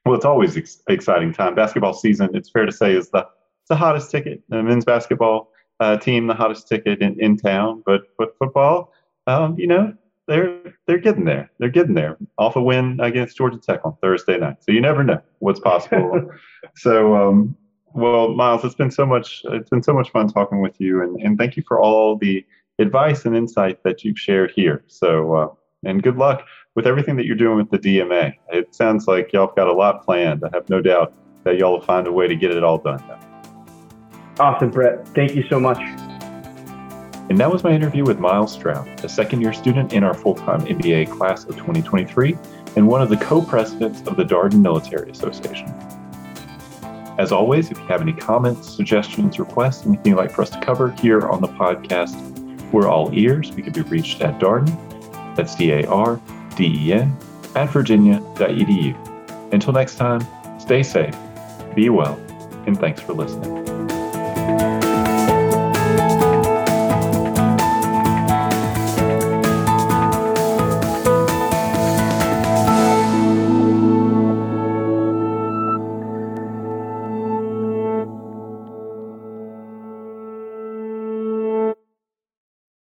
well, 0.06 0.16
it's 0.16 0.26
always 0.26 0.58
ex- 0.58 0.84
exciting 0.90 1.32
time. 1.32 1.56
Basketball 1.56 1.94
season, 1.94 2.32
it's 2.34 2.50
fair 2.50 2.66
to 2.66 2.72
say, 2.74 2.96
is 2.98 3.10
the 3.12 3.26
the 3.70 3.78
hottest 3.78 4.12
ticket. 4.12 4.44
The 4.50 4.62
men's 4.62 4.84
basketball 4.84 5.52
uh, 5.80 5.96
team, 5.96 6.28
the 6.28 6.34
hottest 6.34 6.68
ticket 6.68 7.02
in, 7.02 7.18
in 7.18 7.38
town. 7.38 7.82
But 7.86 8.02
but 8.18 8.38
football, 8.40 8.92
um, 9.26 9.58
you 9.58 9.68
know, 9.68 9.94
they're 10.28 10.60
they're 10.88 11.00
getting 11.00 11.26
there. 11.26 11.52
They're 11.60 11.70
getting 11.70 11.94
there. 11.94 12.18
Off 12.38 12.56
a 12.56 12.62
win 12.62 13.00
against 13.00 13.38
Georgia 13.38 13.58
Tech 13.58 13.82
on 13.86 13.96
Thursday 14.02 14.38
night. 14.38 14.58
So 14.62 14.72
you 14.72 14.82
never 14.82 15.04
know 15.04 15.22
what's 15.40 15.60
possible. 15.60 16.30
so 16.76 17.16
um, 17.16 17.56
well, 17.94 18.34
Miles, 18.34 18.64
it's 18.66 18.76
been 18.76 18.92
so 18.92 19.06
much. 19.06 19.42
It's 19.46 19.70
been 19.70 19.84
so 19.84 19.94
much 19.94 20.12
fun 20.12 20.28
talking 20.28 20.62
with 20.62 20.80
you, 20.80 21.02
and 21.02 21.22
and 21.22 21.38
thank 21.38 21.56
you 21.56 21.64
for 21.68 21.80
all 21.80 22.18
the 22.18 22.46
advice 22.80 23.26
and 23.26 23.36
insight 23.36 23.84
that 23.84 24.04
you've 24.04 24.20
shared 24.20 24.52
here. 24.56 24.84
So 24.88 25.36
uh, 25.36 25.48
and 25.86 26.02
good 26.02 26.18
luck 26.18 26.46
with 26.76 26.88
everything 26.88 27.16
that 27.16 27.26
you're 27.26 27.36
doing 27.36 27.58
with 27.58 27.72
the 27.72 27.80
DMA. 27.80 28.34
It 28.50 28.76
sounds 28.76 29.08
like 29.08 29.32
y'all 29.32 29.48
have 29.48 29.56
got 29.56 29.68
a 29.68 29.74
lot 29.74 30.04
planned. 30.04 30.44
I 30.44 30.50
have 30.54 30.68
no 30.70 30.82
doubt 30.82 31.14
that 31.44 31.58
y'all 31.58 31.74
will 31.74 31.82
find 31.82 32.08
a 32.08 32.12
way 32.12 32.28
to 32.28 32.36
get 32.36 32.52
it 32.52 32.64
all 32.64 32.80
done. 32.80 33.02
Awesome, 34.40 34.72
Brett. 34.72 35.08
Thank 35.10 35.36
you 35.36 35.46
so 35.50 35.60
much. 35.60 35.80
And 37.30 37.40
that 37.40 37.52
was 37.52 37.64
my 37.64 37.72
interview 37.72 38.04
with 38.04 38.20
Miles 38.20 38.54
Stroud, 38.54 38.88
a 39.04 39.10
second 39.10 39.42
year 39.42 39.52
student 39.52 39.94
in 39.94 40.04
our 40.04 40.14
full 40.14 40.36
time 40.36 40.62
MBA 40.62 41.10
class 41.10 41.44
of 41.46 41.56
2023 41.56 42.38
and 42.76 42.88
one 42.88 43.02
of 43.02 43.10
the 43.10 43.18
co 43.18 43.42
presidents 43.42 44.02
of 44.08 44.16
the 44.16 44.24
Darden 44.24 44.62
Military 44.62 45.10
Association. 45.10 45.74
As 47.18 47.32
always, 47.32 47.72
if 47.72 47.80
you 47.80 47.86
have 47.86 48.02
any 48.02 48.14
comments, 48.14 48.70
suggestions, 48.70 49.40
requests, 49.40 49.86
anything 49.86 50.12
you'd 50.12 50.18
like 50.18 50.32
for 50.32 50.42
us 50.42 50.50
to 50.50 50.60
cover 50.60 50.92
here 50.92 51.22
on 51.22 51.42
the 51.42 51.48
podcast, 51.48 52.14
we're 52.72 52.88
all 52.88 53.10
ears. 53.14 53.52
We 53.54 53.64
can 53.64 53.72
be 53.72 53.82
reached 53.82 54.22
at 54.22 54.38
Darden, 54.38 54.76
that's 55.36 55.56
D 55.56 55.72
A 55.72 55.88
R 55.88 56.20
D 56.56 56.66
E 56.66 56.94
N, 56.94 57.18
at 57.56 57.70
virginia.edu. 57.70 59.54
Until 59.54 59.74
next 59.74 59.96
time, 59.96 60.26
stay 60.60 60.84
safe, 60.84 61.16
be 61.74 61.90
well, 61.90 62.20
and 62.68 62.78
thanks 62.78 63.00
for 63.02 63.14
listening. 63.14 63.65